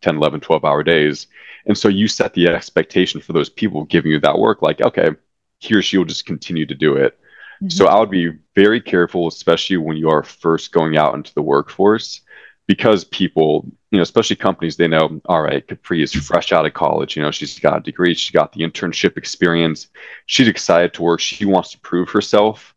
10, 0.00 0.16
11, 0.16 0.40
12 0.40 0.64
hour 0.64 0.82
days. 0.82 1.26
And 1.66 1.76
so 1.76 1.88
you 1.88 2.08
set 2.08 2.32
the 2.32 2.48
expectation 2.48 3.20
for 3.20 3.34
those 3.34 3.50
people 3.50 3.84
giving 3.84 4.12
you 4.12 4.20
that 4.20 4.38
work, 4.38 4.62
like, 4.62 4.80
okay, 4.80 5.10
he 5.58 5.74
or 5.74 5.82
she 5.82 5.98
will 5.98 6.06
just 6.06 6.24
continue 6.24 6.64
to 6.64 6.74
do 6.74 6.96
it. 6.96 7.18
Mm-hmm. 7.56 7.68
So 7.68 7.86
I 7.86 8.00
would 8.00 8.08
be 8.08 8.32
very 8.54 8.80
careful, 8.80 9.28
especially 9.28 9.76
when 9.76 9.98
you 9.98 10.08
are 10.08 10.22
first 10.22 10.72
going 10.72 10.96
out 10.96 11.14
into 11.14 11.34
the 11.34 11.42
workforce, 11.42 12.22
because 12.66 13.04
people, 13.04 13.70
you 13.90 13.98
know, 13.98 14.02
especially 14.02 14.36
companies, 14.36 14.78
they 14.78 14.88
know, 14.88 15.20
all 15.26 15.42
right, 15.42 15.68
Capri 15.68 16.02
is 16.02 16.14
fresh 16.14 16.50
out 16.50 16.64
of 16.64 16.72
college. 16.72 17.14
You 17.14 17.22
know, 17.24 17.30
she's 17.30 17.58
got 17.58 17.76
a 17.76 17.82
degree, 17.82 18.14
she's 18.14 18.30
got 18.30 18.54
the 18.54 18.62
internship 18.62 19.18
experience, 19.18 19.88
she's 20.24 20.48
excited 20.48 20.94
to 20.94 21.02
work, 21.02 21.20
she 21.20 21.44
wants 21.44 21.72
to 21.72 21.80
prove 21.80 22.08
herself 22.08 22.74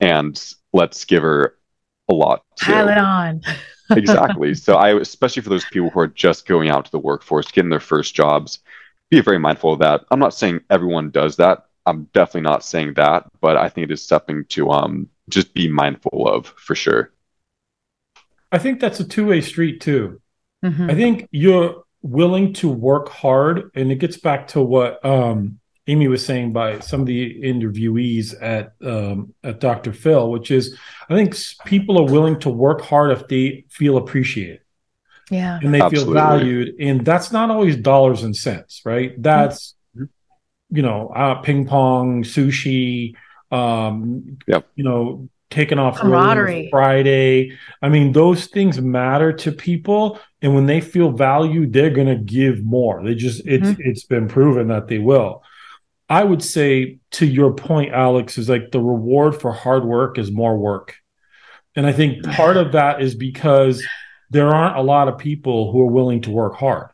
and 0.00 0.54
let's 0.72 1.04
give 1.04 1.22
her 1.22 1.56
a 2.08 2.14
lot. 2.14 2.44
To. 2.58 2.64
Pile 2.64 2.88
it 2.88 2.98
on. 2.98 3.42
exactly. 3.90 4.54
So 4.54 4.74
I, 4.76 4.98
especially 4.98 5.42
for 5.42 5.50
those 5.50 5.64
people 5.66 5.90
who 5.90 6.00
are 6.00 6.08
just 6.08 6.46
going 6.46 6.70
out 6.70 6.84
to 6.86 6.90
the 6.90 6.98
workforce, 6.98 7.50
getting 7.50 7.70
their 7.70 7.80
first 7.80 8.14
jobs, 8.14 8.60
be 9.10 9.20
very 9.20 9.38
mindful 9.38 9.72
of 9.72 9.78
that. 9.80 10.04
I'm 10.10 10.18
not 10.18 10.34
saying 10.34 10.60
everyone 10.70 11.10
does 11.10 11.36
that. 11.36 11.66
I'm 11.86 12.04
definitely 12.12 12.42
not 12.42 12.64
saying 12.64 12.94
that, 12.94 13.24
but 13.40 13.56
I 13.56 13.68
think 13.68 13.86
it 13.86 13.92
is 13.92 14.04
something 14.04 14.44
to 14.50 14.70
um 14.70 15.08
just 15.30 15.54
be 15.54 15.68
mindful 15.68 16.28
of 16.28 16.46
for 16.46 16.74
sure. 16.74 17.12
I 18.52 18.58
think 18.58 18.80
that's 18.80 19.00
a 19.00 19.04
two-way 19.04 19.40
street 19.40 19.80
too. 19.80 20.20
Mm-hmm. 20.64 20.90
I 20.90 20.94
think 20.94 21.28
you're 21.30 21.84
willing 22.02 22.52
to 22.54 22.68
work 22.68 23.08
hard, 23.08 23.70
and 23.74 23.90
it 23.90 23.96
gets 23.96 24.18
back 24.18 24.48
to 24.48 24.60
what 24.60 25.04
um 25.04 25.57
Amy 25.88 26.06
was 26.06 26.24
saying 26.24 26.52
by 26.52 26.80
some 26.80 27.00
of 27.00 27.06
the 27.06 27.42
interviewees 27.42 28.34
at 28.40 28.74
um, 28.84 29.34
at 29.42 29.58
Dr. 29.58 29.92
Phil, 29.92 30.30
which 30.30 30.50
is 30.50 30.76
I 31.08 31.14
think 31.14 31.34
people 31.64 31.98
are 31.98 32.12
willing 32.12 32.38
to 32.40 32.50
work 32.50 32.82
hard 32.82 33.10
if 33.10 33.26
they 33.26 33.64
feel 33.70 33.96
appreciated. 33.96 34.60
Yeah. 35.30 35.58
And 35.62 35.74
they 35.74 35.80
Absolutely. 35.80 36.14
feel 36.14 36.14
valued. 36.14 36.74
And 36.80 37.04
that's 37.04 37.32
not 37.32 37.50
always 37.50 37.76
dollars 37.76 38.22
and 38.22 38.36
cents, 38.36 38.82
right? 38.84 39.20
That's 39.20 39.74
mm-hmm. 39.96 40.04
you 40.76 40.82
know, 40.82 41.08
uh, 41.08 41.36
ping 41.36 41.66
pong, 41.66 42.22
sushi, 42.22 43.14
um, 43.50 44.38
yep. 44.46 44.68
you 44.74 44.84
know, 44.84 45.28
taking 45.50 45.78
off 45.78 45.98
Friday. 46.70 47.58
I 47.80 47.88
mean, 47.88 48.12
those 48.12 48.46
things 48.46 48.80
matter 48.80 49.32
to 49.32 49.52
people. 49.52 50.20
And 50.42 50.54
when 50.54 50.66
they 50.66 50.82
feel 50.82 51.12
valued, 51.12 51.72
they're 51.72 51.90
gonna 51.90 52.16
give 52.16 52.62
more. 52.62 53.02
They 53.02 53.14
just 53.14 53.46
it's 53.46 53.68
mm-hmm. 53.68 53.82
it's 53.82 54.04
been 54.04 54.28
proven 54.28 54.68
that 54.68 54.88
they 54.88 54.98
will. 54.98 55.42
I 56.08 56.24
would 56.24 56.42
say 56.42 56.98
to 57.12 57.26
your 57.26 57.52
point, 57.52 57.92
Alex, 57.92 58.38
is 58.38 58.48
like 58.48 58.70
the 58.70 58.80
reward 58.80 59.40
for 59.40 59.52
hard 59.52 59.84
work 59.84 60.18
is 60.18 60.30
more 60.30 60.56
work. 60.56 60.96
And 61.76 61.86
I 61.86 61.92
think 61.92 62.24
part 62.24 62.56
of 62.56 62.72
that 62.72 63.02
is 63.02 63.14
because 63.14 63.86
there 64.30 64.48
aren't 64.48 64.76
a 64.76 64.82
lot 64.82 65.08
of 65.08 65.18
people 65.18 65.70
who 65.70 65.80
are 65.82 65.92
willing 65.92 66.22
to 66.22 66.30
work 66.30 66.54
hard. 66.54 66.88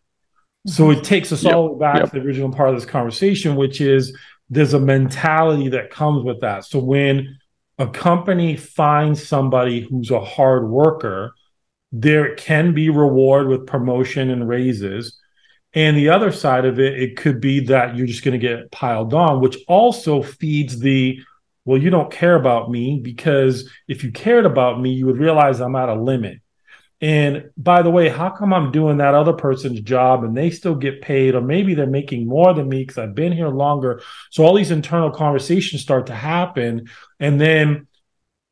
So 0.67 0.85
mm-hmm. 0.85 0.99
it 0.99 1.05
takes 1.05 1.31
us 1.33 1.45
yep. 1.45 1.55
all 1.55 1.77
back 1.77 1.97
yep. 1.97 2.11
to 2.11 2.19
the 2.19 2.27
original 2.27 2.51
part 2.51 2.71
of 2.71 2.75
this 2.75 2.89
conversation, 2.89 3.57
which 3.57 3.81
is 3.81 4.17
there's 4.51 4.75
a 4.75 4.81
mentality 4.81 5.69
that 5.69 5.91
comes 5.91 6.25
with 6.25 6.41
that. 6.41 6.65
So 6.65 6.79
when 6.81 7.39
a 7.79 7.87
company 7.87 8.57
finds 8.57 9.27
somebody 9.27 9.81
who's 9.81 10.11
a 10.11 10.21
hard 10.21 10.69
worker, 10.69 11.35
there 11.93 12.35
can 12.35 12.75
be 12.75 12.91
reward 12.91 13.49
with 13.49 13.67
promotion 13.67 14.31
and 14.31 14.49
raises 14.49 15.19
and 15.75 15.97
the 15.97 16.11
other 16.11 16.31
side 16.31 16.65
of 16.65 16.79
it, 16.79 17.01
it 17.01 17.17
could 17.17 17.41
be 17.41 17.61
that 17.67 17.97
you're 17.97 18.07
just 18.07 18.25
going 18.25 18.39
to 18.39 18.47
get 18.47 18.71
piled 18.71 19.13
on, 19.13 19.41
which 19.41 19.59
also 19.67 20.23
feeds 20.23 20.79
the, 20.79 21.21
well, 21.65 21.81
you 21.81 21.91
don't 21.91 22.13
care 22.13 22.37
about 22.37 22.71
me 22.71 23.01
because 23.03 23.69
if 23.89 24.05
you 24.05 24.13
cared 24.13 24.47
about 24.47 24.81
me, 24.81 24.93
you 24.93 25.07
would 25.07 25.19
realize 25.19 25.61
I'm 25.61 25.77
at 25.77 25.89
a 25.89 25.95
limit. 25.95 26.41
And 27.01 27.51
by 27.57 27.83
the 27.83 27.91
way, 27.91 28.09
how 28.09 28.31
come 28.31 28.55
I'm 28.55 28.71
doing 28.71 28.99
that 28.99 29.15
other 29.15 29.33
person's 29.33 29.81
job 29.81 30.25
and 30.25 30.35
they 30.35 30.51
still 30.51 30.77
get 30.77 31.03
paid, 31.03 31.35
or 31.35 31.41
maybe 31.41 31.75
they're 31.75 31.87
making 31.87 32.27
more 32.27 32.55
than 32.55 32.69
me 32.69 32.83
because 32.83 32.99
I've 32.99 33.15
been 33.15 33.33
here 33.33 33.49
longer? 33.49 34.01
So 34.31 34.45
all 34.45 34.55
these 34.55 34.71
internal 34.71 35.11
conversations 35.11 35.83
start 35.83 36.07
to 36.07 36.15
happen. 36.15 36.89
And 37.19 37.41
then 37.41 37.89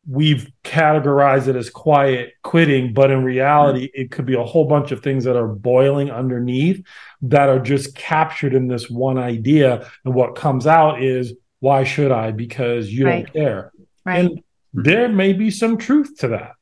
we've 0.07 0.51
categorized 0.65 1.47
it 1.47 1.55
as 1.55 1.71
quiet 1.71 2.33
quitting, 2.43 2.93
but 2.93 3.11
in 3.11 3.23
reality, 3.23 3.87
mm-hmm. 3.87 4.01
it 4.03 4.11
could 4.11 4.27
be 4.27 4.35
a 4.35 4.43
whole 4.43 4.65
bunch 4.65 4.91
of 4.91 5.03
things 5.03 5.25
that 5.25 5.37
are 5.37 5.47
boiling 5.47 6.11
underneath 6.11 6.85
that 7.23 7.49
are 7.49 7.61
just 7.61 7.95
captured 7.95 8.55
in 8.55 8.67
this 8.67 8.91
one 8.91 9.17
idea. 9.17 9.88
And 10.05 10.15
what 10.15 10.35
comes 10.35 10.67
out 10.67 11.03
is, 11.03 11.35
why 11.61 11.85
should 11.85 12.11
I? 12.11 12.33
Because 12.33 12.93
you 12.93 13.07
right. 13.07 13.25
don't 13.25 13.33
care. 13.33 13.73
Right. 14.05 14.19
And 14.25 14.43
there 14.75 15.09
may 15.09 15.33
be 15.33 15.51
some 15.53 15.79
truth 15.79 16.19
to 16.19 16.29
that. 16.29 16.55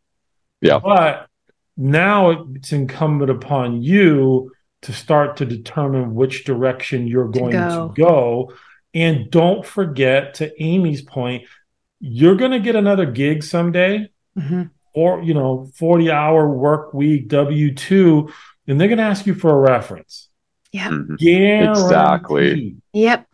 Yeah. 0.61 0.79
But 0.79 1.27
now 1.79 2.47
it's 2.55 2.73
incumbent 2.73 3.31
upon 3.31 3.83
you 3.83 4.53
to 4.83 4.93
start 4.93 5.39
to 5.39 5.47
determine 5.47 6.15
which 6.15 6.45
direction 6.45 7.07
you're 7.07 7.29
going 7.29 7.53
to 7.53 7.59
go. 7.59 7.89
to 7.89 7.95
go 7.95 8.53
And 8.93 9.31
don't 9.31 9.65
forget, 9.65 10.35
to 10.35 10.63
Amy's 10.63 11.03
point, 11.03 11.45
you're 12.01 12.35
going 12.37 12.51
to 12.53 12.59
get 12.61 12.77
another 12.77 13.07
gig 13.07 13.43
someday, 13.43 14.11
Mm-hmm. 14.39 14.63
or 14.95 15.23
you 15.23 15.35
know, 15.35 15.71
forty 15.75 16.11
hour 16.11 16.49
work 16.49 16.95
week 16.95 17.29
W 17.29 17.75
two, 17.75 18.31
and 18.67 18.81
they're 18.81 18.89
going 18.89 18.99
to 18.99 19.05
ask 19.05 19.27
you 19.27 19.35
for 19.35 19.51
a 19.51 19.57
reference. 19.61 20.29
Yeah. 20.73 20.89
Mhm. 20.89 21.69
Exactly. 21.71 22.77
Yep. 22.93 23.27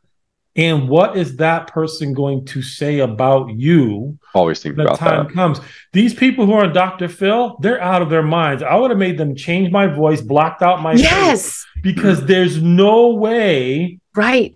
And 0.57 0.88
what 0.88 1.18
is 1.18 1.37
that 1.37 1.66
person 1.66 2.14
going 2.14 2.46
to 2.46 2.62
say 2.62 3.00
about 3.00 3.50
you 3.50 4.18
Always 4.35 4.62
think 4.62 4.76
the 4.76 4.85
about 4.85 4.98
time 4.98 5.26
that. 5.26 5.35
comes? 5.35 5.61
These 5.92 6.14
people 6.14 6.46
who 6.46 6.52
are 6.55 6.64
on 6.64 6.72
Dr. 6.72 7.09
Phil, 7.09 7.59
they're 7.61 7.81
out 7.81 8.00
of 8.00 8.09
their 8.09 8.22
minds. 8.22 8.62
I 8.62 8.74
would 8.76 8.90
have 8.90 8.98
made 8.98 9.18
them 9.18 9.37
change 9.37 9.70
my 9.70 9.87
voice, 9.87 10.22
blocked 10.22 10.62
out 10.62 10.81
my 10.81 10.94
face, 10.94 11.02
Yes. 11.02 11.66
because 11.83 12.24
there's 12.24 12.62
no 12.62 13.09
way 13.14 13.98
Right. 14.14 14.55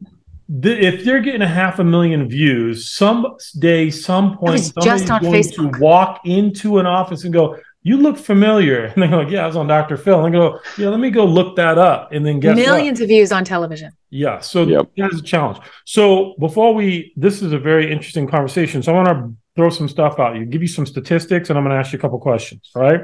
Th- 0.63 0.95
if 0.95 1.05
they're 1.05 1.21
getting 1.21 1.43
a 1.43 1.49
half 1.49 1.79
a 1.79 1.85
million 1.85 2.29
views, 2.29 2.91
some 2.91 3.37
day, 3.59 3.91
some 3.91 4.37
point, 4.37 4.53
was 4.53 4.73
just 4.83 5.07
somebody's 5.07 5.11
on 5.11 5.21
going 5.23 5.35
Facebook. 5.43 5.73
to 5.75 5.81
walk 5.81 6.21
into 6.25 6.79
an 6.79 6.87
office 6.87 7.25
and 7.25 7.33
go, 7.33 7.57
"You 7.83 7.97
look 7.99 8.17
familiar," 8.19 8.85
and 8.95 9.03
they 9.03 9.09
go, 9.09 9.21
"Yeah, 9.21 9.45
I 9.45 9.47
was 9.47 9.57
on 9.57 9.67
Dr. 9.67 9.97
Phil." 9.97 10.25
And 10.25 10.35
I 10.35 10.39
go, 10.39 10.59
"Yeah, 10.79 10.89
let 10.89 11.01
me 11.01 11.11
go 11.11 11.25
look 11.25 11.57
that 11.57 11.79
up." 11.79 12.13
And 12.13 12.25
then 12.25 12.41
guess 12.41 12.57
what? 12.57 12.65
Millions 12.67 13.01
of 13.01 13.09
views 13.09 13.33
on 13.33 13.45
television. 13.45 13.93
Yeah, 14.11 14.41
so 14.41 14.65
Yep. 14.65 14.91
that 14.97 15.13
is 15.13 15.21
a 15.21 15.23
challenge. 15.23 15.59
So 15.85 16.35
before 16.39 16.75
we, 16.75 17.13
this 17.17 17.43
is 17.43 17.53
a 17.53 17.59
very 17.59 17.91
interesting 17.93 18.27
conversation. 18.27 18.83
So 18.83 18.93
I 18.93 19.03
want 19.03 19.09
to 19.09 19.35
throw 19.57 19.71
some 19.71 19.89
stuff 19.89 20.19
out 20.19 20.37
you, 20.37 20.45
give 20.47 20.63
you 20.63 20.69
some 20.69 20.87
statistics, 20.87 21.49
and 21.51 21.59
I'm 21.59 21.65
going 21.65 21.75
to 21.75 21.79
ask 21.81 21.93
you 21.93 21.99
a 21.99 22.03
couple 22.03 22.19
questions. 22.19 22.71
All 22.75 22.83
right. 22.83 23.03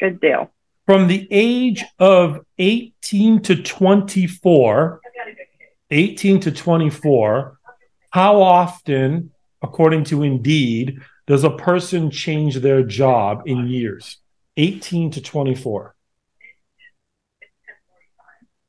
Good 0.00 0.20
deal. 0.20 0.50
From 0.86 1.06
the 1.06 1.26
age 1.30 1.84
of 1.98 2.40
18 2.58 3.42
to 3.42 3.62
24, 3.62 5.00
18 5.90 6.40
to 6.40 6.52
24, 6.52 7.58
how 8.10 8.42
often, 8.42 9.32
according 9.62 10.04
to 10.04 10.22
Indeed, 10.22 11.00
does 11.26 11.44
a 11.44 11.50
person 11.50 12.10
change 12.10 12.56
their 12.56 12.82
job 12.82 13.42
in 13.46 13.68
years? 13.68 14.18
18 14.56 15.10
to 15.12 15.22
24. 15.22 15.94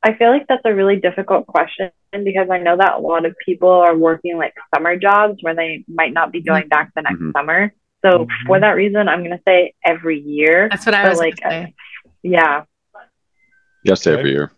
I 0.01 0.13
feel 0.13 0.29
like 0.29 0.47
that's 0.47 0.61
a 0.63 0.73
really 0.73 0.95
difficult 0.95 1.45
question 1.45 1.91
because 2.11 2.49
I 2.49 2.59
know 2.59 2.77
that 2.77 2.95
a 2.95 2.99
lot 2.99 3.25
of 3.25 3.35
people 3.45 3.69
are 3.69 3.95
working 3.97 4.37
like 4.37 4.53
summer 4.73 4.95
jobs 4.95 5.39
where 5.41 5.55
they 5.55 5.83
might 5.87 6.13
not 6.13 6.31
be 6.31 6.41
going 6.41 6.69
back 6.69 6.93
the 6.95 7.01
next 7.01 7.19
Mhm. 7.19 7.33
summer. 7.33 7.73
So 8.01 8.25
Mhm. 8.25 8.29
for 8.47 8.59
that 8.61 8.75
reason, 8.77 9.09
I'm 9.09 9.23
gonna 9.23 9.41
say 9.45 9.73
every 9.83 10.19
year. 10.19 10.69
That's 10.69 10.85
what 10.85 10.95
I 10.95 11.03
So, 11.03 11.09
was 11.09 11.19
like, 11.19 11.39
like. 11.43 11.51
Say. 11.51 11.73
Yeah. 12.23 12.63
Yes, 13.83 14.07
every 14.07 14.31
year. 14.31 14.51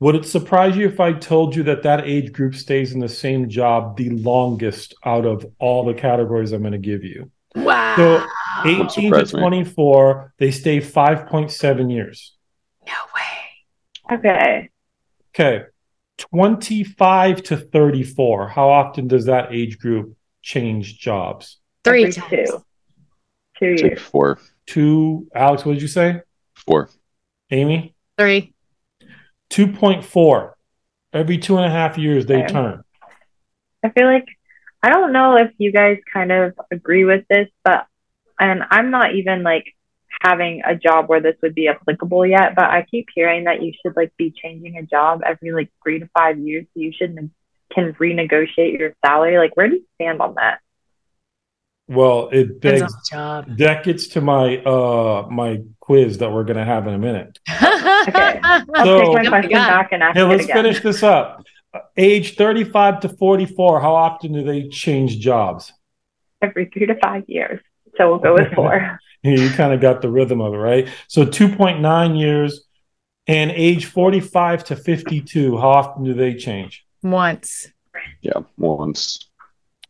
Would 0.00 0.14
it 0.14 0.26
surprise 0.26 0.76
you 0.76 0.86
if 0.86 1.00
I 1.00 1.12
told 1.14 1.56
you 1.56 1.62
that 1.64 1.82
that 1.84 2.06
age 2.06 2.32
group 2.32 2.54
stays 2.54 2.92
in 2.92 3.00
the 3.00 3.08
same 3.08 3.48
job 3.48 3.96
the 3.96 4.10
longest 4.10 4.94
out 5.04 5.24
of 5.24 5.46
all 5.58 5.84
the 5.86 5.94
categories 5.94 6.52
I'm 6.52 6.60
going 6.60 6.72
to 6.72 6.78
give 6.78 7.02
you? 7.02 7.30
Wow. 7.54 7.96
So 7.96 8.26
18 8.68 8.84
to 8.86 8.90
surprise 8.90 9.34
me. 9.34 9.40
24, 9.40 10.34
they 10.38 10.50
stay 10.50 10.80
5.7 10.80 11.90
years. 11.92 12.36
no 12.86 12.92
way. 13.14 14.18
Okay. 14.18 14.68
Okay. 15.34 15.64
25 16.18 17.42
to 17.44 17.56
34, 17.56 18.48
how 18.48 18.68
often 18.70 19.06
does 19.08 19.26
that 19.26 19.52
age 19.52 19.78
group 19.78 20.14
change 20.42 20.98
jobs? 20.98 21.58
Three 21.84 22.02
Every 22.04 22.12
times. 22.12 22.30
two. 22.30 22.64
Two 23.58 23.78
Say 23.78 23.84
years. 23.88 24.00
four. 24.02 24.38
Two, 24.66 25.26
Alex, 25.34 25.64
what 25.64 25.72
did 25.74 25.82
you 25.82 25.88
say? 25.88 26.20
Four. 26.54 26.90
Amy? 27.50 27.94
Three. 28.18 28.52
2.4. 29.50 30.52
Every 31.12 31.38
two 31.38 31.56
and 31.56 31.64
a 31.64 31.70
half 31.70 31.96
years, 31.96 32.26
they 32.26 32.42
turn. 32.46 32.82
I 33.82 33.90
feel 33.90 34.06
like 34.06 34.26
I 34.82 34.90
don't 34.90 35.12
know 35.12 35.36
if 35.36 35.50
you 35.58 35.72
guys 35.72 35.98
kind 36.12 36.30
of 36.30 36.54
agree 36.70 37.04
with 37.04 37.24
this, 37.28 37.48
but 37.64 37.86
and 38.38 38.62
I'm 38.70 38.90
not 38.90 39.14
even 39.14 39.42
like 39.42 39.64
having 40.22 40.62
a 40.66 40.74
job 40.74 41.08
where 41.08 41.20
this 41.20 41.36
would 41.42 41.54
be 41.54 41.68
applicable 41.68 42.26
yet, 42.26 42.54
but 42.54 42.64
I 42.64 42.86
keep 42.90 43.06
hearing 43.14 43.44
that 43.44 43.62
you 43.62 43.72
should 43.80 43.96
like 43.96 44.12
be 44.16 44.30
changing 44.30 44.76
a 44.76 44.82
job 44.82 45.22
every 45.24 45.52
like 45.52 45.70
three 45.82 46.00
to 46.00 46.08
five 46.16 46.38
years 46.38 46.66
so 46.74 46.80
you 46.80 46.92
should 46.92 47.30
can 47.72 47.92
renegotiate 47.94 48.78
your 48.78 48.94
salary. 49.04 49.38
Like 49.38 49.56
where 49.56 49.68
do 49.68 49.76
you 49.76 49.84
stand 49.94 50.20
on 50.20 50.34
that? 50.34 50.60
Well, 51.88 52.28
it 52.32 52.60
begs 52.60 52.92
job. 53.08 53.56
that 53.58 53.84
gets 53.84 54.08
to 54.08 54.20
my 54.20 54.58
uh 54.58 55.26
my 55.30 55.60
quiz 55.80 56.18
that 56.18 56.32
we're 56.32 56.42
going 56.44 56.56
to 56.56 56.64
have 56.64 56.86
in 56.88 56.94
a 56.94 56.98
minute. 56.98 57.38
Okay. 57.48 58.40
I'll 58.42 58.64
So- 58.84 59.00
take 59.00 59.14
my 59.14 59.22
Oh 59.26 59.28
question 59.28 59.50
God. 59.52 59.68
back 59.68 59.92
and 59.92 60.02
ask 60.02 60.16
Hey, 60.16 60.22
let's 60.24 60.44
again. 60.44 60.56
finish 60.56 60.80
this 60.80 61.02
up. 61.02 61.44
Uh, 61.72 61.80
Age 61.96 62.36
35 62.36 63.00
to 63.00 63.08
44, 63.10 63.80
how 63.80 63.94
often 63.94 64.32
do 64.32 64.42
they 64.42 64.68
change 64.68 65.18
jobs? 65.20 65.72
Every 66.42 66.66
three 66.66 66.86
to 66.86 66.96
five 67.02 67.24
years. 67.28 67.60
So 67.96 68.08
we'll 68.10 68.18
go 68.18 68.34
with 68.34 68.52
four. 68.54 68.98
You 69.22 69.50
kind 69.50 69.72
of 69.72 69.80
got 69.80 70.02
the 70.02 70.08
rhythm 70.10 70.40
of 70.40 70.54
it, 70.54 70.58
right? 70.58 70.88
So 71.08 71.24
2.9 71.26 72.16
years 72.20 72.64
and 73.26 73.50
age 73.50 73.86
45 73.86 74.62
to 74.64 74.76
52, 74.76 75.56
how 75.58 75.68
often 75.70 76.04
do 76.04 76.14
they 76.14 76.34
change? 76.34 76.84
Once. 77.02 77.66
Yeah, 78.20 78.40
once. 78.56 79.28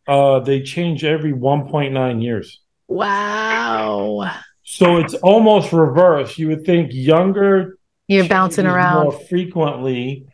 Uh, 0.06 0.40
they 0.40 0.62
change 0.62 1.04
every 1.04 1.32
1.9 1.32 2.22
years. 2.22 2.60
Wow. 2.88 4.30
So 4.62 4.96
it's 4.98 5.14
almost 5.14 5.72
reverse. 5.72 6.38
You 6.38 6.48
would 6.48 6.64
think 6.64 6.90
younger 6.92 7.78
You're 8.06 8.28
bouncing 8.28 8.66
around. 8.66 9.04
more 9.04 9.12
frequently, 9.12 10.26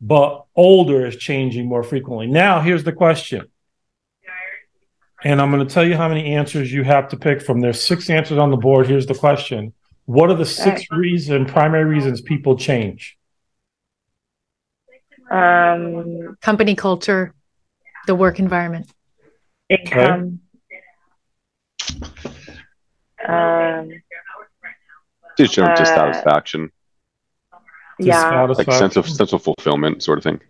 but 0.00 0.44
older 0.54 1.06
is 1.06 1.16
changing 1.16 1.66
more 1.66 1.82
frequently. 1.82 2.26
Now, 2.26 2.60
here's 2.60 2.84
the 2.84 2.92
question. 2.92 3.46
And 5.24 5.40
I'm 5.40 5.50
going 5.50 5.66
to 5.66 5.72
tell 5.72 5.86
you 5.86 5.96
how 5.96 6.08
many 6.08 6.34
answers 6.34 6.72
you 6.72 6.84
have 6.84 7.08
to 7.08 7.16
pick 7.16 7.42
from. 7.42 7.60
There's 7.60 7.82
six 7.82 8.08
answers 8.08 8.38
on 8.38 8.50
the 8.50 8.56
board. 8.56 8.86
Here's 8.86 9.06
the 9.06 9.14
question. 9.14 9.72
What 10.04 10.30
are 10.30 10.34
the 10.36 10.46
six 10.46 10.84
reason 10.90 11.44
primary 11.44 11.84
reasons 11.84 12.20
people 12.20 12.56
change? 12.56 13.18
Um, 15.30 16.36
Company 16.40 16.74
culture, 16.74 17.34
the 18.06 18.14
work 18.14 18.38
environment. 18.38 18.90
Income. 19.68 20.40
Um, 23.26 23.90
Just 25.36 25.54
general 25.54 25.74
Uh, 25.74 25.76
dissatisfaction, 25.76 26.70
yeah, 27.98 28.44
like 28.44 28.70
sense 28.72 28.96
of 28.96 29.08
sense 29.08 29.32
of 29.32 29.42
fulfillment, 29.42 30.02
sort 30.02 30.18
of 30.18 30.24
thing. 30.24 30.40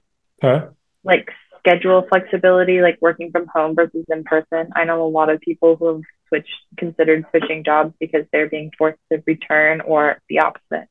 Okay. 0.42 0.66
like 1.04 1.31
schedule 1.59 2.07
flexibility, 2.09 2.81
like 2.81 2.98
working 3.00 3.31
from 3.31 3.46
home 3.46 3.74
versus 3.74 4.04
in 4.11 4.24
person. 4.24 4.70
I 4.74 4.85
know 4.85 5.04
a 5.04 5.09
lot 5.09 5.31
of 5.31 5.40
people 5.40 5.76
who 5.76 5.87
have 5.87 6.02
switched, 6.28 6.54
considered 6.76 7.26
switching 7.31 7.64
jobs 7.64 7.94
because 8.00 8.24
they're 8.33 8.48
being 8.48 8.70
forced 8.78 8.98
to 9.11 9.22
return 9.26 9.81
or 9.81 10.20
the 10.28 10.40
opposite. 10.40 10.88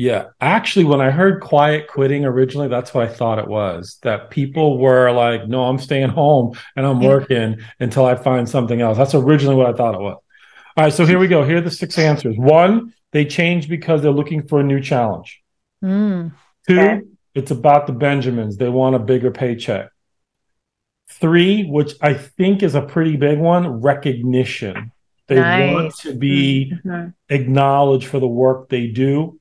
Yeah. 0.00 0.28
Actually, 0.40 0.86
when 0.86 1.02
I 1.02 1.10
heard 1.10 1.42
quiet 1.42 1.86
quitting 1.86 2.24
originally, 2.24 2.68
that's 2.68 2.94
what 2.94 3.06
I 3.06 3.12
thought 3.12 3.38
it 3.38 3.46
was. 3.46 3.98
That 4.02 4.30
people 4.30 4.78
were 4.78 5.10
like, 5.10 5.46
no, 5.46 5.64
I'm 5.64 5.78
staying 5.78 6.08
home 6.08 6.56
and 6.74 6.86
I'm 6.86 7.00
working 7.00 7.58
until 7.80 8.06
I 8.06 8.14
find 8.14 8.48
something 8.48 8.80
else. 8.80 8.96
That's 8.96 9.14
originally 9.14 9.56
what 9.56 9.66
I 9.66 9.76
thought 9.76 9.94
it 9.94 10.00
was. 10.00 10.16
All 10.78 10.84
right. 10.84 10.92
So 10.92 11.04
here 11.04 11.18
we 11.18 11.28
go. 11.28 11.44
Here 11.44 11.58
are 11.58 11.60
the 11.60 11.70
six 11.70 11.98
answers. 11.98 12.34
One, 12.38 12.94
they 13.12 13.26
change 13.26 13.68
because 13.68 14.00
they're 14.00 14.10
looking 14.10 14.48
for 14.48 14.60
a 14.60 14.64
new 14.64 14.80
challenge. 14.80 15.42
Mm. 15.84 16.32
Two, 16.66 17.08
it's 17.34 17.50
about 17.50 17.86
the 17.86 17.92
Benjamins. 17.92 18.56
They 18.56 18.70
want 18.70 18.96
a 18.96 19.00
bigger 19.00 19.30
paycheck. 19.30 19.90
Three, 21.10 21.64
which 21.64 21.92
I 22.00 22.14
think 22.14 22.62
is 22.62 22.74
a 22.74 22.80
pretty 22.80 23.18
big 23.18 23.38
one, 23.38 23.82
recognition. 23.82 24.92
They 25.26 25.74
want 25.74 25.94
to 25.96 26.14
be 26.14 26.72
Mhm. 26.84 27.12
acknowledged 27.28 28.06
for 28.06 28.18
the 28.18 28.26
work 28.26 28.70
they 28.70 28.86
do. 28.86 29.39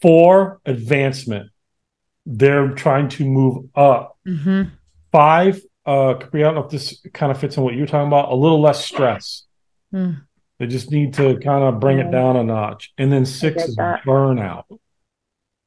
Four, 0.00 0.60
advancement. 0.64 1.50
They're 2.26 2.70
trying 2.70 3.08
to 3.10 3.24
move 3.24 3.66
up. 3.74 4.16
hmm 4.24 4.62
Five, 5.12 5.60
uh, 5.84 6.14
Capri, 6.14 6.42
I 6.44 6.46
don't 6.46 6.54
know 6.54 6.64
if 6.64 6.70
this 6.70 7.04
kind 7.12 7.32
of 7.32 7.38
fits 7.40 7.56
in 7.56 7.64
what 7.64 7.74
you're 7.74 7.86
talking 7.86 8.06
about, 8.06 8.30
a 8.30 8.34
little 8.36 8.60
less 8.60 8.84
stress. 8.84 9.44
Mm. 9.92 10.22
They 10.60 10.66
just 10.68 10.92
need 10.92 11.14
to 11.14 11.36
kind 11.38 11.64
of 11.64 11.80
bring 11.80 11.98
it 11.98 12.06
Mm. 12.06 12.12
down 12.12 12.36
a 12.36 12.44
notch. 12.44 12.92
And 12.96 13.10
then 13.10 13.24
six 13.24 13.64
is 13.64 13.74
that. 13.76 14.02
burnout. 14.04 14.64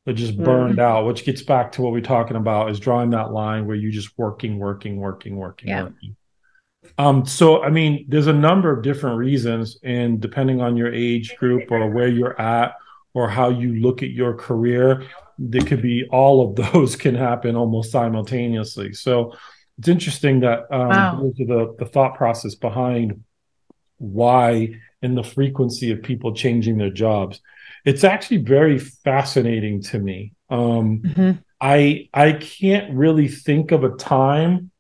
They're 0.06 0.14
just 0.14 0.38
Mm. 0.38 0.46
burned 0.46 0.80
out, 0.80 1.06
which 1.06 1.26
gets 1.26 1.42
back 1.44 1.74
to 1.74 1.82
what 1.82 1.92
we're 1.92 2.02
talking 2.02 2.38
about 2.38 2.70
is 2.72 2.80
drawing 2.80 3.10
that 3.10 3.34
line 3.34 3.66
where 3.68 3.76
you're 3.76 3.92
just 3.92 4.18
working, 4.18 4.60
working, 4.60 4.98
working, 4.98 5.36
working, 5.36 5.68
Yeah. 5.70 5.84
working. 5.84 6.16
Um, 6.98 7.26
so 7.26 7.64
I 7.64 7.70
mean, 7.70 8.06
there's 8.08 8.28
a 8.28 8.34
number 8.34 8.72
of 8.72 8.82
different 8.84 9.18
reasons, 9.18 9.78
and 9.84 10.22
depending 10.22 10.62
on 10.62 10.78
your 10.78 10.94
age 10.94 11.36
group 11.38 11.70
or 11.72 11.90
where 11.90 12.08
you're 12.08 12.40
at 12.40 12.76
or 13.14 13.30
how 13.30 13.50
you 13.50 13.76
look 13.76 14.04
at 14.04 14.10
your 14.12 14.36
career, 14.36 15.04
that 15.40 15.68
could 15.68 15.82
be 15.82 16.06
all 16.12 16.50
of 16.50 16.56
those 16.56 16.96
can 17.04 17.16
happen 17.16 17.56
almost 17.56 17.92
simultaneously. 17.92 18.94
So 18.94 19.34
it's 19.80 19.88
interesting 19.88 20.42
that 20.42 20.62
um 20.72 21.10
Wow. 21.10 21.12
those 21.12 21.40
are 21.42 21.46
the, 21.46 21.76
the 21.80 21.86
thought 21.86 22.16
process 22.16 22.56
behind 22.56 23.24
why 23.98 24.70
and 25.02 25.18
the 25.18 25.24
frequency 25.24 25.92
of 25.92 26.02
people 26.04 26.34
changing 26.34 26.78
their 26.78 26.90
jobs. 26.92 27.40
It's 27.86 28.04
actually 28.04 28.38
very 28.38 28.80
fascinating 28.80 29.82
to 29.84 30.00
me. 30.00 30.34
Um, 30.50 31.06
hmm 31.06 31.44
I 31.62 32.10
I 32.14 32.34
can't 32.34 32.94
really 32.94 33.28
think 33.28 33.72
of 33.72 33.84
a 33.84 33.96
time 33.96 34.72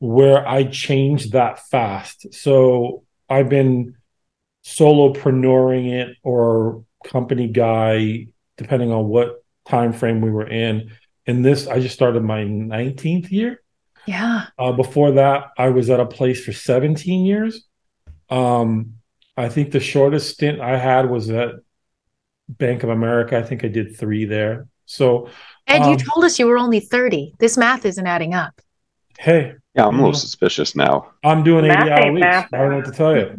where 0.00 0.46
I 0.48 0.64
changed 0.64 1.32
that 1.32 1.60
fast. 1.68 2.34
So 2.34 3.04
I've 3.30 3.50
been 3.50 3.96
solopreneuring 4.66 5.92
it 5.92 6.16
or 6.24 6.85
company 7.06 7.48
guy, 7.48 8.26
depending 8.56 8.92
on 8.92 9.08
what 9.08 9.44
time 9.68 9.92
frame 9.92 10.20
we 10.20 10.30
were 10.30 10.48
in. 10.48 10.90
In 11.26 11.42
this, 11.42 11.66
I 11.66 11.80
just 11.80 11.94
started 11.94 12.22
my 12.22 12.44
19th 12.44 13.30
year. 13.30 13.62
Yeah. 14.06 14.46
Uh, 14.58 14.72
before 14.72 15.12
that, 15.12 15.48
I 15.58 15.70
was 15.70 15.90
at 15.90 15.98
a 15.98 16.06
place 16.06 16.44
for 16.44 16.52
17 16.52 17.24
years. 17.24 17.64
Um, 18.30 18.94
I 19.36 19.48
think 19.48 19.72
the 19.72 19.80
shortest 19.80 20.34
stint 20.34 20.60
I 20.60 20.78
had 20.78 21.10
was 21.10 21.28
at 21.30 21.56
Bank 22.48 22.84
of 22.84 22.90
America. 22.90 23.36
I 23.36 23.42
think 23.42 23.64
I 23.64 23.68
did 23.68 23.96
three 23.96 24.24
there. 24.24 24.68
So, 24.86 25.28
And 25.66 25.84
um, 25.84 25.90
you 25.90 25.96
told 25.96 26.24
us 26.24 26.38
you 26.38 26.46
were 26.46 26.58
only 26.58 26.80
30. 26.80 27.34
This 27.38 27.56
math 27.56 27.84
isn't 27.84 28.06
adding 28.06 28.34
up. 28.34 28.60
hey, 29.18 29.54
Yeah, 29.74 29.86
I'm 29.86 29.94
a 29.94 29.96
little 29.96 30.12
know, 30.12 30.18
suspicious 30.18 30.76
now. 30.76 31.10
I'm 31.24 31.42
doing 31.42 31.64
80 31.64 31.90
hour 31.90 32.12
weeks. 32.12 32.24
math. 32.24 32.54
I 32.54 32.58
don't 32.58 32.70
know 32.70 32.76
what 32.76 32.86
to 32.86 32.92
tell 32.92 33.16
you. 33.16 33.36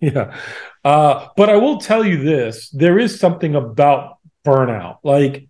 Yeah. 0.00 0.36
Uh, 0.84 1.28
but 1.36 1.48
I 1.48 1.56
will 1.56 1.78
tell 1.78 2.04
you 2.04 2.22
this 2.22 2.68
there 2.70 2.98
is 2.98 3.18
something 3.18 3.54
about 3.54 4.18
burnout. 4.44 4.98
Like 5.02 5.48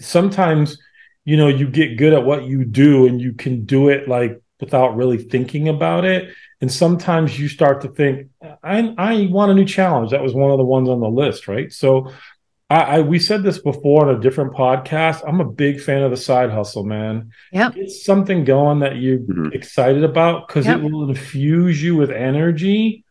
sometimes, 0.00 0.78
you 1.24 1.36
know, 1.36 1.48
you 1.48 1.68
get 1.68 1.96
good 1.98 2.12
at 2.12 2.24
what 2.24 2.44
you 2.44 2.64
do 2.64 3.06
and 3.06 3.20
you 3.20 3.32
can 3.32 3.64
do 3.64 3.88
it 3.88 4.08
like 4.08 4.40
without 4.60 4.96
really 4.96 5.18
thinking 5.18 5.68
about 5.68 6.04
it. 6.04 6.32
And 6.60 6.70
sometimes 6.70 7.38
you 7.38 7.48
start 7.48 7.80
to 7.82 7.88
think, 7.88 8.28
I, 8.62 8.94
I 8.96 9.26
want 9.30 9.50
a 9.50 9.54
new 9.54 9.64
challenge. 9.64 10.12
That 10.12 10.22
was 10.22 10.34
one 10.34 10.50
of 10.52 10.58
the 10.58 10.64
ones 10.64 10.88
on 10.88 11.00
the 11.00 11.08
list, 11.08 11.48
right? 11.48 11.72
So 11.72 12.12
I, 12.70 12.76
I 12.82 13.00
we 13.00 13.18
said 13.18 13.42
this 13.42 13.58
before 13.58 14.08
on 14.08 14.14
a 14.14 14.20
different 14.20 14.52
podcast. 14.52 15.22
I'm 15.26 15.40
a 15.40 15.44
big 15.44 15.80
fan 15.80 16.02
of 16.02 16.12
the 16.12 16.16
side 16.16 16.50
hustle, 16.50 16.84
man. 16.84 17.32
Yep. 17.52 17.74
Get 17.74 17.90
something 17.90 18.44
going 18.44 18.78
that 18.80 18.96
you're 18.96 19.18
Mhm. 19.18 19.52
excited 19.52 20.04
about 20.04 20.46
because 20.46 20.66
Yep. 20.66 20.78
it 20.78 20.82
will 20.84 21.08
infuse 21.08 21.82
you 21.82 21.96
with 21.96 22.10
energy 22.12 23.04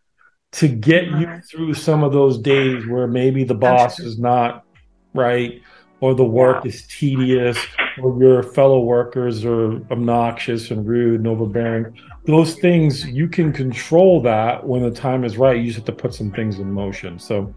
to 0.54 0.68
get 0.68 1.06
you 1.06 1.42
through 1.50 1.74
some 1.74 2.04
of 2.04 2.12
those 2.12 2.38
days 2.38 2.86
where 2.88 3.08
maybe 3.08 3.44
the 3.44 3.54
boss 3.54 4.00
is 4.00 4.20
not 4.20 4.66
right 5.14 5.62
or 6.02 6.14
the 6.14 6.26
work 6.26 6.66
is 6.66 6.86
tedious 6.88 7.58
or 8.02 8.22
your 8.22 8.44
fellow 8.44 8.82
workers 8.82 9.46
are 9.46 9.76
obnoxious 9.92 10.72
and 10.72 10.86
rude 10.88 11.20
and 11.20 11.28
overbearing 11.28 11.98
those 12.26 12.56
things 12.56 13.06
you 13.06 13.28
can 13.28 13.52
control 13.52 14.22
that 14.22 14.66
when 14.66 14.82
the 14.84 14.92
time 14.92 15.24
is 15.24 15.38
right. 15.38 15.58
You 15.58 15.68
just 15.68 15.78
have 15.78 15.86
to 15.86 15.92
put 15.92 16.14
some 16.14 16.32
things 16.32 16.60
in 16.60 16.72
motion. 16.72 17.18
So 17.18 17.54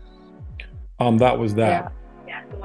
um 1.00 1.18
that 1.18 1.38
was 1.38 1.54
that. 1.54 1.92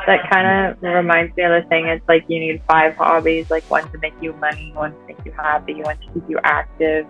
That 0.06 0.30
kind 0.30 0.72
of 0.72 0.82
reminds 0.82 1.36
me 1.36 1.44
of 1.44 1.62
the 1.64 1.68
thing. 1.68 1.88
It's 1.88 2.08
like 2.08 2.24
you 2.28 2.40
need 2.40 2.62
five 2.68 2.96
hobbies, 2.96 3.50
like 3.50 3.64
one 3.70 3.90
to 3.92 3.98
make 3.98 4.14
you 4.22 4.34
money, 4.34 4.72
one 4.74 4.92
to 4.92 5.08
make 5.08 5.18
you 5.26 5.32
happy, 5.32 5.82
one 5.82 5.98
to 5.98 6.14
keep 6.14 6.30
you 6.30 6.40
active, 6.44 7.06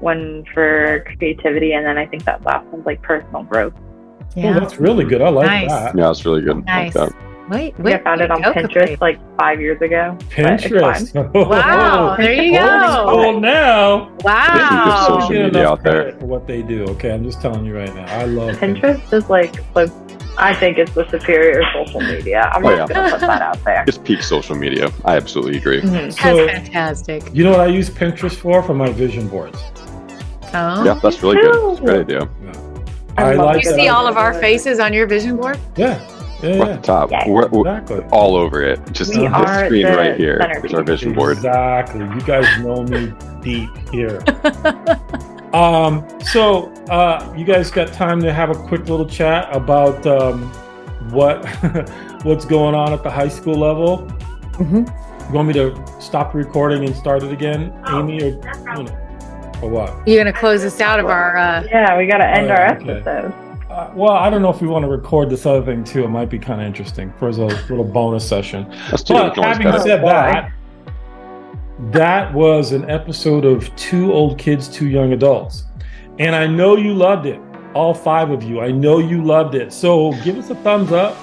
one 0.00 0.44
for 0.52 1.04
creativity, 1.18 1.72
and 1.72 1.84
then 1.86 1.96
I 1.98 2.06
think 2.06 2.24
that 2.24 2.42
last 2.44 2.66
one's 2.66 2.86
like 2.86 3.00
personal 3.02 3.42
growth. 3.44 3.74
oh 3.76 4.26
Yeah. 4.34 4.58
that's 4.58 4.78
really 4.78 5.04
good 5.04 5.22
i 5.22 5.28
like 5.28 5.46
Nice. 5.46 5.70
that 5.70 5.96
Yeah, 5.96 6.10
it's 6.10 6.24
really 6.26 6.42
good. 6.42 6.56
I 6.66 6.84
Nice. 6.84 6.94
Like 6.94 7.10
that. 7.10 7.16
Wait, 7.50 7.74
I 7.78 7.82
wait. 7.82 7.94
I 7.96 7.98
found 7.98 8.20
it 8.22 8.30
on 8.30 8.42
Pinterest 8.42 8.72
Capri. 8.72 8.96
like 9.02 9.18
five 9.38 9.60
years 9.60 9.80
ago. 9.82 10.16
but 10.18 10.38
it's 10.38 10.64
pinterest 10.64 11.34
Wow, 11.50 12.16
there 12.16 12.32
you 12.32 12.52
go. 12.58 13.06
school 13.06 13.38
now 13.40 14.10
Wow. 14.22 15.06
social 15.20 15.42
media 15.44 15.68
out 15.68 15.82
there. 15.82 16.12
for 16.12 16.24
what 16.26 16.46
they 16.46 16.62
do. 16.62 16.84
Okay, 16.94 17.12
I'm 17.12 17.22
just 17.22 17.42
telling 17.42 17.64
you 17.66 17.76
right 17.76 17.94
now. 17.94 18.06
I 18.06 18.24
love 18.24 18.56
fine. 18.58 18.74
Pinterest 18.76 19.12
is 19.12 19.28
like, 19.28 19.54
like 19.74 19.90
I 20.38 20.52
think 20.54 20.78
it's 20.78 20.92
the 20.94 21.06
superior 21.10 21.62
social 21.74 22.00
media. 22.00 22.50
I'm 22.52 22.64
Oh, 22.64 22.74
just 22.76 22.90
yeah. 22.90 22.96
gonna 22.96 23.10
put 23.12 23.20
that 23.20 23.42
out 23.42 23.62
there. 23.64 23.84
It's 23.86 23.98
peak 23.98 24.22
social 24.22 24.56
media. 24.56 24.90
I 25.04 25.16
absolutely 25.16 25.58
agree. 25.58 25.80
Mhm. 25.82 25.92
That's 25.92 26.16
fantastic. 26.18 27.22
you 27.34 27.44
know 27.44 27.50
what 27.50 27.60
I 27.60 27.66
use 27.66 27.88
Pinterest 27.90 28.36
for? 28.36 28.62
For 28.62 28.74
my 28.74 28.88
vision 28.90 29.28
boards. 29.28 29.62
Oh. 30.54 30.84
Yeah, 30.84 30.94
that's 31.02 31.22
really 31.22 31.36
good. 31.36 31.72
It's 31.72 31.80
a 31.80 31.82
great 31.84 32.00
idea. 32.00 32.28
I 33.16 33.32
I 33.32 33.34
like 33.34 33.64
You 33.64 33.72
see 33.74 33.88
all 33.88 34.06
of 34.06 34.16
our 34.16 34.34
faces 34.34 34.78
on 34.80 34.92
your 34.92 35.06
vision 35.06 35.36
board? 35.36 35.58
Yeah, 35.76 36.00
yeah, 36.42 36.50
We're 36.50 36.56
yeah. 36.56 36.64
at 36.74 36.82
the 36.82 36.86
top. 36.86 37.10
Yeah. 37.10 37.28
We're, 37.28 37.48
we're 37.48 37.78
Exactly. 37.78 38.04
all 38.12 38.36
over 38.36 38.62
it. 38.62 38.80
Just 38.92 39.16
We 39.16 39.26
this 39.28 39.64
screen 39.66 39.86
the 39.86 39.96
right 39.96 40.16
here 40.16 40.40
is 40.64 40.74
our 40.74 40.82
vision 40.82 41.12
board. 41.12 41.36
Exactly. 41.38 42.00
You 42.00 42.20
guys 42.22 42.46
know 42.62 42.82
me 42.84 43.12
deep 43.42 43.70
here. 43.90 44.22
um, 45.52 46.06
so 46.20 46.72
uh, 46.90 47.32
you 47.36 47.44
guys 47.44 47.70
got 47.70 47.92
time 47.92 48.20
to 48.22 48.32
have 48.32 48.50
a 48.50 48.54
quick 48.54 48.88
little 48.88 49.06
chat 49.06 49.48
about 49.54 50.04
um, 50.06 50.42
what 51.10 51.44
what's 52.24 52.44
going 52.44 52.74
on 52.74 52.92
at 52.92 53.02
the 53.02 53.10
high 53.10 53.28
school 53.28 53.54
level. 53.54 53.98
Mhm. 54.54 54.86
You 55.28 55.34
want 55.34 55.48
me 55.48 55.54
to 55.54 55.84
stop 56.00 56.34
recording 56.34 56.84
and 56.84 56.94
start 56.94 57.22
it 57.22 57.32
again, 57.32 57.72
Amy, 57.88 58.22
or 58.22 58.26
you 58.76 58.84
know, 58.84 58.98
or 59.64 59.70
what? 59.70 60.06
You're 60.06 60.22
going 60.22 60.32
to 60.32 60.38
close 60.38 60.62
us 60.64 60.80
out 60.80 61.00
of 61.00 61.06
our. 61.06 61.36
Uh, 61.36 61.64
Yeah, 61.70 61.96
we 61.96 62.06
gotta 62.06 62.26
end 62.26 62.50
Oh, 62.50 62.54
our 62.54 62.74
okay. 62.76 62.90
episode. 62.92 63.32
Uh, 63.70 63.90
well, 63.94 64.12
I 64.12 64.30
don't 64.30 64.42
know 64.42 64.50
if 64.50 64.60
we 64.60 64.68
want 64.68 64.84
to 64.84 64.88
record 64.88 65.30
this 65.30 65.46
other 65.46 65.64
thing 65.64 65.82
too. 65.82 66.04
It 66.04 66.08
might 66.08 66.30
be 66.30 66.38
kind 66.38 66.60
of 66.60 66.66
interesting 66.66 67.12
for 67.18 67.28
as 67.28 67.38
a 67.38 67.46
little 67.46 67.82
bonus 67.84 68.26
session. 68.28 68.70
Let's 68.90 69.02
do 69.02 69.16
it. 69.16 69.22
We 69.22 69.28
But 69.36 69.44
having 69.44 69.66
cut 69.66 69.82
said 69.82 70.02
that, 70.04 70.52
that 71.90 72.32
was 72.32 72.72
an 72.72 72.88
episode 72.90 73.44
of 73.44 73.74
Two 73.74 74.12
Old 74.12 74.38
Kids, 74.38 74.68
Two 74.68 74.86
Young 74.88 75.12
Adults. 75.12 75.64
And 76.20 76.36
I 76.36 76.46
know 76.46 76.76
you 76.76 76.94
loved 76.94 77.26
it. 77.26 77.40
All 77.74 77.92
five 77.94 78.30
of 78.30 78.42
you. 78.44 78.60
I 78.60 78.70
know 78.70 78.98
you 78.98 79.24
loved 79.24 79.56
it. 79.56 79.72
So 79.72 80.12
give 80.22 80.38
us 80.38 80.50
a 80.50 80.54
thumbs 80.56 80.92
up. 80.92 81.16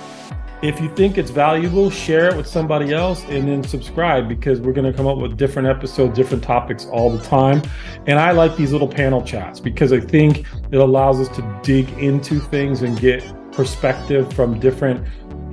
If 0.62 0.80
you 0.80 0.94
think 0.96 1.18
it's 1.18 1.32
valuable, 1.32 1.90
share 1.90 2.30
it 2.30 2.38
with 2.38 2.46
somebody 2.46 2.94
else 2.94 3.24
and 3.30 3.48
then 3.48 3.64
subscribe 3.64 4.30
because 4.30 4.62
we're 4.62 4.74
going 4.74 4.90
to 4.90 4.96
come 4.96 5.08
up 5.08 5.18
with 5.18 5.36
different 5.36 5.68
episodes, 5.68 6.16
different 6.16 6.44
topics 6.44 6.86
all 6.86 7.10
the 7.10 7.24
time. 7.24 7.64
And 8.06 8.20
I 8.20 8.30
like 8.30 8.56
these 8.58 8.72
little 8.72 8.88
panel 8.88 9.24
chats 9.24 9.60
because 9.60 9.92
I 9.92 10.00
think 10.00 10.46
it 10.72 10.78
allows 10.78 11.20
us 11.20 11.36
to 11.36 11.60
dig 11.64 11.90
into 11.98 12.40
things 12.40 12.84
and 12.84 13.00
get 13.00 13.24
perspective 13.52 14.32
from 14.34 14.60
different 14.60 15.04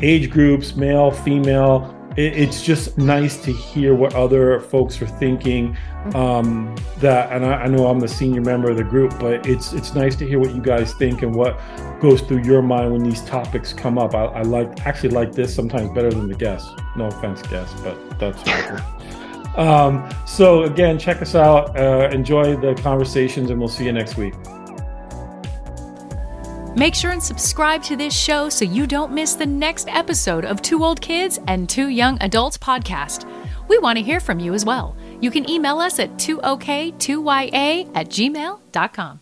age 0.02 0.30
groups, 0.30 0.76
male, 0.76 1.10
female. 1.10 1.94
It, 2.16 2.34
it's 2.34 2.62
just 2.62 2.98
nice 2.98 3.42
to 3.44 3.52
hear 3.52 3.94
what 3.94 4.14
other 4.14 4.60
folks 4.60 5.00
are 5.02 5.06
thinking. 5.06 5.76
Um, 6.14 6.74
that, 6.98 7.32
and 7.32 7.44
I, 7.44 7.64
I 7.64 7.68
know 7.68 7.86
I'm 7.86 8.00
the 8.00 8.08
senior 8.08 8.40
member 8.40 8.70
of 8.70 8.76
the 8.76 8.84
group, 8.84 9.18
but 9.18 9.46
it's 9.46 9.72
it's 9.72 9.94
nice 9.94 10.16
to 10.16 10.26
hear 10.26 10.38
what 10.38 10.54
you 10.54 10.62
guys 10.62 10.94
think 10.94 11.22
and 11.22 11.34
what 11.34 11.58
goes 12.00 12.20
through 12.20 12.42
your 12.42 12.62
mind 12.62 12.92
when 12.92 13.02
these 13.02 13.22
topics 13.24 13.72
come 13.72 13.98
up. 13.98 14.14
I, 14.14 14.24
I 14.24 14.42
like 14.42 14.86
actually 14.86 15.10
like 15.10 15.32
this 15.32 15.54
sometimes 15.54 15.90
better 15.90 16.10
than 16.10 16.28
the 16.28 16.34
guests. 16.34 16.70
No 16.96 17.06
offense, 17.06 17.42
guests, 17.42 17.78
but 17.82 18.18
that's. 18.18 18.42
um, 19.58 20.08
so 20.26 20.62
again, 20.64 20.98
check 20.98 21.20
us 21.20 21.34
out. 21.34 21.76
Uh, 21.76 22.08
enjoy 22.12 22.56
the 22.56 22.74
conversations, 22.82 23.50
and 23.50 23.58
we'll 23.58 23.68
see 23.68 23.84
you 23.84 23.92
next 23.92 24.16
week. 24.16 24.34
Make 26.78 26.94
sure 26.94 27.10
and 27.10 27.20
subscribe 27.20 27.82
to 27.84 27.96
this 27.96 28.14
show 28.16 28.48
so 28.48 28.64
you 28.64 28.86
don't 28.86 29.10
miss 29.10 29.34
the 29.34 29.44
next 29.44 29.88
episode 29.88 30.44
of 30.44 30.62
Two 30.62 30.84
Old 30.84 31.00
Kids 31.00 31.40
and 31.48 31.68
Two 31.68 31.88
Young 31.88 32.16
Adults 32.20 32.56
podcast. 32.56 33.28
We 33.66 33.78
want 33.78 33.98
to 33.98 34.04
hear 34.04 34.20
from 34.20 34.38
you 34.38 34.54
as 34.54 34.64
well. 34.64 34.94
You 35.20 35.32
can 35.32 35.50
email 35.50 35.80
us 35.80 35.98
at 35.98 36.10
2ok2ya 36.18 37.90
at 37.96 38.08
gmail.com. 38.08 39.20